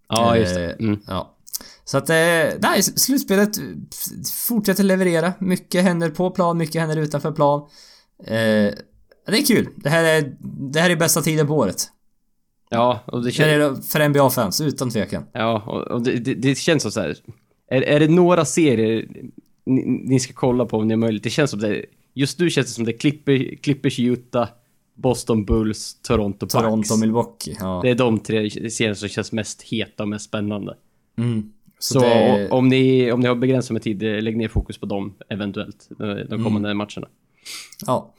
Ja, 0.09 0.37
just 0.37 0.55
det. 0.55 0.71
Eh, 0.71 0.77
Mm. 0.87 1.01
Ja. 1.07 1.37
Så 1.85 1.99
att, 1.99 2.11
eh, 2.11 2.15
nej, 2.59 2.83
slutspelet 2.83 3.51
fortsätter 4.49 4.85
leverera. 4.85 5.33
Mycket 5.39 5.83
händer 5.85 6.11
på 6.11 6.31
plan, 6.31 6.59
mycket 6.59 6.81
händer 6.81 6.97
utanför 6.97 7.33
plan. 7.33 7.69
Eh, 8.27 8.73
det 9.27 9.39
är 9.39 9.45
kul. 9.47 9.69
Det 9.77 9.89
här 9.89 10.05
är, 10.05 10.35
det 10.73 10.81
här 10.81 10.91
är 10.91 10.97
bästa 10.97 11.21
tiden 11.23 11.47
på 11.47 11.55
året. 11.55 11.89
Ja, 12.71 13.01
och 13.07 13.21
det 13.21 13.29
Det 13.29 13.33
känns... 13.33 13.47
är 13.49 13.59
det 13.59 13.83
för 13.83 14.09
NBA-fans, 14.09 14.61
utan 14.61 14.91
tvekan. 14.91 15.25
Ja, 15.33 15.63
och, 15.67 15.81
och 15.91 16.03
det, 16.03 16.13
det, 16.13 16.35
det 16.35 16.55
känns 16.59 16.83
som 16.83 16.93
så 16.93 17.01
här. 17.01 17.17
Är, 17.71 17.83
är 17.83 18.01
det 18.01 18.09
några 18.09 18.45
serier 18.45 19.09
ni, 19.67 19.85
ni 19.87 20.21
ska 20.21 20.33
kolla 20.33 20.67
på 20.67 20.77
om 20.79 20.89
ni 20.89 20.95
har 20.95 20.99
möjlighet? 20.99 21.23
Det 21.25 21.31
känns 21.31 21.51
som 21.51 21.61
det... 21.61 21.85
Just 22.15 22.39
nu 22.39 22.51
känns 22.51 22.67
det 22.67 22.73
som 22.73 22.85
det 22.85 22.93
är 22.93 22.99
Clipper, 22.99 23.57
Clippers, 23.63 23.99
Utah, 23.99 24.49
Boston 24.95 25.45
Bulls, 25.45 25.95
Toronto 26.03 26.39
Bucks. 26.47 26.53
Toronto, 26.53 26.97
Milwaukee. 26.97 27.57
Ja. 27.61 27.81
Det 27.83 27.91
är 27.91 27.95
de 27.95 28.19
tre 28.19 28.51
serierna 28.71 28.95
som 28.95 29.09
känns 29.09 29.33
mest 29.33 29.63
heta 29.63 30.03
och 30.03 30.09
mest 30.09 30.25
spännande. 30.25 30.77
Mm. 31.19 31.53
Så, 31.79 32.01
det- 32.01 32.49
om, 32.51 32.69
ni, 32.69 33.13
om 33.13 33.21
ni 33.21 33.29
har 33.29 33.35
begränsat 33.35 33.71
med 33.71 33.83
tid, 33.83 34.03
eh, 34.03 34.23
lägg 34.23 34.37
ner 34.37 34.49
fokus 34.49 34.79
på 34.79 34.87
dem 34.87 35.15
eventuellt. 35.29 35.89
eh, 35.91 35.97
De 36.07 36.13
Mm. 36.23 36.45
kommande 36.45 36.75
matcherna. 36.75 37.09
Ja. 37.87 38.15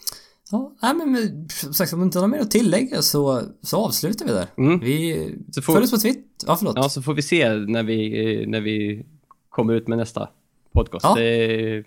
Ja, 0.54 0.74
nej, 0.82 1.08
men 1.08 1.50
som 1.50 1.74
sagt, 1.74 1.94
om 1.94 2.00
du 2.00 2.06
inte 2.06 2.20
har 2.20 2.28
något 2.28 2.36
mer 2.38 2.42
att 2.44 2.52
tillägga 2.52 3.02
så, 3.02 3.42
så 3.62 3.78
avslutar 3.78 4.26
vi 4.26 4.32
där. 4.32 4.48
Mm. 4.58 4.80
Vi 4.80 5.36
Så 5.52 5.62
får- 5.62 5.74
följ 5.74 5.84
oss 5.84 5.92
på 5.92 5.98
Twitter. 5.98 6.48
Ja, 6.48 6.56
förlåt. 6.56 6.76
Ja, 6.78 6.90
så 6.90 7.02
får 7.02 7.14
vi 7.14 7.22
se 7.22 7.50
när 7.54 7.84
vi, 7.84 8.46
när 8.48 8.62
vi 8.62 9.06
kommer 9.50 9.74
ut 9.74 9.88
med 9.88 9.98
nästa 9.98 10.30
podcast. 10.74 11.04
Ja. 11.06 11.16
Det, 11.16 11.84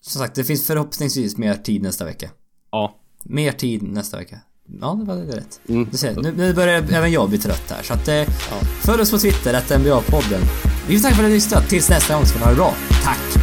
Som 0.00 0.20
sagt, 0.20 0.34
det 0.34 0.44
finns 0.44 0.66
förhoppningsvis 0.66 1.36
mer 1.36 1.54
tid 1.54 1.82
nästa 1.82 2.04
vecka. 2.04 2.30
ja. 2.70 2.96
Mer 3.28 3.52
tid 3.52 3.82
nästa 3.82 4.16
vecka. 4.16 4.38
Ja, 4.80 4.94
det 5.00 5.04
var 5.04 5.16
det 5.16 5.36
rätt. 5.36 5.60
Mm. 5.68 5.88
Du 5.90 5.96
ser, 5.96 6.16
nu, 6.22 6.32
nu 6.36 6.54
börjar 6.54 6.74
även 6.92 7.12
jag 7.12 7.28
bli 7.28 7.38
trött 7.38 7.70
här. 7.70 7.82
Så 7.82 7.94
att, 7.94 8.08
eh, 8.08 8.22
följ 8.84 9.02
oss 9.02 9.10
på 9.10 9.18
Twitter, 9.18 9.54
att 9.54 9.70
NBA-podden. 9.70 10.40
Vi 10.88 10.92
vill 10.94 11.02
tacka 11.02 11.14
för 11.14 11.22
att 11.22 11.28
ni 11.28 11.34
lyssnat. 11.34 11.68
Tills 11.68 11.88
nästa 11.90 12.14
gång 12.14 12.24
ska 12.26 12.38
ni 12.38 12.44
ha 12.44 12.50
det 12.50 12.56
bra. 12.56 12.74
Tack! 13.04 13.35